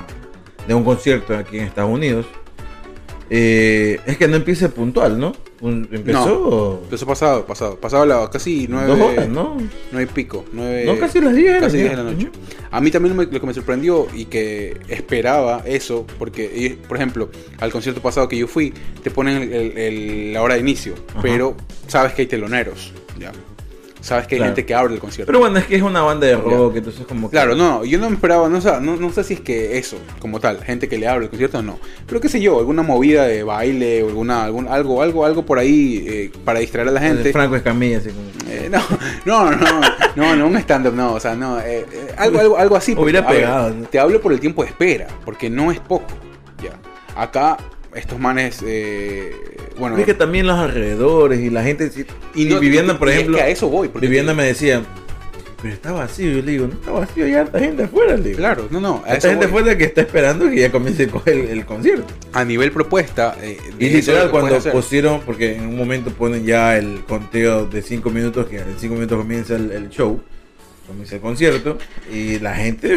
[0.66, 2.27] de un concierto aquí en Estados Unidos,
[3.31, 5.33] eh, es que no empiece puntual, ¿no?
[5.62, 7.76] Empezó Empezó pasado, pasado.
[7.78, 8.89] Pasado la casi nueve.
[8.89, 9.57] dos horas, ¿no?
[9.93, 10.45] Nueve y pico.
[10.53, 11.61] Nueve, No, casi las 10.
[11.61, 11.76] Casi.
[11.76, 12.28] 10 de la noche.
[12.70, 17.31] A mí también me- lo que me sorprendió y que esperaba eso, porque, por ejemplo,
[17.59, 18.72] al concierto pasado que yo fui,
[19.03, 21.20] te ponen el- el- el- la hora de inicio, Ajá.
[21.22, 21.57] pero
[21.89, 23.33] sabes que hay teloneros, ¿ya?
[24.01, 24.55] Sabes que hay Claro.
[24.55, 25.26] gente que abre el concierto.
[25.26, 27.98] Pero bueno, es que es una banda de rock, entonces como que- Claro, no, yo
[27.98, 30.88] no me esperaba, no, sé- no, no sé si es que eso, como tal, gente
[30.88, 31.78] que le abre el concierto, no.
[32.07, 35.59] Pero qué sé yo, alguna movida de baile o alguna, algún, algo, algo, algo por
[35.59, 37.32] ahí eh, para distraer a la El gente.
[37.32, 38.30] Franco Escamilla, así como...
[38.51, 38.80] Eh, no,
[39.26, 39.80] no, no,
[40.16, 42.94] no, no, un stand-up, no, o sea, no, eh, eh, algo, algo, algo así.
[42.94, 43.86] porque, Hubiera ver, pegado, ¿no?
[43.86, 46.07] te hablo por el tiempo de espera, porque no es poco,
[46.62, 46.72] ya.
[47.20, 47.59] Acá,
[47.95, 49.32] estos manes, eh,
[49.78, 51.91] bueno, Es que también los alrededores y la gente...
[52.34, 53.36] Y, no- Vivienda, por y es ejemplo...
[53.38, 54.82] que a eso voy, porque Vivienda me decía,
[55.62, 56.30] pero está vacío.
[56.30, 58.16] Yo le digo, no está vacío, hay harta gente afuera.
[58.16, 58.38] Le digo.
[58.38, 59.59] Claro, no, no, a Hay eso gente voy.
[59.61, 62.07] afuera que está esperando que ya comience el, concierto.
[62.32, 66.76] A nivel propuesta, eh, Y es literal, cuando pusieron, porque en un momento ponen ya
[66.78, 70.20] el conteo de 5 minutos, que en 5 minutos comienza el, el show,
[70.86, 71.76] comienza el concierto,
[72.12, 72.97] y la gente,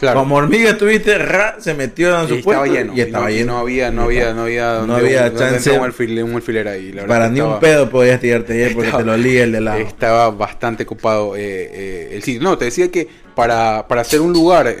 [0.00, 0.20] Claro.
[0.20, 2.92] como hormiga, tuviste, ra, se metió en Y su estaba puesto lleno.
[2.96, 3.52] y estaba no, lleno.
[3.52, 5.70] No había, no había, no había, No había chance.
[5.78, 6.90] Un alfiler, un alfiler ahí.
[6.92, 9.52] La Para ni un estaba- pedo podías tirarte ayer porque estaba- te lo lía el
[9.52, 9.78] de lado.
[9.78, 12.40] Estaba bastante copado eh, eh, el sitio.
[12.42, 14.74] No, te decía que para, para hacer un lugar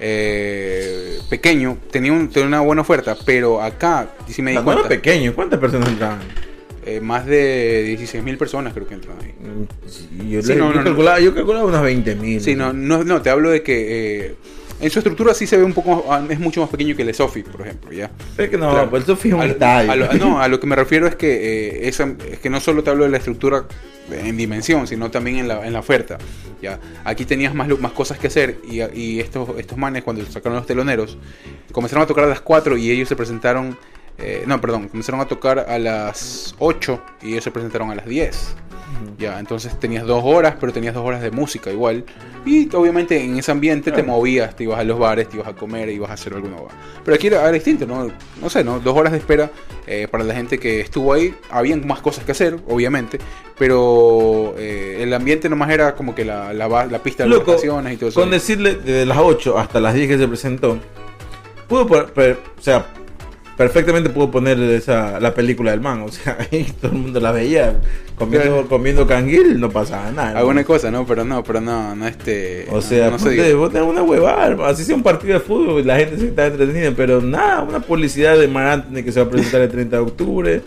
[0.00, 4.62] eh, pequeño tenía, un- tenía una buena oferta, pero acá, y si me di No,
[4.62, 6.18] no era cuenta, pequeño, ¿cuántas personas entraban?
[6.96, 9.34] Eh, más de 16 mil personas creo que entran ahí.
[9.86, 12.40] Sí, yo, Sí, le- no, yo no, calculaba, yo calculaba unas 20 mil.
[12.40, 14.34] Sí, no, no, no, te hablo de que eh,
[14.80, 17.12] en su estructura sí se ve un poco, ah, es mucho más pequeño que el
[17.14, 18.10] Sofi, por ejemplo, ¿ya?
[18.36, 18.90] Es que no, Claro.
[18.90, 20.08] pues el Sofi es un estadio.
[20.18, 21.28] no, a lo que me refiero es que,
[21.84, 23.64] eh, esa- es que no solo te hablo de la estructura
[24.10, 26.16] en dimensión, sino también en la, en la oferta.
[26.62, 26.78] ¿ya?
[27.04, 30.66] Aquí tenías más, más cosas que hacer y, y estos, estos manes cuando sacaron los
[30.66, 31.18] teloneros
[31.72, 33.76] comenzaron a tocar a las 4 y ellos se presentaron,
[34.18, 38.06] eh, no, perdón, comenzaron a tocar a las 8 y ellos se presentaron a las
[38.06, 38.56] 10.
[39.18, 42.04] Ya, entonces tenías dos horas, pero tenías dos horas de música igual.
[42.44, 45.54] Y obviamente en ese ambiente te movías, te ibas a los bares, te ibas a
[45.54, 46.74] comer, ibas a hacer alguna cosa.
[47.04, 48.10] Pero aquí era, era distinto, ¿no?
[48.40, 48.80] No sé, ¿no?
[48.80, 49.50] Dos horas de espera
[49.86, 51.34] eh, para la gente que estuvo ahí.
[51.50, 53.18] Habían más cosas que hacer, obviamente.
[53.58, 57.52] Pero eh, el ambiente nomás era como que la, la, la pista de las Loco,
[57.52, 58.20] vacaciones y todo eso.
[58.20, 60.78] Con decirle desde las 8 hasta las 10 que se presentó,
[61.68, 62.86] pudo, o sea,
[63.58, 67.32] perfectamente pudo poner esa, la película del man, o sea, ahí todo el mundo la
[67.32, 67.74] veía
[68.16, 68.68] comiendo, Claro.
[68.68, 70.32] comiendo canguil, no pasaba nada.
[70.32, 70.38] ¿no?
[70.38, 71.04] Alguna cosa, ¿no?
[71.04, 72.66] Pero no, pero no, no este...
[72.70, 75.96] O sea, no, ponte, vos tenés una huevada, así sea un partido de fútbol, la
[75.98, 79.30] gente se está entretenida, pero nada, una publicidad de Mar Anthony que se va a
[79.30, 80.62] presentar el 30 de octubre,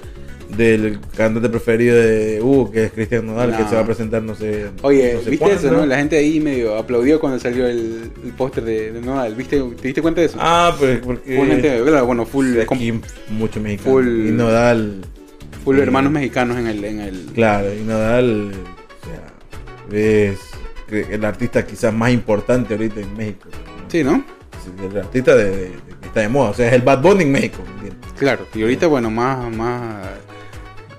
[0.64, 3.70] del cantante preferido de Hugo, que es Cristian Nodal, que No.
[3.70, 4.68] se va a presentar no sé.
[4.82, 5.60] Oye, no sé ¿viste cuándo.
[5.68, 5.86] eso, no?
[5.86, 9.36] La gente ahí medio aplaudió cuando salió el, el póster de, de Nodal.
[9.36, 9.60] ¿Viste?
[9.60, 10.38] ¿Te diste cuenta de eso?
[10.40, 11.36] Ah, pues porque.
[11.38, 13.00] Full gente, claro, bueno, full, aquí
[13.30, 13.92] mucho mexicano.
[13.98, 15.02] full- Y Nodal,
[15.64, 17.26] full eh, hermanos mexicanos en el, en el...
[17.34, 18.52] claro, y Nodal,
[19.02, 20.38] o sea, es
[21.10, 23.50] el artista quizás más importante ahorita en México.
[23.52, 23.90] ¿no?
[23.90, 24.24] Sí, ¿no?
[24.92, 27.32] El artista de, de- que está de moda, o sea, es el Bad Bunny en
[27.32, 27.64] México.
[28.18, 28.46] Claro.
[28.54, 30.06] Y ahorita, bueno, más, más,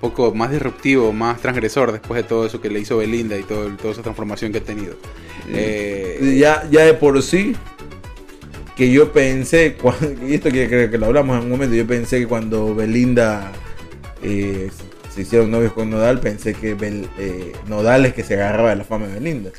[0.02, 3.70] poco más disruptivo, más transgresor después de todo eso que le hizo Belinda y todo,
[3.76, 4.96] toda esa transformación que ha tenido.
[5.48, 7.54] Eh, ya, ya de por sí,
[8.76, 11.86] que yo pensé, cuando, y esto que creo que lo hablamos en un momento, yo
[11.86, 13.52] pensé que cuando Belinda
[14.22, 14.70] eh,
[15.14, 18.76] se hicieron novios con Nodal, pensé que Bel- eh, Nodal es que se agarraba de
[18.76, 19.50] la fama de Belinda.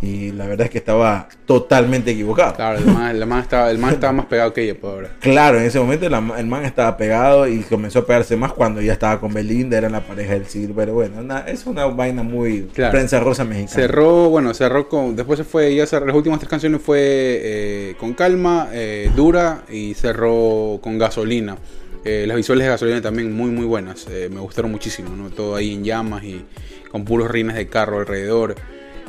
[0.00, 2.54] Y la verdad es que estaba totalmente equivocado.
[2.54, 5.10] claro, el man, el man estaba, el man estaba más pegado que ella por ahora.
[5.20, 8.80] Claro, en ese momento la- el man estaba pegado y comenzó a pegarse más cuando
[8.80, 10.74] ya estaba con Belinda, era la pareja del siglo.
[10.76, 12.92] Pero bueno, es una vaina muy Claro.
[12.92, 13.74] prensa rosa mexicana.
[13.74, 15.16] Cerró, bueno, cerró con.
[15.16, 19.62] Después se fue, ya cerró, las últimas tres canciones fue eh, con calma, eh, dura
[19.68, 21.56] y cerró con gasolina.
[22.04, 24.06] Eh, las visuales de gasolina también muy, muy buenas.
[24.08, 25.30] me gustaron muchísimo, ¿no?
[25.30, 26.44] Todo ahí en llamas y
[26.92, 28.54] con puros rines de carro alrededor.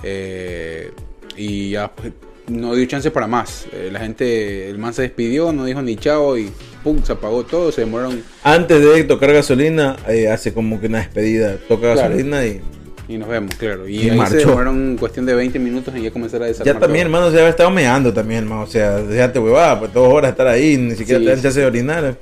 [0.04, 0.92] Eh,
[1.36, 2.12] y ya pues,
[2.48, 3.68] no dio chance para más.
[3.72, 6.50] Eh, la gente, el man se despidió, no dijo ni chao y
[6.84, 7.72] pum, se apagó todo.
[7.72, 11.58] Se demoraron Antes de tocar gasolina, eh, hace como que una despedida.
[11.68, 12.10] Toca Claro.
[12.10, 12.62] gasolina y
[13.08, 13.88] y nos vemos, claro.
[13.88, 14.34] Y, Y ahí marchó.
[14.34, 16.76] se demoraron cuestión de 20 minutos en ya comenzar a desarmar.
[16.76, 17.16] ya también, todo.
[17.16, 18.62] hermano, se había estado meando también, hermano.
[18.62, 21.60] O sea, déjate huevada, pues dos horas estar ahí, ni siquiera Sí, te dan chance
[21.60, 22.16] de orinar.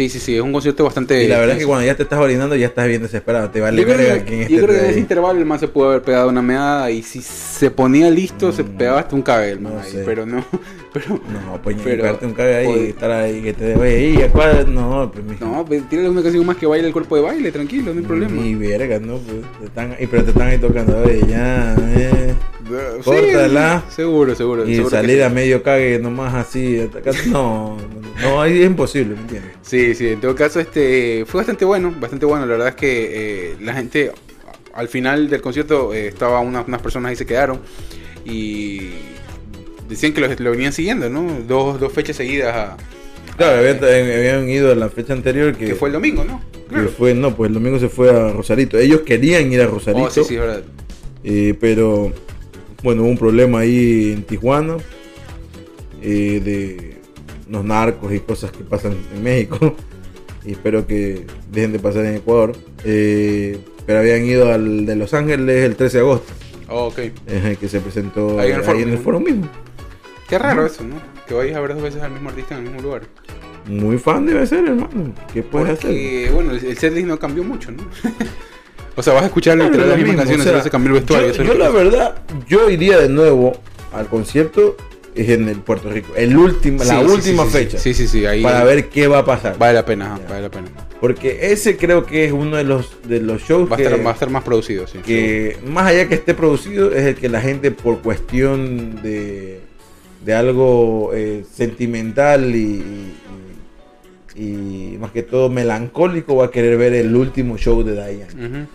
[0.00, 1.22] Sí, sí, sí, es un concierto bastante.
[1.22, 3.50] y la verdad es que cuando ya te estás orinando, ya estás bien desesperado.
[3.50, 4.90] Te vale Yo creo, verga que, quién yo creo que en ahí.
[4.92, 8.50] ese intervalo el man se pudo haber pegado una meada y si se ponía listo
[8.50, 10.02] se Mm, pegaba hasta un cague el man no ahí, sé.
[10.06, 10.42] pero no,
[10.94, 14.22] pero No, pues Pero- pegarte un cague ahí y estar ahí, que te oye, ¿y
[14.22, 14.72] a cuál?
[14.74, 15.44] No, pues mijo.
[15.44, 18.06] no, pues, tírale una canción más que baile el cuerpo de baile, tranquilo, no hay
[18.06, 18.32] problema.
[18.40, 19.18] Ni verga, ¿no?
[19.18, 22.34] Pues, te están, y, pero te están ahí tocando, oye, ya, eh.
[22.70, 23.82] Sí, córtala.
[23.88, 24.64] seguro, seguro.
[24.64, 25.22] Y seguro que salir sí.
[25.22, 26.88] a medio cague nomás así.
[27.26, 27.76] No,
[28.20, 29.52] no, es imposible, ¿me entiendes?
[29.62, 32.46] Sí, sí, en todo caso este fue bastante bueno, bastante bueno.
[32.46, 33.08] La verdad es que
[33.52, 34.12] eh, la gente
[34.74, 37.60] al final del concierto eh, estaba unas, unas personas ahí se quedaron
[38.24, 38.90] y
[39.88, 41.26] decían que lo, lo venían siguiendo, ¿no?
[41.46, 42.76] Dos, dos fechas seguidas, a-
[43.36, 46.42] Claro, habían, habían ido a la fecha anterior que, que fue el domingo, ¿no?
[46.68, 48.78] que fue, no, pues el domingo se fue a Rosarito.
[48.78, 50.62] Ellos querían ir a Rosarito, Oh, sí, sí, verdad.
[51.24, 52.12] eh, pero
[52.82, 54.76] bueno, hubo un problema ahí en Tijuana
[56.02, 56.89] eh, de
[57.50, 59.74] unos narcos y cosas que pasan en México.
[60.42, 62.52] Y espero que dejen de pasar en Ecuador.
[62.82, 66.32] Eh, pero habían ido al de Los Ángeles el 13 de agosto,
[66.66, 66.98] Oh, ok.
[67.26, 69.04] el que se presentó Ahí en el foro ahí en el mismo.
[69.04, 69.50] foro mismo.
[70.26, 70.94] Qué raro eso, ¿no?
[71.28, 73.02] Que vayas a ver dos veces al mismo artista en el mismo lugar.
[73.66, 75.12] Muy fan debe ser, hermano.
[75.34, 75.90] ¿Qué puedes hacer?
[75.90, 77.82] Porque, bueno, el, el setlist no cambió mucho, ¿no?
[78.96, 80.94] o sea, vas a escuchar Claro, las mismas mismo, canciones, o sea, solo se cambió
[80.94, 81.32] el vestuario.
[81.34, 83.52] Yo, la verdad, yo iría de nuevo
[83.92, 84.74] al concierto
[85.14, 86.12] es en el Puerto Rico.
[86.16, 87.78] El último, la Sí, última sí, fecha.
[87.78, 89.58] Sí, sí, sí, ahí Para ver qué va a pasar.
[89.58, 90.28] vale la pena, Ya.
[90.28, 90.68] vale la pena.
[91.00, 94.04] Porque ese creo que es uno de los, de los shows Va a, que, estar,
[94.06, 94.98] va a estar más producido, sí.
[94.98, 99.60] que más allá que esté producido, es el que la gente por cuestión de,
[100.24, 102.82] de algo eh, sentimental y,
[104.36, 108.66] y- y más que todo melancólico va a querer ver el último show de Diane.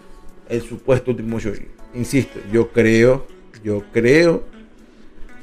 [0.49, 1.53] El supuesto último show.
[1.95, 3.25] Insisto, yo creo,
[3.63, 4.43] yo creo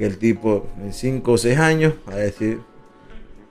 [0.03, 2.59] que el tipo en 5 o 6 años a decir,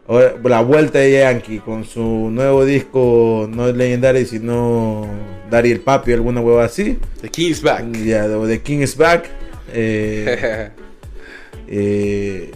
[0.06, 5.08] ahora la vuelta de Yankee con su nuevo disco, no es Legendary, sino
[5.50, 7.94] Daddy el Papi, alguna hueva así, The King's Back.
[7.94, 9.30] ya, o The King is Back,
[9.74, 10.72] eh,
[11.70, 12.52] eh,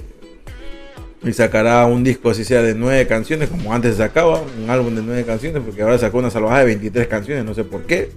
[1.24, 5.04] y sacará un disco así sea de 9 canciones, como antes sacaba, un álbum de
[5.04, 8.10] 9 canciones, porque ahora sacó una salvajada de 23 canciones, no sé por qué.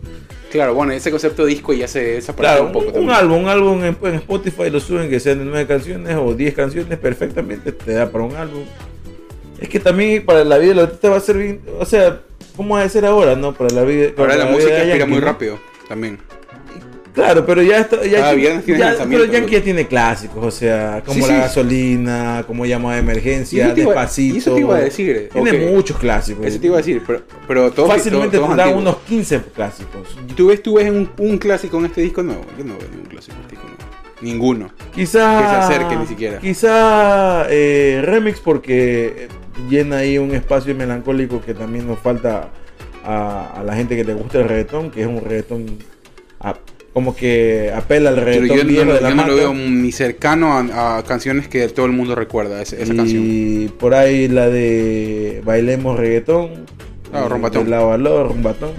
[0.50, 3.12] Claro, bueno, ese concepto de disco ya se desapareció Claro, un poco un, también.
[3.12, 6.54] álbum, un álbum en, en Spotify lo suben que sean de 9 canciones o 10
[6.54, 8.64] canciones perfectamente, te da para un álbum.
[9.60, 12.20] Es que también para la vida del artista va a ser bien, o sea,
[12.56, 13.54] ¿cómo va a ser ahora, no?
[13.54, 14.10] Para la vida.
[14.16, 16.18] Ahora la vida música Yankee, muy rápido también.
[17.24, 17.96] Claro, pero ya está.
[18.04, 21.32] Ya tiene ya- lanzamiento, pero Yankee ya tiene clásicos, o sea, como Sí, la sí.
[21.34, 24.34] gasolina, como llama de Y emergencia, iba- despacito.
[24.34, 25.72] y eso te iba a decir, Tiene ok.
[25.72, 26.46] muchos clásicos.
[26.46, 28.82] Eso te iba a decir, pero, pero todos, Fácilmente todos, todos tendrá antiguos.
[28.82, 30.16] unos 15 clásicos.
[30.36, 32.42] ¿Tú ves, tú ves un, un clásico en este disco nuevo?
[32.56, 33.82] Yo no veo ningún clásico en este disco nuevo.
[34.20, 34.70] Ninguno.
[34.94, 35.40] Quizá.
[35.42, 36.38] Que se acerque ni siquiera.
[36.40, 39.28] Quizá eh, remix porque eh,
[39.70, 42.48] llena ahí un espacio melancólico que también nos falta
[43.04, 45.66] a, a la gente que le gusta el reggaetón, que es un reggaetón
[46.40, 46.54] a-
[46.98, 49.92] como que apela al reggaetón yo, viejo no- de la yo no lo veo ni
[49.92, 53.22] cercano a, a canciones que todo el mundo recuerda, esa, esa canción.
[53.24, 56.66] y por ahí la de Bailemos Reggaetón.
[57.12, 57.28] Ah, de
[57.98, 58.70] Love, Rumbatón.
[58.70, 58.76] Ahora,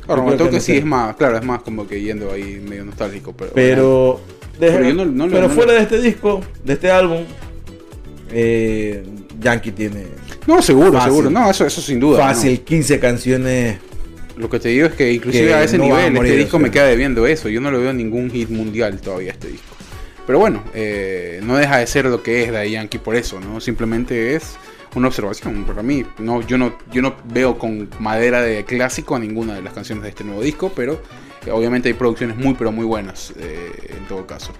[0.00, 0.78] Yo creo Romatón que que no sí sé.
[0.78, 3.50] es más, claro, es más como que yendo ahí medio nostálgico, pero...
[3.54, 4.20] Pero,
[4.58, 7.24] Pero yo no- fuera de este disco, de este álbum,
[8.32, 9.02] eh,
[9.40, 10.04] Yankee tiene
[10.46, 11.10] No, seguro, Fácil.
[11.10, 11.30] seguro.
[11.30, 12.18] No, eso, eso sin duda.
[12.20, 13.76] fácil 15 canciones.
[14.40, 16.32] Lo que te digo es que inclusive Que a ese no va a nivel morir,
[16.32, 16.66] este disco o sea.
[16.66, 17.48] me queda debiendo eso.
[17.48, 19.76] Yo no lo veo ningún hit mundial todavía este disco.
[20.26, 23.60] Pero bueno, eh, no deja de ser lo que es Daddy Yankee por eso, ¿no?
[23.60, 24.56] Simplemente es
[24.94, 25.64] una observación.
[25.64, 29.62] Para mí, no, yo, no, yo no veo con madera de clásico a ninguna de
[29.62, 31.00] las canciones de este nuevo disco, pero
[31.46, 34.52] eh, obviamente hay producciones muy, pero muy buenas eh, en todo caso.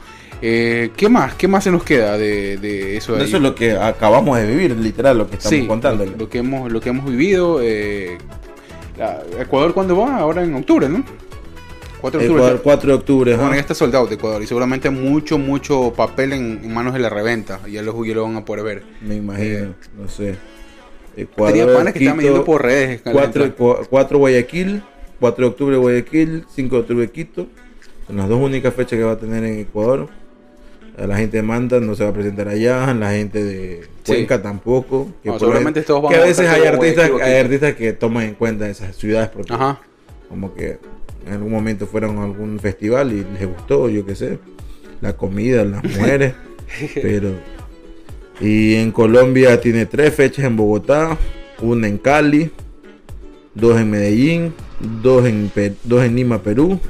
[0.43, 1.35] Eh, ¿Qué más?
[1.35, 3.25] ¿Qué más se nos queda de, de eso de?
[3.25, 6.13] Eso es lo que acabamos de vivir, literal, lo que estamos Sí, contándole.
[6.13, 7.61] Lo, lo que hemos, lo que hemos vivido.
[7.63, 8.17] eh,
[9.39, 10.17] Ecuador, ¿cuándo va?
[10.19, 11.05] Ahora en octubre, ¿no?
[12.01, 12.43] 4 de octubre.
[12.43, 13.37] Ecuador, 4 de octubre.
[13.37, 17.01] Bueno, ya está soldado de Ecuador y seguramente mucho, mucho papel en, en manos de
[17.01, 17.61] la reventa.
[17.69, 18.83] Ya lo, ya lo van a poder ver.
[19.03, 20.37] Me imagino, Eh, no sé.
[21.15, 23.03] Tenía panas que estaban midiendo por redes.
[23.03, 23.55] 4,
[23.91, 24.83] 4 Guayaquil,
[25.19, 27.47] 4 de octubre Guayaquil, 5 de octubre Quito.
[28.07, 30.09] Son las dos únicas fechas que va a tener en Ecuador.
[30.99, 34.13] A La gente de Manta no se va a presentar allá, la gente de Sí.
[34.13, 35.09] Cuenca tampoco.
[35.23, 37.93] Que, No, por seguramente ahí- todos van que a veces hay artistas, hay artistas que
[37.93, 39.81] toman en cuenta esas ciudades porque Ajá.
[40.29, 40.79] como que
[41.27, 44.39] en algún momento fueron a algún festival y les gustó, yo qué sé,
[45.01, 46.35] la comida, las mujeres,
[46.95, 47.33] pero
[48.41, 51.17] y en Colombia tiene tres fechas en Bogotá,
[51.61, 52.51] una en Cali,
[53.55, 54.55] dos en Medellín,
[55.03, 55.51] dos en
[55.85, 56.81] dos en Lima, Perú.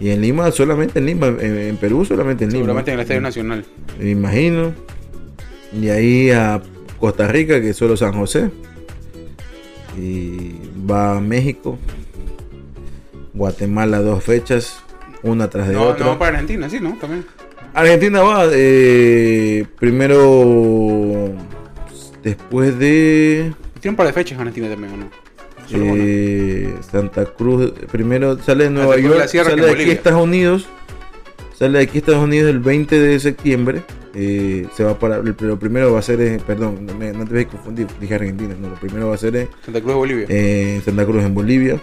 [0.00, 2.60] Y en Lima, solamente en Lima, en, en Perú solamente en Lima.
[2.60, 3.64] Seguramente en el Estadio Nacional.
[3.98, 4.72] Me imagino.
[5.78, 6.60] Y ahí a
[6.98, 8.50] Costa Rica, que es solo San José.
[9.98, 10.54] Y
[10.90, 11.78] va a México.
[13.34, 14.80] Guatemala dos fechas,
[15.22, 16.06] una tras de No, otra.
[16.06, 16.96] no para Argentina, sí, ¿no?
[17.00, 17.24] También.
[17.72, 21.30] Argentina va eh, primero
[22.22, 25.10] después de Tiene un par de fechas en Argentina también, ¿o no?
[25.72, 27.72] Eh, Santa Cruz.
[27.90, 29.92] Primero sale de Nueva de la York, sale de aquí a.
[29.92, 30.66] Estados Unidos.
[31.58, 33.82] Sale de aquí a Estados Unidos el 20 de septiembre.
[34.14, 35.18] eh, se va para.
[35.18, 36.20] Lo primero va a ser.
[36.20, 38.54] eh, perdón, no, me- no te ves confundir, dije Argentina.
[38.60, 40.26] No, lo primero va a ser eh, Santa Cruz Bolivia.
[40.28, 41.80] en Santa Cruz, en Bolivia.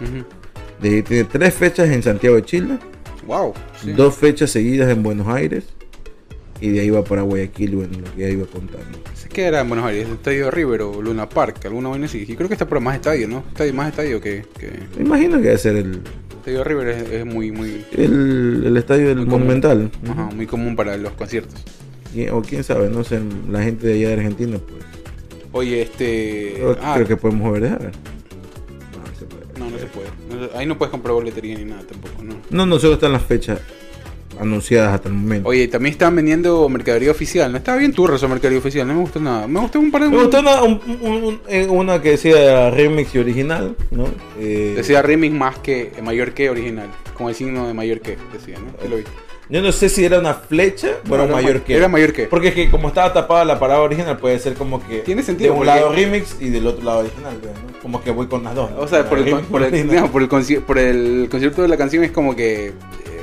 [0.82, 2.78] De tiene tres fechas en Santiago de Chile,
[3.26, 3.54] Wow.
[3.82, 3.94] sí.
[3.94, 5.64] dos fechas seguidas en Buenos Aires.
[6.60, 9.00] Y de ahí va para Guayaquil, bueno, lo que ya iba contando.
[9.32, 12.26] Que era en Buenos Aires, el estadio River o Luna Park, alguna vaina así.
[12.28, 13.44] Y creo que está por más estadio, ¿no?
[13.50, 14.72] Estadio, más estadio que, que...
[14.98, 16.02] Me imagino que debe ser el,
[16.32, 19.32] Estadio River es, es muy, muy, el, el estadio del común.
[19.42, 19.92] Monumental.
[20.10, 21.64] ajá, muy común para los conciertos.
[22.16, 23.20] Y- O quién sabe, no sé,
[23.52, 24.84] la gente de allá de Argentina, pues.
[25.52, 26.54] Oye, este...
[26.56, 27.92] Creo, ah, creo que podemos obedecer.
[28.94, 29.60] No, no se puede.
[29.60, 30.58] No, no se puede.
[30.58, 32.36] Ahí no puedes comprar boletería ni nada tampoco, ¿no?
[32.50, 33.60] No, no, solo están las fechas
[34.40, 35.50] anunciadas hasta el momento.
[35.50, 37.52] Oye, también están vendiendo mercadería oficial.
[37.52, 39.48] No estaba bien turro esa mercadería oficial, no me gustó nada.
[39.48, 40.10] Me gustó un par de...
[40.10, 44.06] Me gustó una, un- un- un- eh, una que decía remix y original, ¿no?
[44.40, 46.90] Eh, Decía remix más que mayor que original.
[47.16, 48.72] Con el signo de mayor que, decía, ¿no?
[48.82, 49.04] Sí lo vi.
[49.50, 51.74] Yo no sé si era una flecha o era No, mayor ma- que.
[51.78, 52.24] Era mayor que.
[52.26, 55.54] Porque es que como estaba tapada la parada original, puede ser como que Tiene sentido,
[55.54, 57.80] de un lado remix y del otro lado original, ¿no?
[57.82, 58.70] Como que voy con las dos.
[58.72, 58.80] ¿no?
[58.82, 61.78] O sea, por el, por, el, no, por, el conci- por el concierto de la
[61.78, 62.74] canción es como que.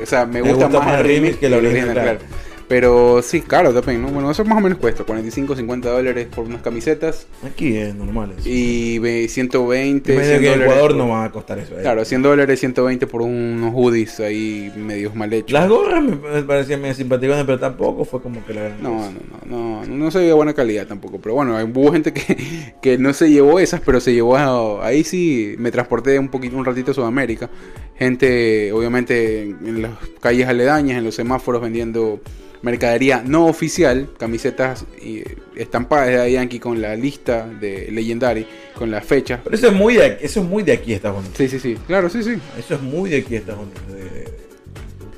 [0.05, 2.19] O sea, me Me gusta, gusta más, el remix que la original, claro.
[2.67, 4.09] Pero sí, caro también, ¿no?
[4.09, 8.33] Bueno, eso más o menos cuesta: 45, 50 dólares por unas camisetas Aquí es normal
[8.39, 8.49] eso.
[8.49, 10.63] y ve- 120, Medio 100 que en.
[10.63, 11.75] Ecuador por- no va a costar eso.
[11.79, 11.83] ¿eh?
[11.83, 15.53] Claro, 100 dólares, 120 por unos hoodies ahí medios mal hechos.
[15.53, 19.21] Las gorras me, parecían medio simpaticonas, pero tampoco fue como que la gran No, no,
[19.47, 21.19] no, no, no se veía buena calidad tampoco.
[21.21, 25.05] Pero bueno, hubo gente que, que no se llevó esas, pero se llevó a- ahí
[25.05, 27.51] sí me transporté un poquito, un ratito a Sudamérica.
[27.97, 32.21] Gente, obviamente, en, en las calles aledañas, en los semáforos vendiendo
[32.65, 35.23] mercadería no oficial, camisetas y,
[35.55, 39.41] estampadas de Yankee con la lista de Legendary, con las fechas.
[39.45, 41.37] Pero eso es muy de aquí, eso es muy de aquí Estados Unidos.
[41.37, 42.37] Sí, sí, sí, claro, sí, sí.
[42.59, 43.87] Eso es muy de aquí Estados Unidos.
[43.89, 44.29] de- de-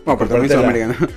[0.04, 1.08] Bueno, pero también la- Sudamérica.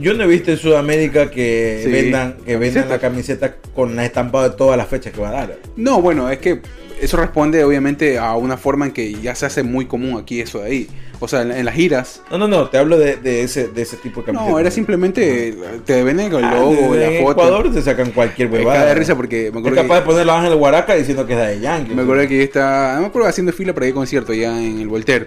[0.00, 1.90] Yo no he visto en Sudamérica que Sí.
[1.90, 5.32] vendan que vendan la camiseta con la estampada de todas las fechas que va a
[5.32, 5.58] dar.
[5.76, 6.62] No, bueno, es que
[7.02, 10.60] eso responde obviamente a una forma en que ya se hace muy común aquí eso
[10.60, 10.88] de ahí.
[11.20, 12.20] O sea, en, en las giras.
[12.30, 14.50] No, no, no, te hablo de, de ese, de ese tipo de camiseta.
[14.50, 17.30] No, era simplemente te venden con el Ah, logo, en la foto.
[17.42, 18.86] Ecuador te sacan cualquier huevada.
[18.86, 21.38] de risa porque me Es acuerdo, capaz de poner la Ángel Huaraca diciendo que es
[21.38, 21.94] de Yankee.
[21.94, 24.80] me acuerdo que yo estaba, me acuerdo haciendo fila para ir a concierto ya en
[24.80, 25.26] el Voltaire.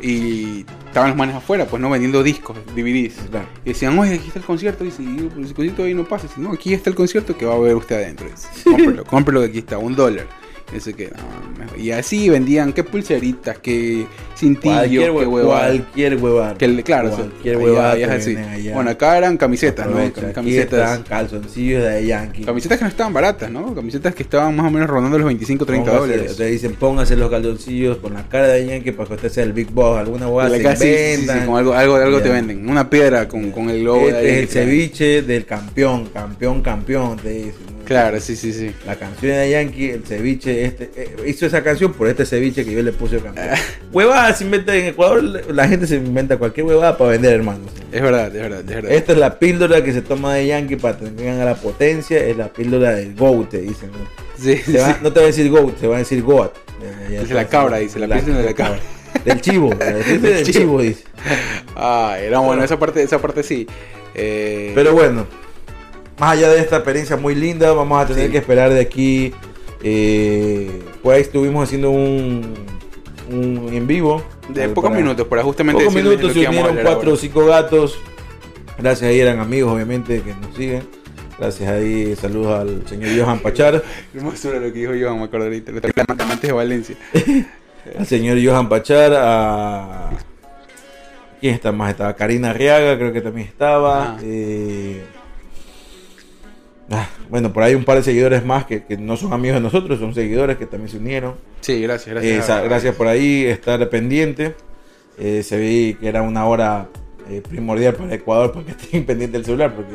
[0.00, 3.14] Y estaban los manes afuera, pues no vendiendo discos, DVDs.
[3.30, 3.46] Claro.
[3.64, 4.84] Y decían, oye, aquí está el concierto.
[4.84, 7.54] Y si el concierto ahí no pasa, dice, no, aquí está el concierto que va
[7.54, 8.28] a ver usted adentro.
[8.28, 10.26] Dice, cómprelo, cómprelo que aquí está, un dólar.
[10.68, 14.04] Y Dice que, no, y así vendían, qué pulseritas, qué
[14.36, 15.66] cintillos, Cualquier, qué hue- huevadas.
[15.76, 16.58] cualquier huevada.
[16.58, 17.92] Que claro, cualquier allá- huevada.
[17.92, 18.34] allá así.
[18.34, 18.74] venden allá.
[18.74, 20.32] Bueno, acá eran camisetas, ¿no?
[20.32, 20.98] Camisetas.
[21.08, 22.42] calzoncillos de Yankee.
[22.44, 23.72] Camisetas que no estaban baratas, ¿no?
[23.76, 26.36] Camisetas que estaban más o menos rondando los 25, 30 Póngase- dólares.
[26.36, 29.52] Te dicen, póngase los calzoncillos con la cara de Yankee para que usted sea el
[29.52, 30.00] Big Boss.
[30.00, 30.84] Alguna huevada sí,
[31.16, 32.68] sí, sí, con algo, algo, algo te venden.
[32.68, 36.06] Una piedra con, con el logo Este de ahí es el que ceviche del campeón,
[36.12, 37.65] campeón, campeón, te dicen.
[37.86, 38.72] Claro, sí, sí, sí.
[38.84, 42.72] La canción de Yankee, el ceviche, este, eh, hizo esa canción por este ceviche que
[42.72, 43.48] yo le puse campeón.
[43.92, 45.22] huevada se inventa en Ecuador,
[45.54, 47.70] la gente se inventa cualquier huevada para vender, hermanos.
[47.92, 48.90] Es verdad, es verdad, es verdad.
[48.92, 52.36] Esta es la píldora que se toma de Yankee para tener a la potencia, es
[52.36, 53.90] la píldora del GOAT, te dicen.
[53.92, 53.98] ¿no?
[54.42, 56.52] Sí, sí, va- no te va a decir GOAT, se va a decir GOAT.
[57.08, 58.80] Dice la cabra, dice, la píldora de la cabra.
[59.24, 60.82] Del chivo, la píldora del chivo.
[60.82, 61.04] dice.
[61.74, 63.66] Ay, era bueno, esa parte, esa parte sí.
[64.14, 65.26] Eh, Pero bueno,
[66.18, 68.32] más allá de esta experiencia muy linda, vamos a tener Sí.
[68.32, 69.34] que esperar de aquí.
[69.82, 72.54] Eh, pues estuvimos haciendo un,
[73.30, 74.22] un en vivo.
[74.48, 77.98] de pocos minutos, para justamente Pocos minutos se unieron cuatro o cinco gatos.
[78.78, 80.82] Gracias ahí eran amigos, obviamente, que nos siguen.
[81.38, 83.82] Gracias ahí, saludos al señor Johan Pachar.
[84.14, 85.72] Hermosura lo que dijo Johan, me acuerdo ahorita.
[85.72, 85.82] Los
[86.20, 86.96] amantes de Valencia.
[87.98, 90.10] al señor Johan Pachar, a...
[91.40, 91.90] ¿Quién está más?
[91.90, 94.12] Estaba Karina Arriaga, creo que también estaba.
[94.12, 94.18] Ah.
[94.22, 95.02] eh,
[96.90, 99.60] ah, bueno, por ahí un par de seguidores más que, que no son amigos de
[99.62, 101.34] nosotros, son seguidores que también se unieron.
[101.60, 102.46] Sí, gracias, Eh, gracias.
[102.46, 104.54] sa- gracias por ahí, estar pendiente.
[105.18, 106.88] Eh, se vi que era una hora
[107.30, 109.94] eh, primordial para Ecuador porque estén pendiente del celular, porque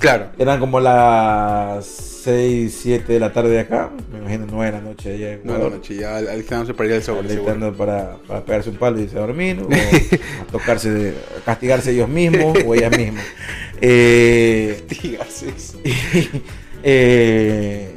[0.00, 0.26] Claro.
[0.38, 4.80] eran como las 6, 7 de la tarde de acá, me imagino 9 de la
[4.82, 5.70] noche allá en No, Ecuador.
[5.70, 8.98] no, noche, ya al- alistándose para ir al sobre, alistando para, para pegarse un palo
[8.98, 13.24] y irse a dormir, o a tocarse, de- a castigarse ellos mismos o ellas mismas.
[13.82, 15.78] Eh, eso.
[16.82, 17.90] eh,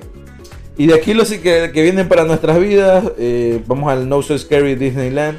[0.77, 4.37] y de aquí los que, que vienen para nuestras vidas, eh, vamos al No So
[4.37, 5.37] Scary Disneyland.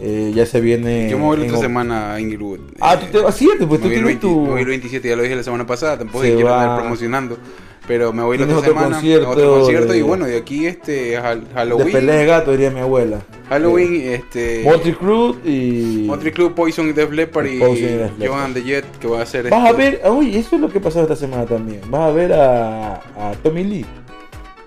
[0.00, 1.08] Eh, ya se viene.
[1.08, 2.58] Yo me voy la otra semana a Inglewood.
[2.80, 4.40] Ah, Eh, tú te vas, cierto, pues tú me voy el tienes 20 tu.
[4.42, 6.80] me voy el 27, ya lo dije la semana pasada, tampoco Se quiero va- andar
[6.80, 7.38] promocionando.
[7.86, 8.94] Pero me voy la otra otro semana.
[8.96, 11.92] concierto otro concierto de- y bueno, de aquí este Hal- De Halloween.
[11.92, 13.20] pelea de gato, diría mi abuela.
[13.50, 14.62] Halloween, este.
[14.64, 16.04] Motley Crue y.
[16.06, 18.26] Motley Crue, Poison, Def Leppard y Poison y.
[18.26, 19.50] Joan the Jet, que va a ser.
[19.50, 21.82] Vas a este- ver, uy, eso es lo que pasó esta semana también.
[21.90, 23.86] Vas a ver a, a Tommy Lee,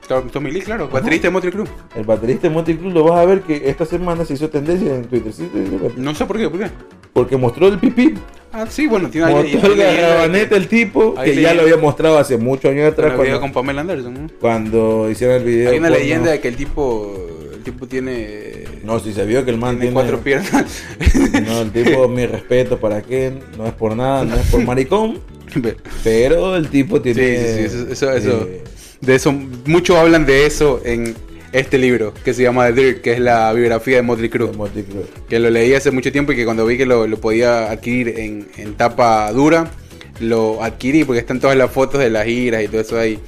[0.08, 1.66] Tommy Lee, claro, baterista de Motley Crue.
[1.95, 4.95] el baterista de Motley Crue, lo vas a ver que esta semana se hizo tendencia
[4.95, 5.34] en Twitter.
[5.34, 5.49] ¿sí?
[5.97, 6.68] No sé por qué, ¿por qué?
[7.14, 8.14] Porque mostró el pipí,
[8.53, 12.38] Ah, sí, bueno, tiene mostró leyenda garrabanete el tipo, que ya lo había mostrado hace
[12.38, 14.32] muchos años atrás la cuando, con Pamela Anderson.
[14.39, 15.72] cuando hicieron el video.
[15.72, 16.01] Hay una porno.
[16.03, 19.78] leyenda de que el tipo, el tipo tiene, No, si se vio que el man
[19.78, 20.84] tiene cuatro piernas.
[21.45, 25.20] No, el tipo, mi respeto para Ken, no es por nada, no es por maricón,
[26.03, 27.68] pero el tipo tiene...
[27.68, 28.64] sí, sí, eso- eh,
[29.01, 31.15] de eso, muchos hablan de eso en
[31.51, 34.51] este libro que se llama The Dirt, que es la biografía de Motley Crue.
[34.51, 35.05] de Motley Crue.
[35.29, 38.19] que lo leí hace mucho tiempo y que cuando vi que lo, lo podía adquirir
[38.19, 39.71] en, en tapa dura,
[40.19, 43.19] lo adquirí porque están todas las fotos de las giras y todo eso ahí.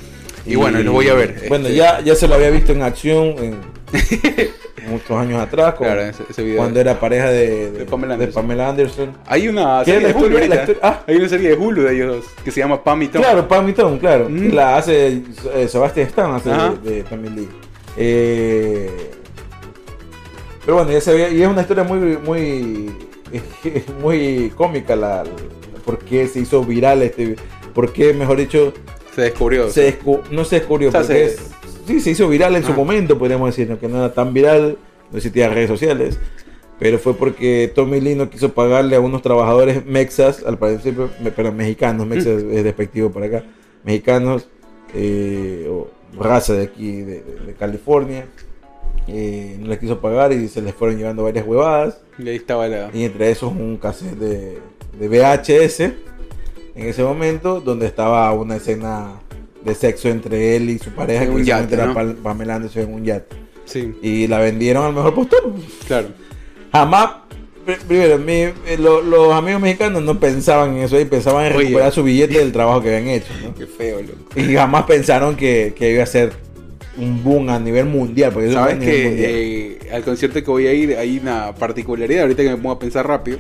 [0.46, 1.46] Y, bueno, los voy a ver.
[1.48, 3.56] Bueno, este, ya, ya se lo había visto en acción en
[4.90, 6.58] muchos años atrás, con- Claro, ese, ese video.
[6.58, 8.42] cuando era pareja de, de- De Pamela de Anderson.
[8.44, 9.18] Pamela Anderson.
[9.28, 10.38] Hay una ¿Qué serie de Hulu
[10.82, 11.04] ah.
[11.08, 13.22] Hay una serie de Hulu de ellos dos que se llama Pam y Tom.
[13.22, 14.28] Claro, Pam y Tom, claro.
[14.30, 14.54] Mm.
[14.54, 15.22] La hace
[15.56, 16.74] eh, Sebastian Stan, hace Ajá.
[16.84, 17.50] de, Tommy Lee.
[17.98, 18.90] Eh,
[20.66, 22.92] pero bueno, ya se ve, y es una historia muy, muy,
[24.02, 25.30] muy cómica la, la-
[25.86, 27.36] por qué se hizo viral este,
[27.74, 28.74] por qué, mejor dicho,
[29.16, 29.70] Se descubrió.
[29.70, 31.52] se descu- no se descubrió, O sea, porque se- es-
[31.90, 32.76] sí, se hizo viral en su Ah.
[32.76, 34.78] momento, podríamos decir, que no era tan viral,
[35.12, 36.20] no existía redes sociales,
[36.80, 40.58] pero fue porque Tommy Lee no quiso pagarle a unos trabajadores mexas, al
[41.22, 43.44] me- perdón, mexicanos, mexas es despectivo para acá,
[43.84, 44.48] mexicanos,
[44.94, 45.88] eh, o
[46.18, 48.26] raza de aquí, de, de- de California,
[49.08, 52.00] eh, no les quiso pagar y se les fueron llevando varias huevadas.
[52.18, 52.90] Y ahí estaba la.
[52.94, 54.60] Y entre esos un cassette de,
[55.00, 55.80] de VHS
[56.76, 59.20] en ese momento donde estaba una escena
[59.64, 61.94] de sexo entre él y su pareja En que un yate, era ¿no?
[61.94, 63.36] Pal- Pamela Anderson en un yate.
[63.66, 65.54] Sí, Y la vendieron al mejor postor.
[65.88, 66.08] claro.
[66.72, 67.10] Jamás,
[67.66, 71.54] pr- primero, mi- eh, lo- los amigos mexicanos no pensaban en eso ahí, pensaban en
[71.54, 71.66] Oye.
[71.66, 73.32] recuperar su billete del trabajo que habían hecho.
[73.44, 73.54] ¿no?
[73.56, 74.40] Qué feo, loco.
[74.40, 76.32] Y jamás pensaron que, que iba a ser
[76.98, 78.32] un boom a nivel mundial.
[78.34, 82.50] Porque Sabes que eh, al concierto que voy a ir hay una particularidad, ahorita que
[82.50, 83.38] me pongo a pensar rápido,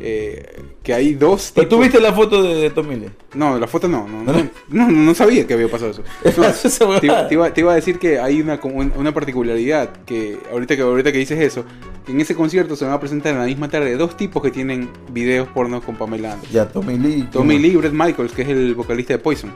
[0.00, 3.10] eh, que hay dos ¿Pero tú tipos- viste la foto de, de Tommy Lee?
[3.34, 4.32] No, la foto no, no, ¿No?
[4.32, 6.02] no, no, no sabía que había pasado eso.
[6.88, 8.58] No, te, iba- te iba, te iba a decir que hay una,
[8.96, 11.64] una particularidad que ahorita que ahorita que dices eso,
[12.08, 14.88] en ese concierto se van a presentar en la misma tarde dos tipos que tienen
[15.12, 16.54] videos pornos con Pamela Anderson.
[16.54, 17.28] Ya, Tommy Lee.
[17.30, 19.52] Tommy Lee y Brett Michaels, que es el vocalista de Poison.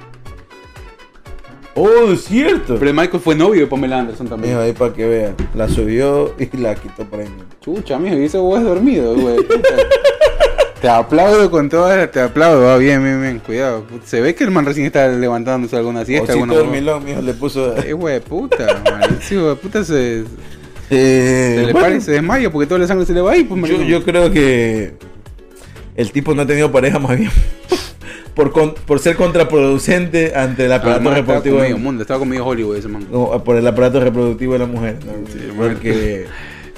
[1.77, 2.79] Oh, es cierto.
[2.79, 4.59] Brett Michaels fue novio de Pamela Anderson Mijo, también.
[4.59, 5.35] ahí para que vean.
[5.55, 7.29] La subió y la quitó por ahí.
[7.61, 9.37] Chucha, mijo, y ese vos es dormido, güey.
[10.81, 13.87] Te aplaudo con toda, te aplaudo, va bien, bien, bien, cuidado.
[14.05, 17.33] Se ve que el man recién está levantándose alguna siesta, Osito alguna dormilón, mijo, le
[17.33, 17.75] puso.
[17.79, 19.19] Eh, güey, puta, man.
[19.23, 20.25] Sí, güey, puta se,
[20.91, 23.33] Eh, se le bueno, para y se desmaya porque toda la sangre se le va
[23.33, 24.93] ahí, pues, yo creo que
[25.97, 27.31] el tipo no ha tenido pareja más bien.
[28.35, 31.57] por, con- por ser contraproducente ante el Ah, aparato estaba reproductivo.
[31.57, 33.07] con de- medio mundo, estaba con medio Hollywood ese man.
[33.11, 34.97] no, por el aparato reproductivo de la mujer.
[35.05, 35.13] ¿no?
[35.33, 36.27] Sí, Porque.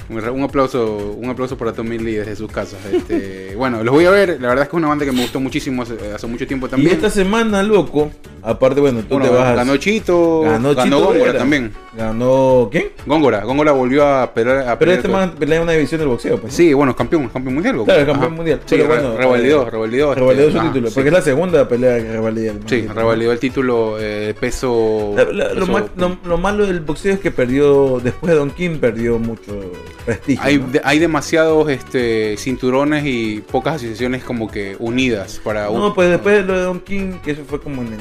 [0.09, 2.79] Un, aplauso, un aplauso para Tommy Lee desde sus casas.
[2.93, 4.39] Este, bueno, los voy a ver.
[4.39, 6.67] La verdad es que es una banda que me gustó muchísimo hace, hace mucho tiempo
[6.67, 6.93] Y también.
[6.93, 8.09] esta semana, loco,
[8.41, 9.55] aparte, bueno, tú Bueno, te vas.
[9.55, 11.71] ganó Chito, Ganó Góngora también.
[11.97, 12.69] Ganó.
[12.71, 12.89] ¿Quién?
[13.07, 14.69] Góngora, Góngora volvió a pelear.
[14.69, 16.37] A Pero este man pelea una división del boxeo.
[16.39, 16.53] Pues.
[16.53, 17.75] Sí, bueno, campeón, campeón mundial.
[17.85, 18.29] Claro, campeón Ajá.
[18.35, 18.59] mundial.
[18.65, 20.11] Sí, Pero bueno, revalidó, eh, revalidó.
[20.11, 20.87] este, su ajá, título.
[20.89, 20.93] sí.
[20.95, 22.59] Porque es la segunda pelea que revalida el.
[22.67, 25.13] Sí, revalidó el título eh, peso.
[25.15, 28.51] La- la- lo, mal- lo- lo malo del boxeo es que perdió, después de Don
[28.51, 29.59] King, perdió mucho
[30.05, 30.43] prestigio.
[30.43, 30.67] Hay, ¿no?
[30.67, 35.79] de- hay demasiados este, cinturones y pocas asociaciones como que unidas para un...
[35.79, 37.99] No, pues después de lo de Don King, que eso fue como en el.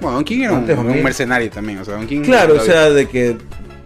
[0.00, 2.22] Bueno, Don King era un, un mercenario también, o sea, Don King...
[2.22, 3.36] Claro, o sea, de que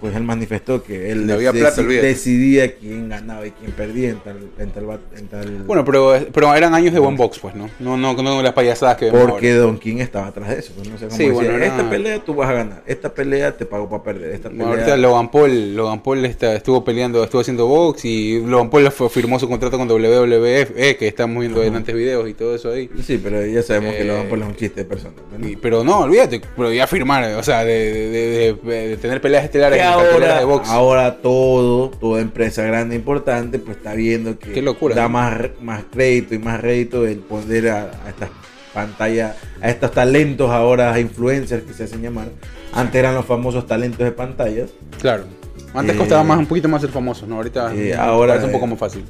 [0.04, 2.06] pues él manifestó que él había deci- plata, olvídate.
[2.08, 6.54] decidía quién ganaba y quién perdía en tal, en tal, en tal- Bueno, pero, pero
[6.54, 7.70] eran años de buen box, pues, ¿no?
[7.80, 9.62] No, no, no las payasadas que vemos porque ahora.
[9.62, 10.72] Don King estaba atrás de eso.
[10.76, 13.14] pues, no sé cómo Sí, decía, bueno, era- esta pelea tú vas a ganar, esta
[13.14, 14.84] pelea te pago para perder, esta Bueno, pelea...
[14.84, 19.38] ahorita Logan Paul, Logan Paul está, estuvo peleando, estuvo haciendo box y Logan Paul firmó
[19.38, 22.90] su contrato con WWF, eh, que estamos viendo en antes videos y todo eso ahí.
[23.02, 25.14] Sí, pero ya sabemos que Eh, Logan Paul es un chiste de persona.
[25.38, 25.48] ¿no?
[25.48, 29.20] Y- pero no, olvídate, pero ya firmar, o sea, de, de, de- de- de tener
[29.22, 30.68] peleas estelares Que ahora, de box.
[30.68, 35.08] ahora todo, toda empresa grande e importante, pues está viendo que locura, da ¿no?
[35.10, 38.30] más, más crédito y más rédito el poner a, a estas
[38.72, 42.28] pantallas, a estos talentos ahora, influencers que se hacen llamar.
[42.72, 44.70] Antes eran los famosos talentos de pantallas.
[45.00, 45.24] Claro.
[45.72, 47.36] Antes Eh, costaba más un poquito más ser famoso, ¿no?
[47.36, 49.04] Ahorita eh, ahora es un poco eh, más fácil.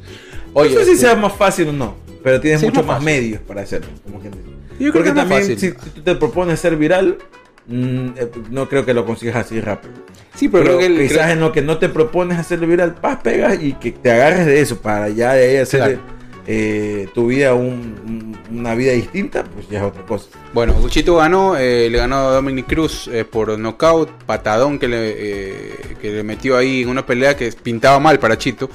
[0.55, 2.97] no sé si este, sea más fácil o no, pero tienes Sí, es mucho más
[2.97, 3.89] más medios para hacerlo.
[4.03, 4.23] Como.
[4.23, 4.31] Yo
[4.79, 5.59] creo Porque que también fácil.
[5.59, 7.25] si, tú te propones ser viral, eh,
[7.67, 9.95] no creo que lo consigas así rápido.
[10.35, 12.67] Sí, pero, Pero, creo que el- quizás creo- en lo que no te propones hacerlo
[12.67, 15.99] viral, paz, pegas y que te agarres de eso para ya de ahí hacer Claro.
[16.47, 20.27] Eh, tu vida un- un- una vida distinta, pues ya es otra cosa.
[20.53, 25.15] Bueno, Chito ganó, eh, le ganó a Dominic Cruz eh, por knockout, patadón que le,
[25.17, 25.71] eh,
[26.01, 28.69] que le metió ahí en una pelea que pintaba mal para Chito,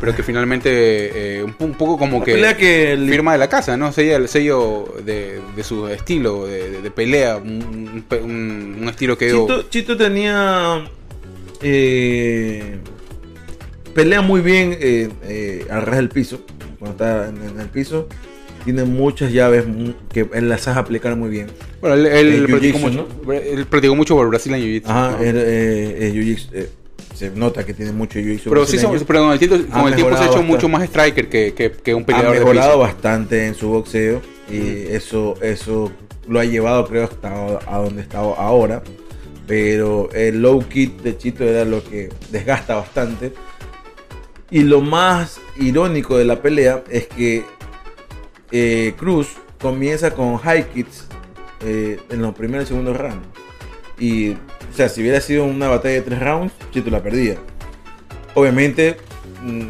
[0.00, 3.48] pero que finalmente un, un poco como Una que pelea que li- firma de la
[3.48, 3.92] casa, ¿no?
[3.92, 8.04] Sella el sello de, de su estilo de, de- de pelea, un,
[8.88, 9.42] estilo que dio...
[9.46, 10.84] Chito, Chito tenía.
[13.94, 14.76] pelea muy bien
[15.70, 16.40] al ras del piso.
[16.82, 18.08] Cuando está en, en el piso.
[18.64, 19.64] Tiene muchas llaves
[20.12, 21.48] que él las sabe aplicar muy bien.
[21.80, 24.88] Bueno, él, él El practicó mucho, él practicó mucho por Brasil en Jiu-Jitsu.
[24.88, 25.18] Ajá, ¿no?
[25.24, 26.68] él, eh, eh, eh,
[27.12, 28.44] se nota que tiene mucho jiu-jitsu.
[28.50, 28.98] pero sí, brasileño.
[28.98, 30.68] son- pero con el tiempo, Ha con el tiempo se ha hecho mucho bastante.
[30.78, 32.78] más striker que, que, que un ha peleador de mejorado piso.
[32.78, 35.90] bastante en su boxeo y eso eso
[36.28, 38.82] lo ha llevado creo hasta a donde está ahora
[39.46, 43.32] pero el low kick de Chito era lo que desgasta bastante
[44.52, 47.44] y lo más irónico de la pelea es que
[48.52, 49.30] eh, Cruz
[49.60, 51.06] comienza con high kicks
[51.64, 53.26] eh, en los primeros y segundos rounds
[53.98, 57.36] y o sea si hubiera sido una batalla de tres rounds Chito la perdía
[58.34, 58.98] obviamente
[59.42, 59.68] mm,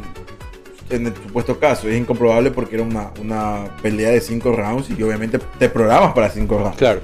[0.90, 5.00] en el supuesto caso es incomprobable porque era una, una pelea de cinco rounds y
[5.02, 6.76] obviamente te programas para cinco rounds.
[6.76, 7.00] Claro.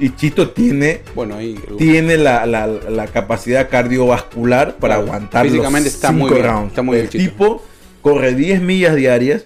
[0.00, 1.58] Y Chito tiene, Bueno, ahí...
[1.76, 5.02] tiene la, la- la capacidad cardiovascular para Claro.
[5.12, 6.68] aguantar Físicamente los está muy cinco bien, rounds.
[6.68, 7.24] está muy el Chito.
[7.30, 7.64] tipo
[8.02, 9.44] corre 10 millas diarias.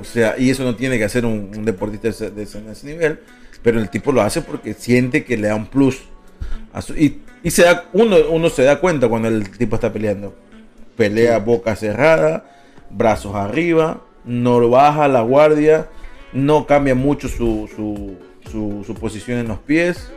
[0.00, 2.60] O sea, y eso no tiene que hacer un, un deportista de ese, de ese-
[2.62, 3.20] de ese nivel.
[3.62, 6.00] Pero el tipo lo hace porque siente que le da un plus.
[6.72, 9.92] a su- y y se da, uno, uno se da cuenta cuando el tipo está
[9.92, 10.34] peleando.
[10.96, 12.50] Pelea boca cerrada,
[12.88, 15.88] brazos arriba, no baja la guardia,
[16.32, 18.16] no cambia mucho su, su,
[18.54, 20.08] su- su posición en los pies.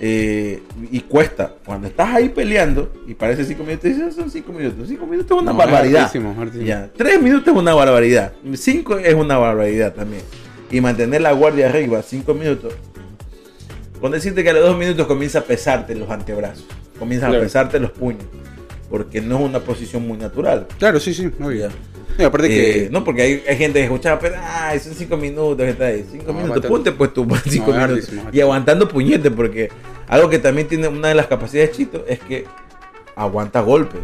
[0.00, 0.62] eh,
[0.92, 1.54] y cuesta.
[1.66, 4.86] Cuando estás ahí peleando y parece 5 minutos, dices, son 5 minutos.
[4.88, 6.02] 5 minutos es una No, barbaridad.
[6.02, 6.64] hartísimo, es hartísimo.
[6.66, 8.32] Ya, 3 minutos es una barbaridad.
[8.54, 10.22] 5 es una barbaridad también.
[10.70, 12.74] Y mantener la guardia arriba 5 minutos.
[14.00, 16.64] Con decirte que a los 2 minutos comienza a pesarte los antebrazos.
[16.96, 17.42] Comienzan Claro.
[17.42, 18.22] a pesarte los puños.
[18.90, 20.66] Porque no es una posición muy natural.
[20.78, 21.30] Claro, sí, sí.
[21.58, 21.68] Ya.
[22.18, 22.90] Y aparte Eh, que...
[22.90, 26.04] no, porque hay, hay gente que escuchaba, pero ay, son 5 minutos que está ahí.
[26.10, 27.80] 5 No, minutos, ponte pues tú 5 es minutos.
[27.80, 29.68] hartísimo, Y aguantando puñetes, porque
[30.08, 32.44] algo que también tiene una de las capacidades de Chito es que
[33.14, 34.00] aguanta golpes.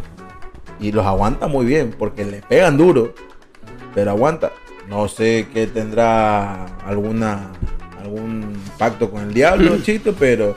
[0.79, 3.13] Y los aguanta muy bien, porque le pegan duro,
[3.93, 4.51] pero aguanta.
[4.87, 7.51] No sé qué tendrá alguna
[8.01, 10.55] algún pacto con el diablo, Chito, pero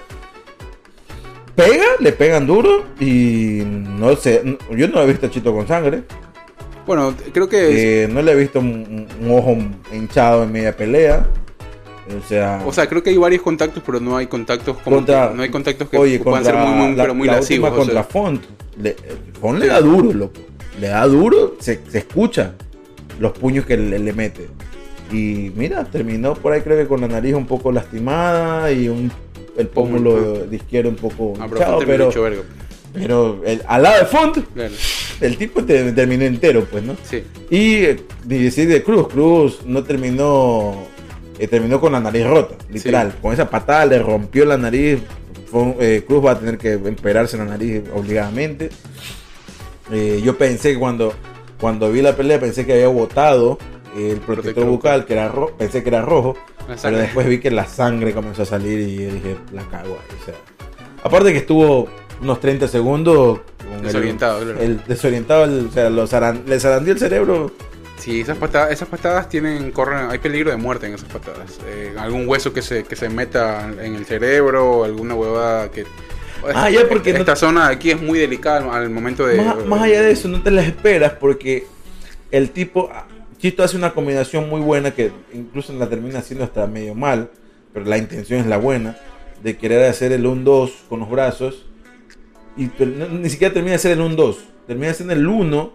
[1.64, 4.42] pega, le pegan duro y no sé,
[4.76, 6.02] yo no he visto a Chito con sangre.
[6.86, 8.04] Bueno, creo que...
[8.04, 9.56] Eh, no le he visto un, un ojo
[9.92, 11.26] hinchado en media pelea.
[12.18, 15.28] O sea, O sea, creo que hay varios contactos, pero no hay contactos como Contra-
[15.28, 17.68] que- no hay contactos que oye, puedan ser muy, muy, la, pero muy la lascivos.
[17.70, 17.94] última o sea.
[17.94, 18.42] contra Font.
[18.80, 18.96] Le,
[19.38, 20.40] Font le da duro, loco.
[20.80, 22.54] Le da duro, se, se escucha
[23.20, 24.48] los puños que le, le mete.
[25.12, 29.10] Y mira, terminó por ahí creo que con la nariz un poco lastimada y un,
[29.58, 32.42] el pómulo de izquierdo un poco Ah, pero pero, hecho verga.
[32.94, 34.72] pero el- al lado de Font, Claro.
[35.20, 36.96] el tipo te- terminó entero, pues, ¿no?
[37.02, 37.22] Sí.
[37.50, 40.74] Y eh, decir de Cruz, Cruz no terminó,
[41.38, 43.14] eh, terminó con la nariz rota, literal.
[43.20, 45.00] Con esa patada le rompió la nariz.
[45.50, 48.70] Fue- eh, Cruz va a tener que emperarse la nariz obligadamente.
[49.92, 51.12] Eh, yo pensé que cuando,
[51.60, 53.58] cuando vi la pelea, pensé que había botado
[54.06, 56.36] el protector, Protector bucal, que era rojo, pensé que era rojo.
[56.82, 60.16] Pero después vi que la sangre comenzó a salir y dije, la cago ahí.
[60.20, 60.34] O sea,
[61.02, 61.88] aparte que estuvo
[62.20, 64.60] unos 30 segundos con el- Desorientado, claro.
[64.60, 67.50] el, desorientado, el- o sea, los zaran- le zarandeó el cerebro.
[67.98, 71.58] Sí, esas patadas, esas patadas tienen, corren, hay peligro de muerte en esas patadas.
[71.66, 75.84] Eh, algún hueso que se, que se meta en el cerebro, alguna huevada que.
[76.54, 79.38] Ah, ya, porque no- esta zona de aquí es muy delicada al, al momento de.
[79.42, 81.66] Más, más allá de eso, no te las esperas porque
[82.30, 82.88] el tipo,
[83.38, 87.30] Chito hace una combinación muy buena que incluso la termina haciendo hasta medio mal,
[87.72, 88.96] pero la intención es la buena,
[89.42, 91.66] de querer hacer el 1-2 con los brazos
[92.56, 92.68] y
[93.12, 94.36] ni siquiera termina de hacer el 1-2,
[94.66, 95.72] termina haciendo el 1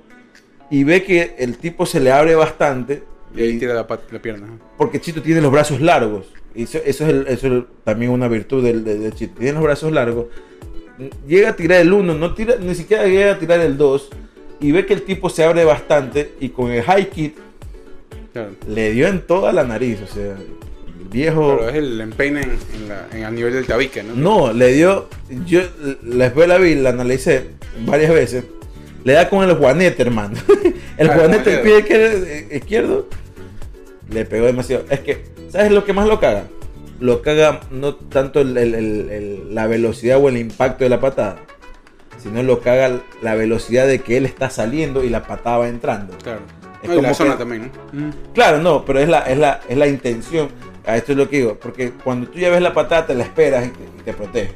[0.69, 3.03] y ve que el tipo se le abre bastante
[3.35, 4.47] Y ahí tira la, pierna.
[4.77, 6.25] porque Chito tiene los brazos largos.
[6.55, 9.35] Y eso, eso es, el- eso es el- también una virtud del, de, de Chito.
[9.39, 10.27] Tiene los brazos largos.
[11.27, 14.09] Llega a tirar el 1, no tira, ni siquiera llega a tirar el 2.
[14.59, 16.33] Y ve que el tipo se abre bastante.
[16.39, 17.35] Y con el high kick
[18.33, 18.49] Claro.
[18.67, 19.99] le dio en toda la nariz.
[20.01, 21.55] O sea, el viejo.
[21.57, 24.15] Pero es el empeine en, en la, en el nivel del tabique, ¿no?
[24.15, 25.07] No, le dio.
[25.45, 25.61] Yo
[26.03, 27.49] la después la vi, la analicé
[27.85, 28.43] varias veces.
[29.03, 30.35] Le da con el juanete, hermano.
[30.97, 31.57] el Ah, juanete juanete.
[31.59, 33.07] pie izquierdo, izquierdo
[34.09, 34.85] le pegó demasiado.
[34.89, 36.45] Es que, ¿sabes lo que más lo caga?
[36.99, 41.01] lo caga no tanto el- el- el- el- la velocidad o el impacto de la
[41.01, 41.37] patada,
[42.21, 46.15] sino lo caga la velocidad de que él está saliendo y la patada va entrando.
[46.23, 46.41] Claro.
[46.83, 48.13] Es No, la como zona que- también, ¿no?
[48.33, 50.49] Claro, no, pero es la, es la, es la intención.
[50.85, 53.23] A esto es lo que digo, porque cuando tú ya ves la patada te la
[53.23, 54.55] esperas y te, y te proteges.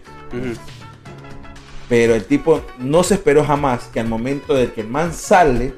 [1.90, 5.74] Pero el tipo no se esperó jamás que al momento del que el man sale,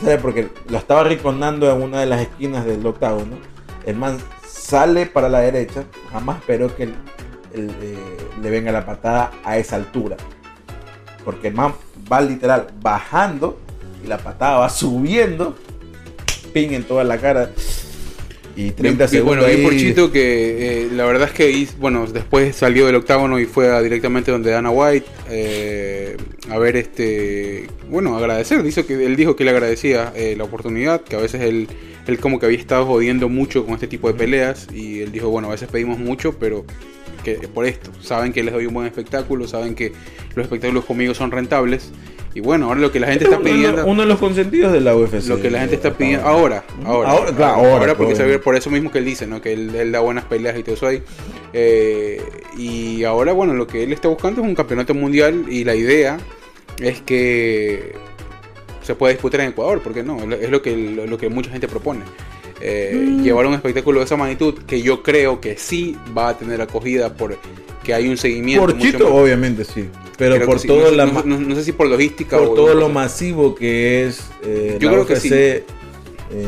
[0.00, 3.36] sale porque lo estaba riconando en una de las esquinas del octágono,
[3.84, 5.82] el man sale para la derecha,
[6.12, 6.94] jamás esperó que el-
[7.52, 7.96] el, eh,
[8.40, 10.16] le venga la patada a esa altura.
[11.24, 11.74] Porque el man
[12.10, 13.58] va literal bajando
[14.04, 15.56] y la patada va subiendo,
[16.50, 17.50] ping en toda la cara.
[18.56, 19.36] Y 30 Bien, segundos.
[19.38, 19.62] bueno, ahí.
[19.62, 23.68] por Chito que eh, la verdad es que bueno, después salió del octágono y fue
[23.70, 26.16] a- directamente donde Dana White eh,
[26.50, 31.00] a ver este, bueno, agradecer, dice que él dijo que le agradecía eh, la oportunidad,
[31.02, 31.68] que a veces él,
[32.08, 35.28] él como que había estado jodiendo mucho con este tipo de peleas y él dijo,
[35.30, 36.64] bueno, a veces pedimos mucho, pero
[37.24, 39.92] que por esto, saben que les doy un buen espectáculo, saben que
[40.34, 41.90] los espectáculos conmigo son rentables
[42.34, 44.72] y bueno, ahora lo que la gente Este está uno- pidiendo Uno de los consentidos
[44.72, 45.26] de la UFC.
[45.28, 46.64] lo que la gente está pidiendo ahora.
[46.84, 49.40] ahora, ahora, Ahora, claro, ahora, porque se ve por eso mismo que él dice, ¿no?
[49.40, 51.02] Que él, él da buenas peleas y todo eso ahí.
[51.52, 52.22] Eh,
[52.56, 56.18] y ahora, bueno, lo que él está buscando es un campeonato mundial y la idea
[56.80, 57.92] es que
[58.82, 62.00] se pueda disputar en Ecuador, porque no, es lo que, lo que mucha gente propone.
[62.62, 63.22] Eh, Mm.
[63.22, 67.12] Llevar un espectáculo de esa magnitud que yo creo que sí va a tener acogida
[67.14, 67.36] por
[67.90, 68.64] que hay un seguimiento.
[68.66, 69.88] Por mucho más- obviamente sí.
[70.16, 70.68] Pero creo por sí.
[70.68, 74.20] todo no, la no- sé si por logística por o todo lo masivo que es
[74.44, 75.30] eh, Yo la creo que sí.
[75.32, 75.64] eh,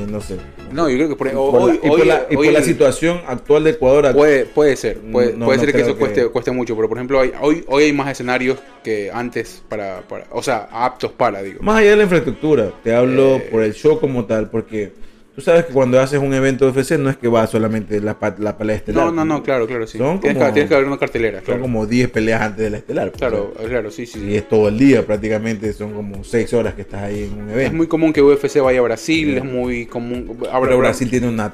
[0.09, 0.37] no sé.
[0.73, 2.47] No, yo creo que por, Y por, hoy, la, y por hoy- la- y por
[2.47, 4.13] hoy la el- situación actual de Ecuador.
[4.15, 6.89] Puede, puede ser, puede, No, puede no ser que eso cueste, que- cueste mucho, pero
[6.89, 11.13] por ejemplo hay, hoy, hoy hay más escenarios que antes para, para, o sea, aptos
[11.13, 11.59] para, digo.
[11.63, 13.49] Más allá de la infraestructura, te hablo Eh.
[13.51, 14.93] por el show como tal, porque
[15.35, 18.17] tú sabes que cuando haces un evento de UFC no es que va solamente la,
[18.39, 19.07] la pelea estelar.
[19.07, 19.99] No, no, no, claro, claro, sí.
[19.99, 21.61] Son Tienes, como- que, tienes que haber una cartelera, Son claro.
[21.63, 23.11] como 10 peleas antes de la estelar.
[23.11, 24.21] pues, Claro, claro, sí, sí.
[24.21, 24.27] sí.
[24.31, 27.51] y es todo el día prácticamente, son como 6 horas que estás ahí en un
[27.51, 27.61] evento.
[27.61, 29.37] Es muy común que UFC vaya a Brasil, Sí.
[29.37, 30.37] es muy común.
[30.63, 31.51] Pero Brasil tiene una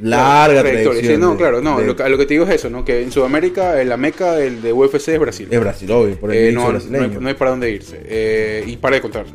[0.00, 1.00] larga trayectoria.
[1.02, 2.70] Sí, no, de- claro, no, de- lo, que- a lo que te digo es eso,
[2.70, 2.84] ¿no?
[2.84, 5.48] Que en Sudamérica eh, la meca del de UFC es Brasil.
[5.50, 8.00] Es Brasil, obvio, por el Eh, no, no, hay, no hay para dónde irse.
[8.04, 9.26] Eh, y para de contar.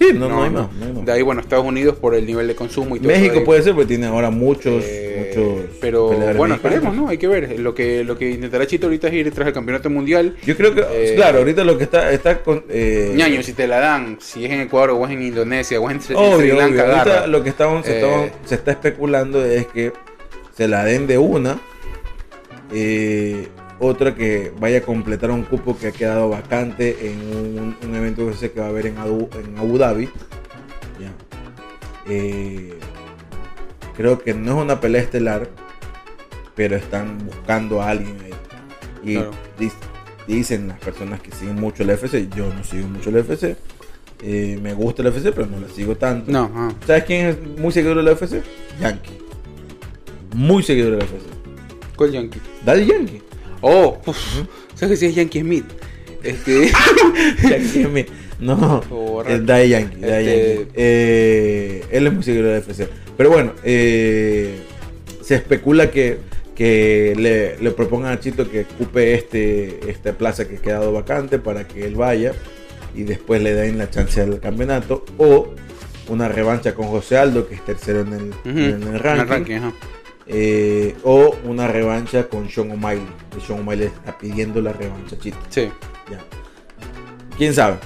[0.00, 0.72] Sí, no, no, hay más.
[0.72, 1.04] no hay más.
[1.04, 3.74] De ahí, bueno, Estados Unidos por el nivel de consumo y todo México puede ser
[3.74, 6.56] porque tiene ahora muchos, Eh, muchos pero bueno, mexicanos.
[6.56, 7.08] esperemos, ¿no?
[7.08, 7.60] Hay que ver.
[7.60, 10.36] Lo que, lo que intentará Chito ahorita es ir tras el campeonato mundial.
[10.46, 12.64] Yo creo que, Eh, claro, ahorita lo que está, está con...
[12.70, 15.90] Eh, Ñaño, si te la dan, si es en Ecuador o es en Indonesia o
[15.90, 16.96] es en Sri obvio, Sri Lanka, obvio.
[16.96, 19.92] Ahorita lo que estaban, se, Eh, se está especulando es que
[20.56, 21.58] se la den de una.
[22.72, 23.48] eh,
[23.80, 28.26] otra que vaya a completar un cupo que ha quedado vacante en un, un evento
[28.28, 30.08] que sé que va a haber en Abu, en Abu Dhabi.
[32.08, 32.78] Eh,
[33.96, 35.48] creo que no es una pelea estelar,
[36.54, 38.30] pero están buscando a alguien ahí.
[39.02, 39.30] Y Claro.
[40.26, 43.56] dicen las personas que siguen mucho la FC, yo no sigo mucho la FC.
[44.22, 46.30] eh, me gusta la FC, pero no la sigo tanto.
[46.30, 46.70] No, ah.
[46.86, 48.42] ¿Sabes quién es muy seguidor de la UFC?
[48.78, 49.16] Yankee.
[50.34, 51.96] Muy seguidor de la UFC.
[51.96, 52.38] ¿Cuál Yankee?
[52.62, 53.22] Daddy Yankee.
[53.60, 54.16] Oh, uf,
[54.74, 55.64] ¿sabes que si es Yankee Smith?
[56.22, 56.70] Este.
[57.42, 58.08] Yankee Smith.
[58.38, 59.96] No, Oh, es Daddy Yankee.
[60.02, 60.70] Este- Yankee.
[60.74, 62.88] Eh, él es muy seguidor de la UFC.
[63.16, 64.60] Pero bueno, eh,
[65.22, 66.18] se especula que,
[66.54, 71.38] que le, le propongan a Chito que ocupe este, esta plaza que ha quedado vacante
[71.38, 72.32] para que él vaya
[72.94, 75.48] y después le den la chance al campeonato o
[76.08, 79.28] una revancha con José Aldo que es tercero en el, en el en el ranking,
[79.30, 79.72] ranking, ajá.
[80.32, 83.02] Eh, o una revancha con Sean O'Malley.
[83.46, 85.38] Sean O'Malley está pidiendo la revancha, Chito.
[85.48, 85.68] Sí.
[86.10, 86.18] Ya.
[87.36, 87.76] ¿Quién sabe?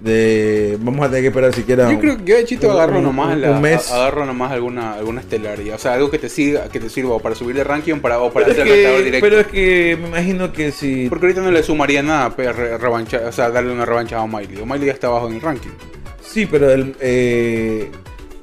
[0.00, 1.90] De, vamos a tener que esperar siquiera.
[1.90, 3.90] Yo creo que yo de Chito agarro un- nomás un la, mes.
[3.90, 7.20] agarro nomás alguna alguna estelaria, o sea, algo que te siga, que te sirva o
[7.20, 9.24] para subir de ranking o para, o para ser retador directo.
[9.26, 11.08] pero es que me imagino que si.
[11.08, 14.58] Porque ahorita no le sumaría nada re- revancha, o sea, darle una revancha a O'Malley.
[14.60, 15.70] O'Malley ya está abajo en el ranking.
[16.20, 17.90] Sí, pero el, eh,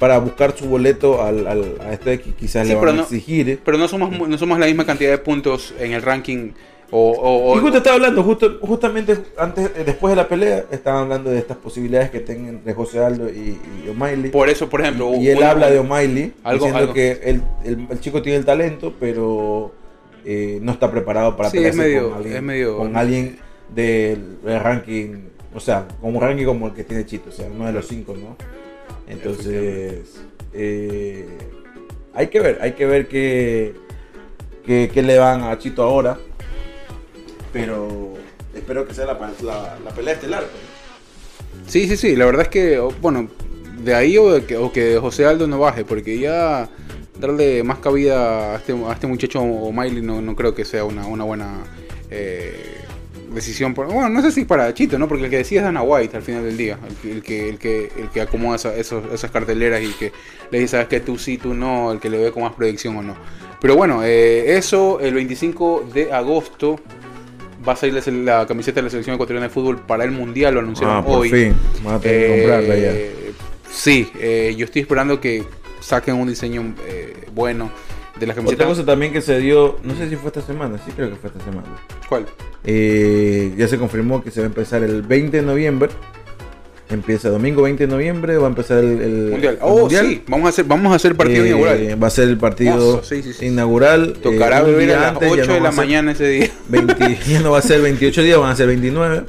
[0.01, 2.95] para buscar su boleto al, al- a este que quizás Sí, le van pero a
[2.95, 3.59] no- exigir.
[3.63, 6.53] Pero no somos no somos la misma cantidad de puntos en el ranking
[6.89, 10.65] o, o- o- Y justo estaba hablando, justo, justamente antes, eh, después de la pelea,
[10.71, 14.31] estaban hablando de estas posibilidades que tienen entre José Aldo y, y O'Malley.
[14.31, 17.41] por eso, por ejemplo, y él una- habla de O'Malley, algo- diciendo algo- que el,
[17.63, 19.71] el- el chico tiene el talento, pero
[20.25, 23.37] eh, no está preparado para Sí, pelearse medio- con alguien, medio- con alguien
[23.73, 25.09] del, del ranking,
[25.53, 27.87] o sea, con un ranking como el que tiene Chito, o sea, uno de los
[27.87, 28.35] cinco, ¿no?
[29.11, 30.21] Entonces,
[30.53, 31.27] eh,
[32.13, 33.73] hay que ver, hay que ver qué,
[34.65, 36.17] qué, le van a Chito ahora,
[37.53, 38.13] pero
[38.55, 39.13] espero que sea la,
[39.43, 40.43] la- la pelea estelar.
[40.43, 41.71] pues.
[41.71, 43.29] Sí, sí, sí, la verdad es que, bueno,
[43.83, 46.69] de ahí o, que, o que José Aldo no baje, porque ya
[47.19, 50.85] darle más cabida a este, a este muchacho o Miley no, no creo que sea
[50.85, 51.63] una, una buena
[52.09, 52.80] eh,
[53.33, 53.73] decisión.
[53.73, 55.07] Por, bueno, no sé si para Chito, ¿no?
[55.07, 56.77] Porque el que decide es Dana White al final del día.
[56.87, 60.11] El, que- el que, el, que, el que acomoda esa- esos- esas carteleras y que
[60.51, 62.95] le dice, sabes que tú sí, tú no, el que le ve con más proyección
[62.97, 63.15] o no.
[63.61, 66.79] Pero bueno, eh, eso el 25 de agosto
[67.67, 70.61] va a salir la, camiseta de la selección ecuatoriana de fútbol para el mundial, lo
[70.61, 71.29] anunciaron Ah, por hoy.
[71.29, 71.53] fin.
[71.87, 72.91] A tener que comprarla ya.
[72.91, 73.15] Eh,
[73.71, 75.45] Sí, eh, yo estoy esperando que
[75.79, 77.71] saquen un diseño eh, bueno
[78.19, 78.67] de las Otra camisetas.
[78.67, 81.29] cosa también que se dio, no sé si fue esta semana, sí creo que fue
[81.29, 81.67] esta semana.
[82.09, 82.25] ¿Cuál?
[82.63, 85.89] Eh, ya se confirmó que se va a empezar el 20 de noviembre.
[86.89, 89.53] Empieza domingo 20 de noviembre, va a empezar el, el- Mundial.
[89.53, 90.07] el Oh, mundial.
[90.07, 92.03] sí, vamos a hacer, vamos a hacer partido Eh, inaugural.
[92.03, 93.45] Va a ser el partido Hermoso, sí, sí, sí.
[93.45, 94.13] inaugural.
[94.21, 96.51] Tocará eh, beber a las antes, ya 8 no de la mañana ese día.
[96.67, 99.23] 20 ya no va a ser 28 días, van a ser 29.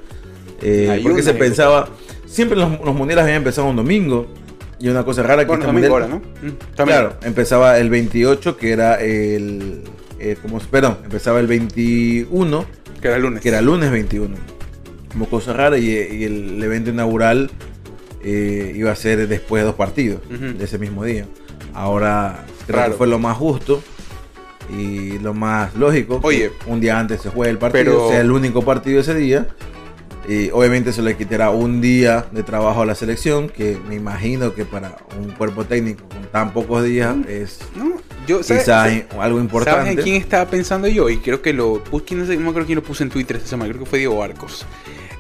[0.60, 1.34] Eh, porque se eh.
[1.34, 1.88] pensaba,
[2.26, 4.26] siempre los, los mundiales habían empezado un domingo.
[4.82, 6.48] Y una cosa rara que Bueno, este domingo mundial- ahora, ¿no?
[6.48, 6.98] Mm, también.
[6.98, 9.82] Claro, empezaba el 28, que era el.
[10.18, 12.66] eh, como, perdón, empezaba el 21,
[13.00, 13.40] Que era el lunes.
[13.42, 14.34] que era lunes 21.
[15.12, 17.50] Como cosa rara, y, y el evento inaugural
[18.24, 21.26] eh, iba a ser después de dos partidos de ese mismo día.
[21.74, 22.92] Ahora creo Raro.
[22.92, 23.82] que fue lo más justo
[24.70, 26.20] y lo más lógico.
[26.22, 26.50] Oye.
[26.66, 29.46] un día antes se juegue el partido, Pero- sea el único partido ese día.
[30.28, 34.55] Y obviamente se le quitará un día de trabajo a la selección, que me imagino
[34.55, 37.94] que para un cuerpo técnico con tan pocos días es No,
[38.28, 39.81] yo, ¿sabes, quizás algo importante.
[39.81, 41.11] ¿sabes en quién estaba pensando yo?
[41.11, 43.70] Y creo que lo puse, quién, no acuerdo quién lo puse en Twitter esta semana,
[43.73, 44.65] creo que fue Diego Arcos.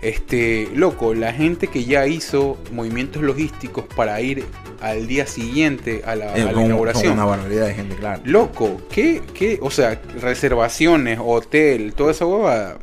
[0.02, 4.44] Este, loco, la gente que ya hizo movimientos logísticos para ir
[4.80, 7.04] al día siguiente a la, Eh, a la con- inauguración.
[7.04, 8.20] con una barbaridad de gente, claro.
[8.24, 9.58] Loco, ¿qué, qué?
[9.62, 12.78] O sea, reservaciones, hotel, toda esa hueva.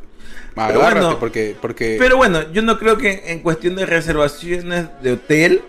[0.54, 5.12] Pero bueno, porque, porque Pero bueno, yo no creo que en cuestión de reservaciones de
[5.12, 5.62] hotel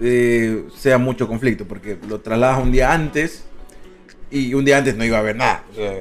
[0.00, 3.44] eh, sea mucho conflicto, porque lo trasladas un día antes
[4.30, 5.64] y un día antes no iba a haber nada.
[5.72, 5.92] O sea,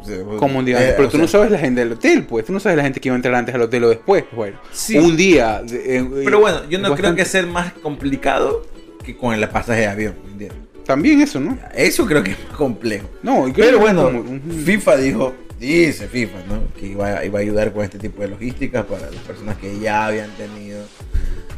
[0.00, 0.94] o sea, como un día eh, antes.
[0.96, 2.44] Pero tú sea, no sabes la gente del hotel, pues.
[2.44, 4.24] Tú no sabes la gente que iba a entrar antes al hotel o después.
[4.32, 4.98] Bueno, Sí.
[4.98, 5.62] un día.
[5.70, 8.66] eh, Pero bueno, yo no creo que sea más complicado
[9.04, 10.14] que con el pasaje de avión.
[10.30, 10.58] ¿entiendes?
[10.84, 11.58] También eso, ¿no?
[11.74, 13.08] Eso creo que es más complejo.
[13.22, 14.40] No, y creo Pero que bueno, como-.
[14.64, 16.72] FIFA dijo, dice FIFA, ¿no?
[16.78, 20.06] Que iba, iba a ayudar con este tipo de logística para las personas que ya
[20.06, 20.80] habían tenido.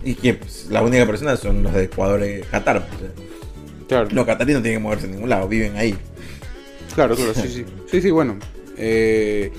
[0.04, 2.86] Y que pues, la única persona son los de Ecuador y Qatar.
[2.86, 3.10] pues, o sea,
[3.88, 5.96] Claro, los cataríes no tienen que moverse a ningún lado, viven ahí.
[6.94, 7.64] claro, claro, sí, sí.
[7.90, 8.38] Sí, sí, bueno.
[8.76, 9.50] Eh,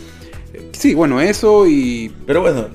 [0.72, 2.12] sí, bueno, eso y.
[2.26, 2.70] Pero bueno,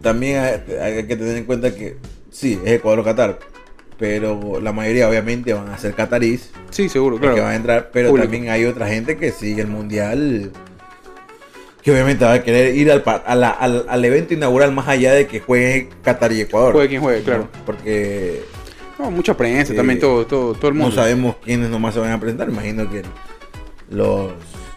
[0.00, 1.96] también hay, hay que tener en cuenta que
[2.30, 3.38] sí, es Ecuador o Qatar.
[3.98, 7.52] Pero la mayoría obviamente van a ser catarís Sí, seguro, que van a claro.
[7.52, 7.90] entrar.
[7.92, 8.24] Pero Público.
[8.28, 10.50] también hay otra gente que sigue el mundial.
[11.82, 15.12] Que obviamente va a querer ir al, a la- al, al evento inaugural más allá
[15.14, 16.72] de que juegue Qatar y Ecuador.
[16.74, 17.48] Juegue quien juegue, claro.
[17.52, 17.64] ¿no?
[17.66, 18.42] Porque
[18.98, 20.94] No, mucha prensa también, todo, todo, todo el no mundo.
[20.96, 22.48] sabemos quiénes nomás se van a presentar.
[22.48, 23.02] Imagino que
[23.90, 24.32] los.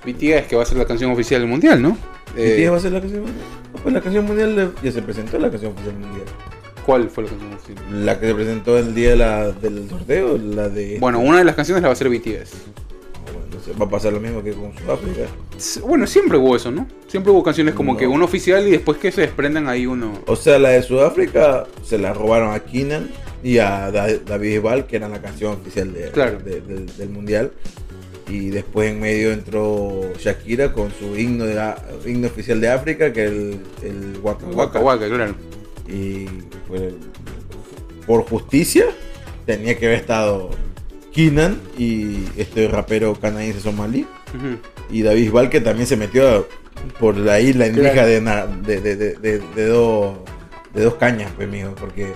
[0.05, 1.97] BTS, que va a ser la canción oficial del mundial, ¿no?
[2.35, 3.43] Eh, ¿Quién va a ser la canción mundial?
[3.73, 6.25] No, Pues la canción mundial ya se presentó la canción oficial mundial.
[6.85, 8.05] ¿Cuál fue la canción oficial?
[8.05, 10.97] La que se presentó el día de la- del sorteo, la de.
[10.99, 12.53] Bueno, una de las canciones la va a ser BTS.
[13.45, 15.27] Entonces va a pasar lo mismo que con Sudáfrica.
[15.87, 16.87] Bueno, siempre hubo eso, ¿no?
[17.07, 17.97] Siempre hubo canciones como No.
[17.99, 20.13] que uno oficial y después que se desprendan ahí uno.
[20.27, 23.09] O sea, la de Sudáfrica se la robaron a Keenan
[23.43, 26.39] y a Da- David Bisbal, que eran la canción oficial de- Claro.
[26.39, 27.51] de- del- del mundial.
[28.27, 33.13] Y después en medio entró Shakira con su himno, de la- himno oficial de África,
[33.13, 34.79] que es el, el Waka Waka Waka.
[34.79, 35.35] Waka, claro.
[35.87, 36.25] Y
[36.67, 36.93] pues,
[38.07, 38.85] por justicia
[39.45, 40.49] tenía que haber estado
[41.15, 44.05] Keenan y este rapero canadiense somalí.
[44.35, 44.57] Ujú.
[44.91, 46.47] Y David Bisbal que también se metió
[46.99, 48.07] por la isla indígena Claro.
[48.09, 50.17] de, na- de, de, de, de- de dos,
[50.73, 52.13] de dos cañas, pues, mijo, porque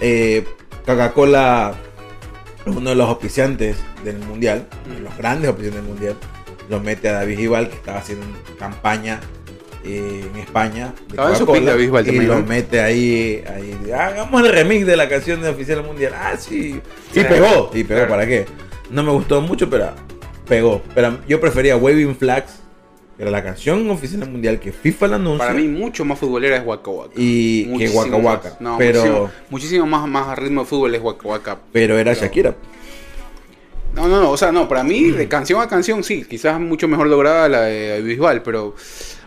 [0.00, 0.44] eh,
[0.86, 1.74] Coca-Cola
[2.64, 6.16] es uno de los auspiciantes del mundial, de los grandes auspiciantes del mundial,
[6.68, 8.24] lo mete a David Bisbal que estaba haciendo
[8.58, 9.20] campaña
[9.84, 12.46] eh, en España de Coca-Cola, y también, lo ¿no?
[12.46, 16.80] mete ahí, ahí, hagamos el remix de la canción de oficial mundial, ah sí,
[17.10, 17.28] y Claro.
[17.28, 18.08] pegó, y pegó, Claro.
[18.10, 18.46] ¿para qué?
[18.90, 19.90] No me gustó mucho, pero
[20.48, 20.82] pegó.
[20.94, 22.54] Pero yo prefería Waving Flags,
[23.18, 25.46] era la canción oficial mundial que FIFA la anuncia.
[25.46, 27.12] Para mí, mucho más futbolera es Waka Waka.
[27.16, 28.56] y que Muchísimo Waka.
[28.60, 31.58] No, pero, muchísimo, muchísimo más, más ritmo de fútbol es Waka Waka.
[31.72, 32.54] pero era pero- Shakira.
[33.94, 36.86] No, no, no, o sea, no, para mí, de canción a canción, sí, quizás mucho
[36.86, 38.74] mejor lograda la de Bisbal, pero,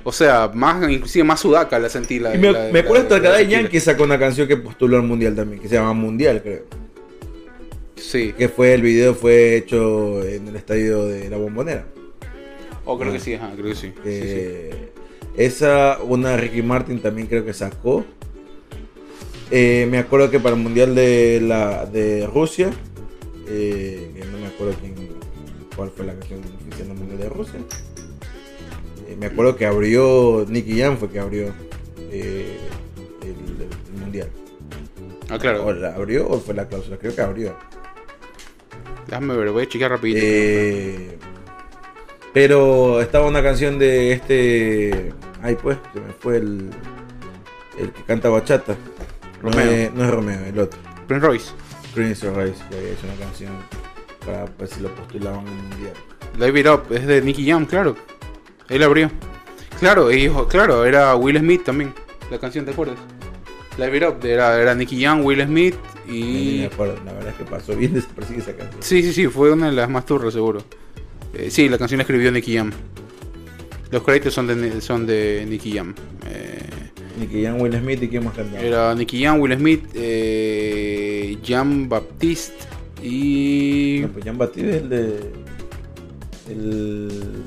[0.03, 2.19] o sea, más, inclusive más sudaca la sentí.
[2.19, 3.61] La, Y me, la- me la- acuerdo hasta que Shakira.
[3.61, 6.63] Yankee sacó una canción que postuló al mundial también, que se llama Mundial, creo.
[7.95, 11.85] Sí, Que fue, el video fue hecho en el estadio de la Bombonera.
[12.85, 13.87] o creo que sí, ajá, creo que sí.
[13.87, 14.01] sí, sí.
[14.05, 14.91] Eh,
[15.37, 18.03] Esa, una Ricky Martin también creo que sacó.
[19.51, 22.71] Eh, me acuerdo que para el mundial de, la, de Rusia
[23.47, 24.95] eh, no me acuerdo quién,
[25.75, 27.59] cuál fue la canción oficial del Mundial de Rusia.
[29.07, 31.53] Eh, me acuerdo que abrió, Nicky Jam fue que abrió
[32.11, 32.57] eh,
[33.21, 34.29] el, el Mundial.
[35.29, 35.65] Ah, claro.
[35.65, 36.97] ¿O la abrió o fue la cláusula?
[36.97, 37.57] Creo que abrió.
[39.07, 40.19] Déjame ver, voy a chequear rapidito.
[40.21, 41.17] Eh,
[42.33, 45.13] pero estaba una canción de este.
[45.41, 46.69] Ay, pues, se me fue el.
[47.77, 48.75] El que canta bachata.
[49.41, 49.65] Romeo.
[49.65, 50.79] No es, no es Romeo, el otro.
[51.07, 51.51] Prince Royce.
[51.93, 53.51] Prince Royce, que había hecho una canción
[54.25, 55.93] para ver si lo postulaban en el mundial.
[56.39, 57.95] Live It Up, es de Nicky Jam, claro.
[58.69, 59.11] Él abrió.
[59.79, 61.93] Claro, y, ojo, claro, era Will Smith también.
[62.31, 62.97] La canción, ¿te acuerdas?
[63.77, 65.75] Live It Up, era, era Nicky Jam, Will Smith
[66.07, 66.59] y.
[66.59, 68.83] me acuerdo, la verdad es que pasó bien desapercibida esa canción.
[68.83, 70.63] Sí, sí, sí, fue una de las más turras, seguro.
[71.33, 72.71] Eh, sí, la canción la escribió Nicky Jam.
[73.91, 75.93] Los créditos son de, son de Nicky Jam.
[76.27, 76.69] Eh,
[77.19, 78.61] Nicky Jam, Will Smith y quién más cantaba.
[78.63, 82.53] era Nicky Jam, Will Smith, eh, Jean Baptiste
[83.01, 83.99] y.
[84.01, 85.31] No, pues Jean Baptiste es el de.
[86.49, 87.43] El.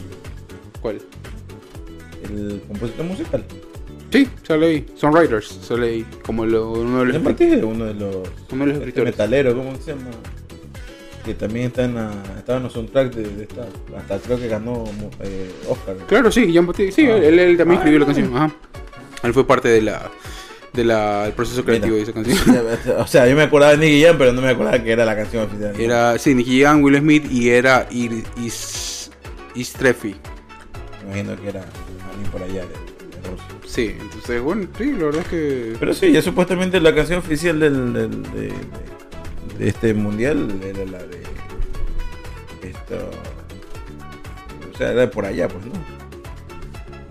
[2.30, 3.44] El compositor musical.
[4.12, 4.86] Sí, sale ahí.
[4.94, 6.06] Songwriters, sale ahí.
[6.24, 7.22] Como lo- uno de los.
[7.22, 8.16] Baptiste es uno de los.
[8.52, 10.10] Uno de los este metalero, ¿cómo se llama?
[11.24, 11.96] Que también está en,
[12.38, 13.66] estaba en los soundtracks de, de esta.
[13.98, 14.84] Hasta creo que ganó
[15.20, 15.96] eh, Oscar.
[16.06, 16.92] Claro, sí, Jean Baptiste.
[17.02, 17.16] Sí, Ah.
[17.16, 18.36] él, él también Ah, escribió la canción.
[18.36, 18.52] Ajá.
[19.24, 20.08] Él fue parte de la
[20.72, 22.12] de la del proceso creativo Mira.
[22.12, 22.98] de esa canción.
[22.98, 25.16] O sea, yo me acordaba de Nicky Jam, pero no me acordaba que era la
[25.16, 25.74] canción oficial.
[25.80, 29.10] Era, sí, Nicky Jam, Will Smith y era Ir, Is,
[29.56, 30.14] Istrefi.
[31.08, 31.64] Me imagino que era
[32.16, 33.46] alguien por allá de, de Rusia.
[33.66, 35.76] Sí, entonces, bueno, sí, la verdad es que.
[35.78, 38.52] Pero sí, ya supuestamente la canción oficial del, del- de, de-
[39.58, 41.22] de este mundial era la de.
[42.62, 43.10] Esto.
[44.72, 45.72] O sea, era de por allá, pues, ¿no?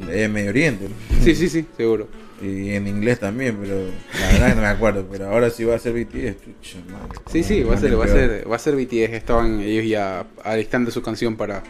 [0.08, 0.88] De Medio Oriente.
[0.90, 1.24] ¿no?
[1.24, 2.08] Sí, sí, sí, seguro.
[2.42, 3.76] Y en inglés también, pero
[4.20, 5.08] la verdad que no me acuerdo.
[5.10, 6.36] Pero ahora sí va a ser BTS.
[6.44, 7.20] Chucha, madre.
[7.32, 9.14] Sí, sí, va a ser, va a ser, va a ser BTS.
[9.14, 11.64] Estaban ellos ya alistando su canción para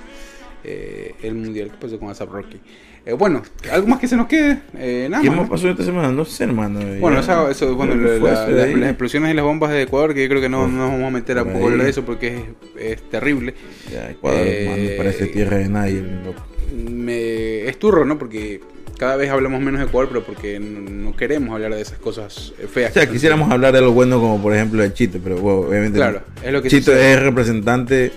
[0.63, 1.69] eh, el mundial.
[1.71, 2.59] ¿Qué pasó con ASAP Rocky?
[3.07, 4.59] Eh, bueno, algo más que se nos quede.
[4.79, 5.47] Eh, nada ¿Qué más.
[5.47, 6.11] pasó esta semana?
[6.11, 6.79] No sé, hermano.
[6.99, 8.73] Bueno, eso, bueno, la- la- eso la- ahí.
[8.75, 11.11] las explosiones y las bombas de Ecuador, que yo creo que no, nos vamos a
[11.11, 12.35] meter a poco de eso porque
[12.77, 13.53] es, es terrible.
[13.93, 16.01] Ya, Ecuador, Eh, man, me parece tierra de nadie.
[16.25, 16.43] loco.
[16.75, 18.17] Me, es turro, ¿no?
[18.17, 18.61] Porque
[18.97, 22.65] cada vez hablamos menos de Ecuador, pero porque no, queremos hablar de esas cosas eh,
[22.67, 22.89] feas.
[22.89, 25.97] O sea, quisiéramos hablar de algo bueno como por ejemplo el Chito, pero bueno, obviamente
[25.99, 27.13] Claro, es lo que Chito sucede.
[27.13, 28.11] es representante,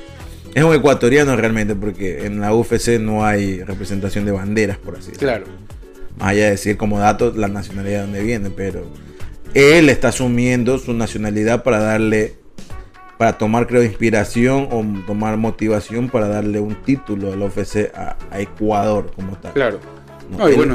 [0.55, 5.13] es un ecuatoriano realmente, porque en la UFC no hay representación de banderas, por así
[5.13, 5.29] decirlo.
[5.29, 5.47] Claro,
[6.19, 8.87] Más allá de decir como dato la nacionalidad de donde viene, pero
[9.55, 12.35] él está asumiendo su nacionalidad para darle,
[13.19, 18.41] para tomar creo inspiración o tomar motivación para darle un título al UFC a, a
[18.41, 19.53] Ecuador como tal.
[19.53, 19.98] claro.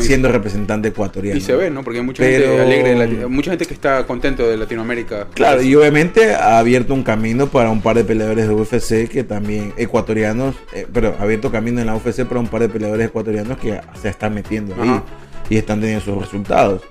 [0.02, 1.38] Siendo representante ecuatoriano.
[1.38, 1.84] Y se ve, ¿no?
[1.84, 5.28] Porque hay mucha Pero- gente alegre, mucha gente que está contento de Latinoamérica.
[5.34, 9.24] Claro, y obviamente ha abierto un camino para un par de peleadores de UFC que
[9.24, 13.08] también ecuatorianos, eh, pero ha abierto camino en la UFC para un par de peleadores
[13.08, 15.04] ecuatorianos que se están metiendo ahí Ajá.
[15.50, 16.82] y están teniendo sus resultados.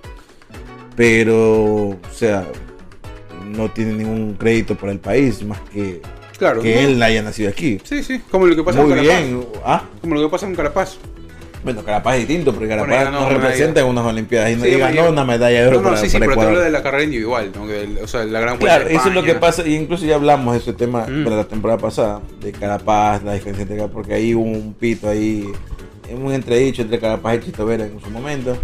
[0.96, 2.46] Pero, o sea,
[3.46, 6.00] no tiene ningún crédito para el país más que
[6.38, 6.60] Claro.
[6.60, 6.80] que ¿no?
[6.80, 7.78] él haya nacido aquí.
[7.84, 9.24] Sí, sí, como lo que pasa Muy con Carapaz.
[9.26, 9.46] bien.
[9.64, 10.98] Ah, Como lo que pasa con Carapaz.
[11.64, 14.70] Bueno, Carapaz es distinto porque Carapaz Bueno, no, representa en unas Olimpiadas y, no- Sí,
[14.70, 16.60] y ganó una medalla de oro No, no, para, sí, sí, para pero te hablo
[16.60, 17.66] de la carrera individual, ¿no?
[17.66, 20.54] Que o sea, la gran Claro, eso es lo que pasa, y incluso ya hablamos
[20.54, 21.24] de ese tema Mm.
[21.24, 25.08] de la temporada pasada, de Carapaz, la diferencia entre Carapaz, porque ahí hubo un pito
[25.08, 25.46] ahí,
[26.12, 28.56] un entredicho entre Carapaz y Chito Vera en su momento.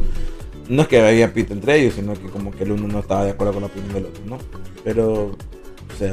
[0.69, 3.25] No es que había pito entre ellos, sino que como que el uno no estaba
[3.25, 4.39] de acuerdo con la opinión del otro, ¿no?
[4.85, 6.13] Pero, o sea,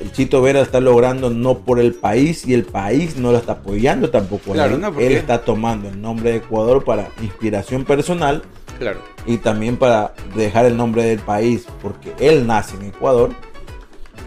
[0.00, 3.52] el Chito Vera está logrando no por el país y el país no lo está
[3.52, 4.52] apoyando tampoco.
[4.52, 4.80] Claro, él.
[4.80, 8.42] no, porque- Él está tomando el nombre de Ecuador para inspiración personal
[8.78, 9.00] Claro.
[9.26, 13.30] y también para dejar el nombre del país, porque él nace en Ecuador,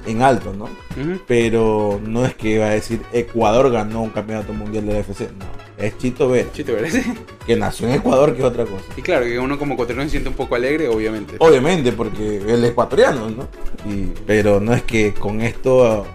[0.05, 0.69] en alto, ¿no?
[1.27, 5.21] Pero no es que va a decir Ecuador ganó un campeonato mundial de la UFC,
[5.21, 5.45] no,
[5.77, 7.01] es Chito Vera, Chito Vera, sí.
[7.45, 8.84] que nació en Ecuador, que es otra cosa.
[8.97, 11.35] Y claro, que uno como ecuatoriano se siente un poco alegre, obviamente.
[11.39, 13.47] Obviamente, porque él es ecuatoriano, ¿no?
[13.89, 16.05] Y- pero no es que con esto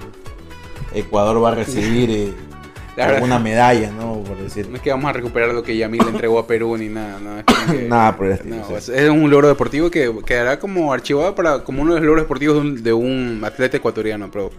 [0.93, 2.32] Ecuador va a recibir eh,
[3.03, 4.23] alguna medalla, ¿no?
[4.23, 4.69] Por decir.
[4.69, 7.19] No es que vamos a recuperar lo que Yamil le entregó a Perú ni nada.
[7.21, 8.93] No, es que- Nada por el estilo, no, sí.
[8.95, 12.57] es, un logro deportivo que quedará como archivado para como uno de los logros deportivos
[12.57, 14.51] de un, de un atleta ecuatoriano, pero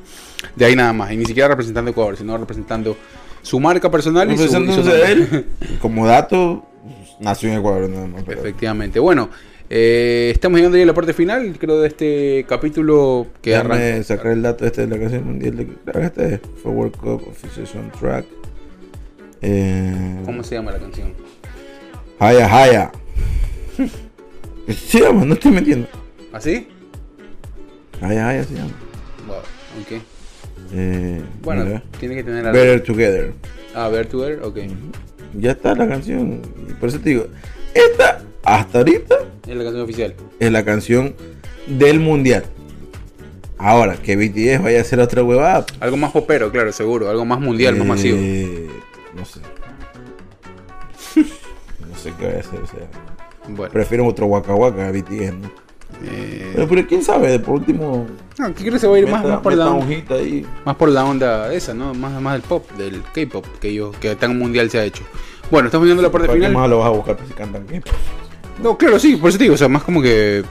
[0.55, 1.11] de ahí nada más.
[1.11, 2.97] Y ni siquiera representando Ecuador, sino representando
[3.41, 5.45] su marca personal y su, y su él,
[5.81, 6.65] como dato,
[7.19, 8.23] nació en Ecuador, nada más.
[8.25, 8.99] pero- Efectivamente.
[8.99, 9.29] Bueno,
[9.69, 14.03] eh, estamos llegando ya a la parte final, creo, de este capítulo que Déjame arranca.
[14.03, 15.67] sacar el dato este de la canción mundial de
[16.03, 18.25] este fue World Cup Official Soundtrack.
[19.41, 21.13] Eh, ¿Cómo se llama la canción?
[22.19, 22.91] Haya Haya.
[24.67, 25.87] Sí, vamos, no estoy mintiendo.
[26.33, 26.67] ¿Así?
[28.01, 28.71] Haya Haya se llama.
[29.27, 29.37] Wow,
[29.81, 30.01] Ok.
[30.73, 31.83] Eh, Bueno, mira.
[31.99, 32.59] tiene que tener algo.
[32.59, 33.33] Better Together.
[33.75, 34.57] Ah, Better Together, ok.
[35.37, 36.41] Ya está la canción.
[36.79, 37.27] Por eso te digo,
[37.75, 39.15] esta hasta ahorita
[39.47, 40.15] Es la canción oficial.
[40.39, 41.15] es la canción
[41.67, 42.45] del mundial.
[43.57, 45.65] Ahora, que BTS vaya a hacer otra huevada.
[45.79, 47.09] Algo más popero, claro, seguro.
[47.09, 48.17] Algo más mundial, más eh, masivo.
[49.15, 49.39] No sé.
[51.89, 52.59] no sé qué vaya a hacer.
[52.61, 52.79] O sea,
[53.47, 53.71] Bueno.
[53.71, 55.49] prefiero otro Waka Waka a BTS, ¿no?
[56.03, 58.05] eh, Pero, pero quién sabe, por último.
[58.37, 60.15] no, ¿qué crees que va a ir más, meta- más por la onda?
[60.15, 60.45] ahí.
[60.65, 61.93] Más por la onda esa, ¿no?
[61.93, 65.03] Más, más del pop, del K-pop, que ellos, que tan mundial se ha hecho.
[65.49, 66.61] Bueno, estamos viendo la parte ¿Para qué final.
[66.61, 67.93] más lo vas a buscar si cantan K-pop?
[68.63, 70.39] No, claro, sí, por eso te digo, o sea, más como que.
[70.39, 70.43] eh,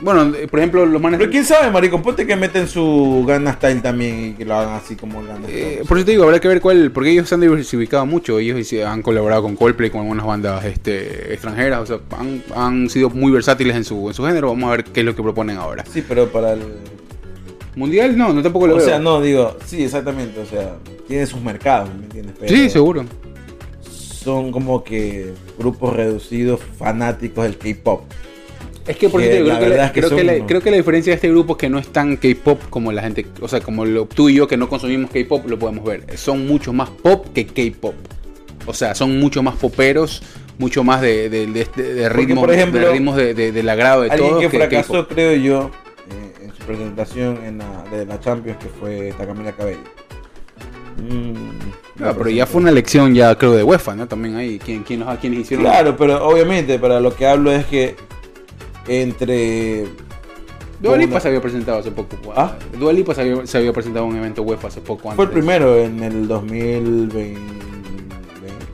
[0.00, 1.18] bueno, eh, por ejemplo, los manes.
[1.18, 4.74] Pero quién sabe, marico, ponte que meten su Gangnam Style también y que lo hagan
[4.74, 5.84] así como Gangnam Eh, Style.
[5.88, 8.58] por eso te digo, habrá que ver cuál, porque ellos se han diversificado mucho, ellos
[8.58, 13.08] hici- han colaborado con Coldplay, con algunas bandas este, extranjeras, o sea, han, han sido
[13.10, 15.56] muy versátiles en su, en su género, vamos a ver qué es lo que proponen
[15.58, 15.84] ahora.
[15.92, 16.60] Sí, pero para el...
[17.76, 18.84] Mundial, no, no tampoco lo O veo.
[18.86, 20.74] sea, no, digo, sí, exactamente, o sea,
[21.08, 22.34] tiene sus mercados, ¿me entiendes?
[22.38, 23.04] Pero sí, seguro.
[24.22, 28.02] Son como que grupos reducidos fanáticos del K-pop.
[28.86, 30.60] Es que por Que la creo, que verdad la, es que creo, que la, creo
[30.60, 33.26] que la diferencia de este grupo es que no es tan K-pop como la gente,
[33.40, 36.04] o sea, como lo, tú y yo que no consumimos K-pop lo podemos ver.
[36.18, 37.94] Son mucho más pop que K-pop.
[38.66, 40.22] O sea, son mucho más poperos,
[40.58, 44.10] mucho más de, de, de, ritmos, por ejemplo, de ritmos de, de- del agrado de
[44.10, 45.70] Alguien todos que fracasó, creo yo,
[46.10, 49.80] eh, en su presentación en la, de la Champions, que fue Takamila Cabello.
[50.96, 54.06] Mm, Ah, pero ya fue una elección ya creo de UEFA, ¿no?
[54.08, 55.64] También ahí, ¿quién, quién, los- quiénes hicieron?
[55.64, 57.94] Claro, pero obviamente, para lo que hablo es que
[58.88, 59.84] entre...
[60.80, 62.16] Dua Lipa una- se había presentado hace poco.
[62.34, 62.56] ¿Ah?
[62.78, 65.10] Dua Lipa se había, se había presentado en un evento UEFA hace poco.
[65.12, 65.32] Fue el antes.
[65.32, 67.36] primero en el 2020...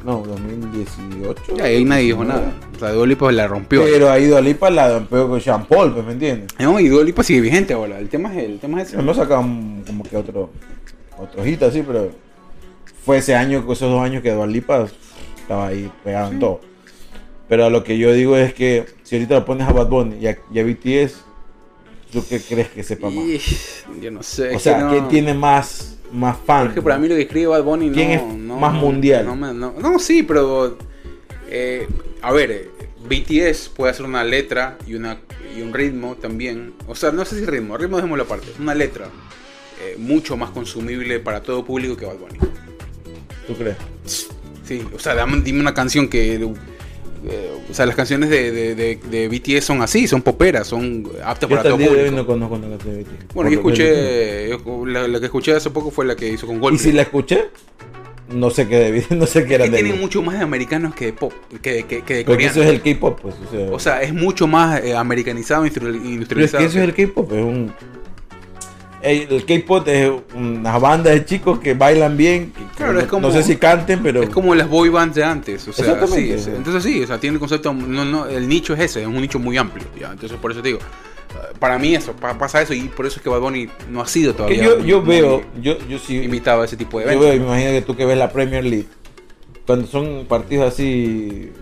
[0.04, 1.56] No, 2018.
[1.56, 2.54] Ya, ahí nadie dijo nada.
[2.74, 3.82] O sea, Dua Lipa la rompió.
[3.84, 6.48] Pero ahí Dua Lipa la rompió con Jean Paul, pues, ¿me entiendes?
[6.58, 7.98] No, y Dua Lipa sigue vigente ahora.
[7.98, 9.14] El tema es el tema es ese.
[9.14, 10.48] Sacado un- como que otro,
[11.18, 12.10] otro hit así, pero
[13.04, 14.86] fue ese año, esos dos años que Dua Lipa
[15.40, 16.60] estaba ahí pegado en todo.
[17.48, 20.26] Pero lo que yo digo es que si ahorita lo pones a Bad Bunny y
[20.26, 21.24] a, y a BTS,
[22.12, 23.24] ¿tú qué crees que sepa más?
[23.24, 23.40] Y-
[24.02, 24.54] yo no sé.
[24.54, 26.68] O sea, no- ¿quién tiene más, más fans?
[26.70, 27.94] Es que para mí lo que escribe Bad Bunny no.
[27.94, 29.24] ¿Quién es no- más mundial?
[29.24, 30.76] No, no- no, sí, pero.
[31.50, 31.88] eh,
[32.20, 32.70] a ver, eh,
[33.08, 35.18] BTS puede hacer una letra y, una,
[35.56, 36.74] y un ritmo también.
[36.86, 38.48] O sea, no sé si ritmo, ritmo dejémoslo aparte.
[38.60, 39.06] Una letra
[39.80, 42.38] eh, mucho más consumible para todo público que Bad Bunny.
[43.48, 43.76] ¿Tú crees?
[44.64, 46.34] Sí, o sea, dame, dime una canción que.
[46.34, 51.08] eh, o sea, las canciones de, de, de- de BTS son así, son poperas, son
[51.24, 52.16] aptas Yo para todo de hoy público.
[52.16, 53.34] no conozco la canción de BTS.
[53.34, 54.48] Bueno, yo escuché.
[54.50, 56.84] yo- la, la que escuché hace poco fue la que hizo con Y Goldplay.
[56.90, 57.46] si la escuché,
[58.30, 60.44] no sé qué de no sé qué Es era que de tienen mucho más de
[60.44, 62.56] americanos que de pop, que, que, que de coreanos.
[62.56, 63.34] eso es el K-pop, pues.
[63.46, 66.62] O sea, O sea, es mucho más eh, americanizado, industri- pero es industrializado.
[66.62, 67.72] que eso es el K-pop, es un.
[69.00, 72.52] El K-pop es una banda de chicos que bailan bien.
[72.76, 74.22] Claro, no, es como- no sé si canten, pero.
[74.24, 76.26] Es como las boy bands de antes, o sea, Exactamente.
[76.26, 79.02] sí, es- entonces sí, o sea, tiene el concepto, no, no, el nicho es ese,
[79.02, 80.10] es un nicho muy amplio, ¿ya?
[80.10, 83.18] entonces por eso te digo, eh, para mí eso, pa- pasa eso y por eso
[83.18, 86.16] es que Bad Bunny no ha sido todavía yo, yo muy veo, yo, yo sí.
[86.16, 87.30] imitado a ese tipo de Yo eventos.
[87.30, 88.86] veo, me imagino que tú que ves la Premier League,
[89.64, 91.52] cuando son partidos así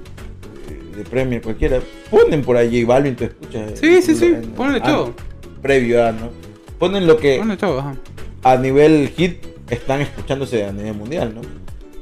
[0.70, 1.80] eh, de Premier cualquiera,
[2.10, 3.78] ponen por allí Balvin, tú escuchas.
[3.78, 5.14] Sí, sí, sí, en- ponle ah, todo.
[5.60, 6.30] Previo a, ¿no?
[6.78, 7.94] Ponen lo que Bueno, todo, ajá.
[8.42, 11.40] a nivel hit están escuchándose a nivel mundial, ¿no?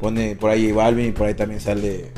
[0.01, 2.11] Pone por ahí Balvin y por ahí también sale,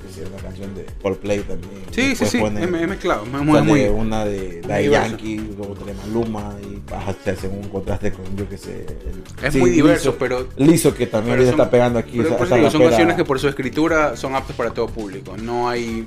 [0.00, 1.72] pues, una canción de Coldplay también.
[1.90, 4.90] Sí, sí, Después sí, pone- es, mezclado, es muy, sale muy, una de diverso.
[4.90, 8.86] Yankee, otra de Maluma y baja, se hace un contraste con yo que sé.
[8.86, 12.12] el- es sí, muy diverso, pero Liso que también son- está pegando aquí.
[12.18, 14.70] Pero esa- por eso esa digo, son canciones que por su escritura son aptas para
[14.70, 15.36] todo público.
[15.36, 16.06] No hay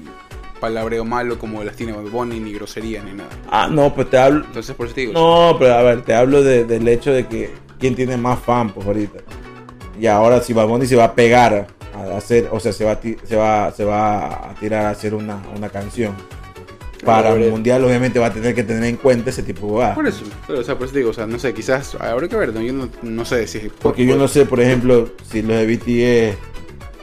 [0.60, 3.30] palabreo malo como las tiene Bunny, ni groserías, ni nada.
[3.50, 4.46] Ah, no, pues te hablo.
[4.46, 5.14] Entonces por eso te digo.
[5.14, 8.70] No, pero a ver, te hablo de- del hecho de que quién tiene más fan,
[8.72, 9.20] pues ahorita.
[10.00, 12.94] Y ahora si Bad Bunny se va a pegar a hacer, o sea, se va
[12.94, 16.14] a, se va, se va a tirar a hacer una, una canción.
[17.06, 19.96] Para el mundial, obviamente va a tener que tener en cuenta ese tipo de huevadas.
[19.96, 22.36] Por eso, pero, o sea, por eso digo, o sea, no sé, quizás habrá que
[22.36, 22.62] ver, ¿no?
[22.62, 23.70] yo no, no sé si...
[23.82, 26.38] Porque yo no sé, por ejemplo, si los de BTS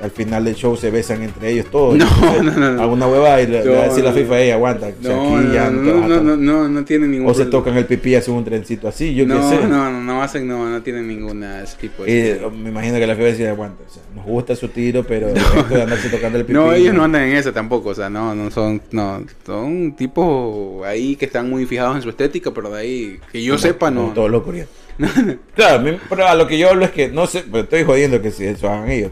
[0.01, 1.97] al final del show se besan entre ellos todos.
[1.97, 2.06] No,
[2.43, 2.82] no, no, no.
[2.82, 4.12] Alguna huevada y le, va a decir la.
[4.12, 4.89] FIFA, ey, aguanta.
[4.89, 7.77] o sea, No, ya no, no, no, no, no, no tiene ningún O se tocan
[7.77, 9.66] el pipí y hacen un trencito así, yo no, qué sé.
[9.66, 12.10] no, no, no hacen, no, no tienen ninguna ese tipo de...
[12.10, 15.05] Y eh, me imagino que la FIFA decía, aguanta, o sea, nos gusta su tiro,
[15.05, 16.55] pero esto de andarse tocando el pipí.
[16.55, 20.85] No, ellos no andan en eso tampoco, o sea, no, no son, no, son tipos
[20.86, 23.90] ahí que están muy fijados en su estética, pero de ahí, que yo Como- sepa,
[23.90, 24.12] no.
[24.14, 24.70] Todos los coreanos.
[25.55, 28.31] claro, pero a lo que yo hablo es que, no sé, pero estoy jodiendo que
[28.31, 29.10] si eso hagan ellos.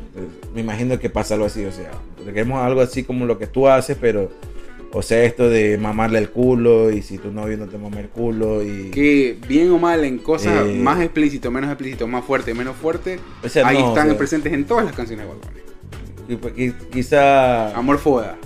[0.54, 1.90] Eh, Me imagino que pasa algo así, o sea,
[2.26, 4.30] queremos algo así como lo que tú haces, pero
[4.96, 8.08] O sea, esto de mamarle el culo y si tu novio no te mama el
[8.08, 8.90] culo y...
[8.92, 10.78] Que bien o mal en cosas Eh.
[10.80, 14.18] más explícito, menos explícito, más fuerte, menos fuerte, O sea, ahí no, están o sea-
[14.18, 16.36] presentes en todas las canciones de Bad Bunny.
[16.36, 17.76] pues, qui- quizá...
[17.76, 18.36] Amor Foda,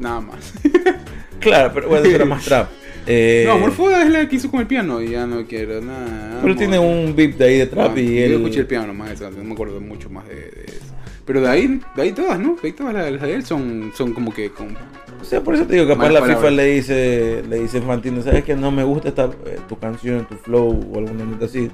[0.00, 0.54] nada más.
[1.40, 2.68] Claro, pero bueno, eso era más trap.
[3.10, 5.80] Eh, no, Amor Foda es la que hizo con el piano y ya no quiero
[5.80, 6.40] nada.
[6.42, 6.56] Pero amor.
[6.56, 8.32] tiene un beat de ahí de trap Ah, y yo él...
[8.34, 10.94] escuché el piano más no me acuerdo mucho más de, de eso.
[11.28, 12.54] Pero de ahí, de ahí todas, ¿no?
[12.54, 14.74] De ahí todas las, las de él son, son como que con...
[15.20, 17.80] O sea, por eso te digo, capaz Malas la FIFA le dice, le dice a
[17.80, 21.44] Infantino, sabes que no me gusta esta, eh, tu canción, tu flow o alguna nota
[21.44, 21.70] así.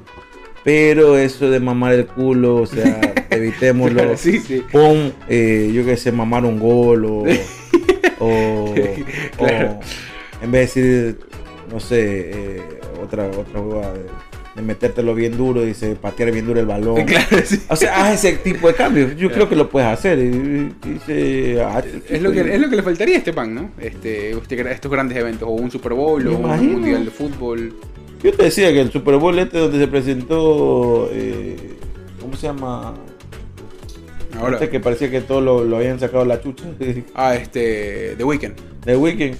[0.64, 3.00] Pero eso de mamar el culo, o sea,
[3.30, 4.16] evitémoslo.
[4.16, 4.64] sí, sí.
[4.72, 7.24] Pon, eh, yo qué sé, mamar un gol o,
[8.18, 8.74] o,
[9.38, 9.78] Claro.
[10.40, 11.18] o en vez de decir,
[11.70, 12.62] no sé, eh,
[13.00, 14.06] otra, otra de,
[14.54, 17.04] de metértelo bien duro, dice patear bien duro el balón.
[17.06, 17.60] Claro, sí.
[17.68, 19.16] O sea, haz ese tipo de cambios.
[19.16, 20.18] Yo creo que lo puedes hacer.
[20.18, 20.72] Y,
[21.10, 23.70] y ah, Es lo, que, es lo que le faltaría a este pan, ¿no?
[23.80, 26.72] Este, este- estos grandes eventos, o un Super Bowl, o un.
[26.72, 27.74] Mundial de Fútbol.
[28.22, 31.56] Yo te decía que el Super Bowl este donde se presentó, eh,
[32.20, 32.94] ¿cómo se llama?
[34.38, 36.64] Ahora, Este que parecía que todos lo, lo habían sacado la chucha
[37.14, 38.54] ah, este, The Weeknd.
[38.84, 39.36] de Weekend.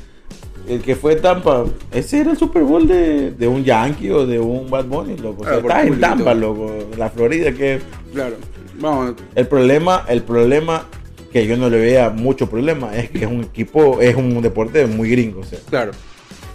[0.69, 4.41] El que fue Tampa, ese era el Super Bowl de, de un Yankee o de
[4.41, 5.43] un Bad Bunny, loco.
[5.43, 6.01] O sea, Ah, por está en.
[6.01, 7.81] Tampa, loco, la Florida, que
[8.13, 8.37] Claro.
[8.79, 10.87] Vamos, el problema, el problema
[11.33, 14.87] que yo no le veía mucho problema es que es un equipo, es un deporte
[14.87, 15.59] muy gringo, o sea.
[15.69, 15.93] claro.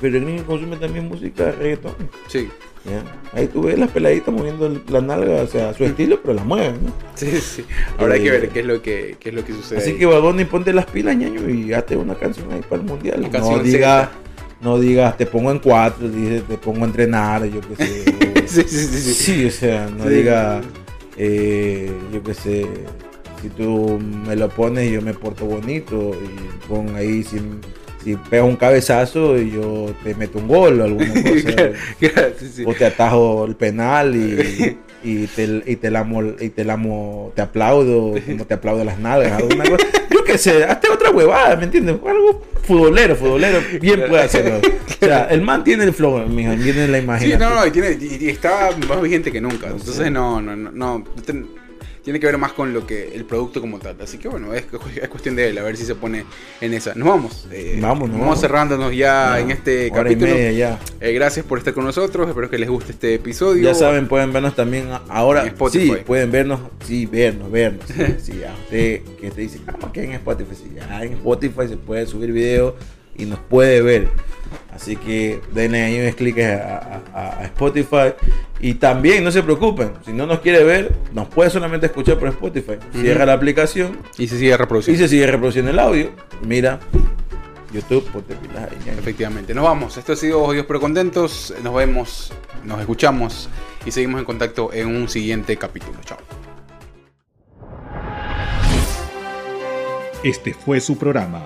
[0.02, 1.94] Pero el gringo consume también música reggaetón.
[2.28, 2.48] Sí.
[2.86, 3.04] ¿Ya?
[3.38, 6.44] Ahí tú ves las peladitas moviendo la nalga, o sea, a su estilo, pero la
[6.44, 6.94] mueven, ¿no?
[7.16, 7.66] Sí, sí.
[7.98, 9.80] Ahora hay que Eh, ver qué es lo que, qué es lo que sucede.
[9.80, 9.98] Así ahí.
[9.98, 13.26] que Badoni, ponte las pilas, ñaño, y hazte una canción ahí para el mundial.
[13.30, 14.10] Una No digas,
[14.62, 18.48] no digas, te pongo en cuatro, te pongo a entrenar, yo qué sé.
[18.48, 19.14] sí, sí, sí, sí.
[19.14, 20.10] Sí, o sea, no Sí.
[20.10, 20.62] diga,
[21.18, 22.66] eh, yo qué sé,
[23.42, 27.38] si tú me lo pones yo me porto bonito y pon ahí si,
[28.12, 31.72] si pegas un cabezazo y yo te meto un gol o alguna cosa.
[32.00, 32.64] Claro, sí, sí.
[32.66, 37.42] o te atajo el penal y, y te, y te lamo, y te lamo, te
[37.42, 39.86] aplaudo, como te aplaudo las nalgas, alguna cosa.
[40.12, 41.96] Yo qué sé, hazte otra huevada, ¿me entiendes?
[42.06, 44.60] Algo futbolero, futbolero, bien puede hacerlo.
[44.60, 47.40] O sea, el man tiene el flow, mijo, tiene la Sí, imaginación.
[47.40, 49.68] no, no, y, tiene, y, y está más vigente que nunca.
[49.68, 51.04] Entonces, no, no, no, no.
[51.26, 51.48] ten-
[52.10, 53.96] tiene que ver más con lo que el producto como tal.
[54.02, 54.64] Así que bueno, es,
[55.00, 56.26] es cuestión de él, a ver si se pone
[56.60, 56.96] en esa.
[56.96, 57.48] Nos vamos.
[57.52, 58.42] eh, Vamos, nos vamos vamos.
[58.42, 60.34] cerrándonos ya Ya, en este capítulo.
[60.34, 60.80] media ya.
[61.02, 62.28] Eh, gracias por estar con nosotros.
[62.28, 63.62] Espero que les guste este episodio.
[63.64, 65.42] Ya saben, pueden vernos también ahora.
[65.44, 65.86] En Spotify.
[65.98, 67.84] Sí, pueden vernos, sí, vernos, vernos.
[67.86, 68.04] Sí,
[68.34, 71.78] sí, a usted que te dice, ah, que en Spotify, sí, ya en Spotify se
[71.78, 72.76] puede subir video
[73.20, 74.10] y nos puede ver.
[74.74, 78.14] Así que denle ahí un clic a, a- a Spotify.
[78.62, 82.28] Y también no se preocupen, si no nos quiere ver, nos puede solamente escuchar por
[82.30, 82.74] Spotify.
[82.94, 85.02] Cierra la aplicación Y se sigue y reproduciendo.
[85.02, 86.10] se sigue reproduciendo el audio.
[86.46, 86.80] Mira,
[87.74, 88.78] YouTube, ponte pilas ahí.
[88.86, 88.94] ya.
[88.94, 89.54] Efectivamente.
[89.54, 89.96] Nos vamos.
[89.98, 91.54] Esto ha sido Odios pero contentos.
[91.64, 92.34] Nos vemos,
[92.66, 93.50] nos escuchamos
[93.86, 95.98] y seguimos en contacto en un siguiente capítulo.
[96.06, 96.18] Chao.
[100.24, 101.46] Este fue su programa.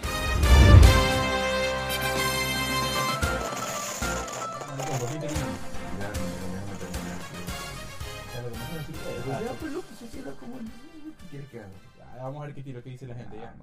[12.53, 13.55] Qué tiro que dice la gente ya.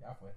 [0.00, 0.30] Ya fue.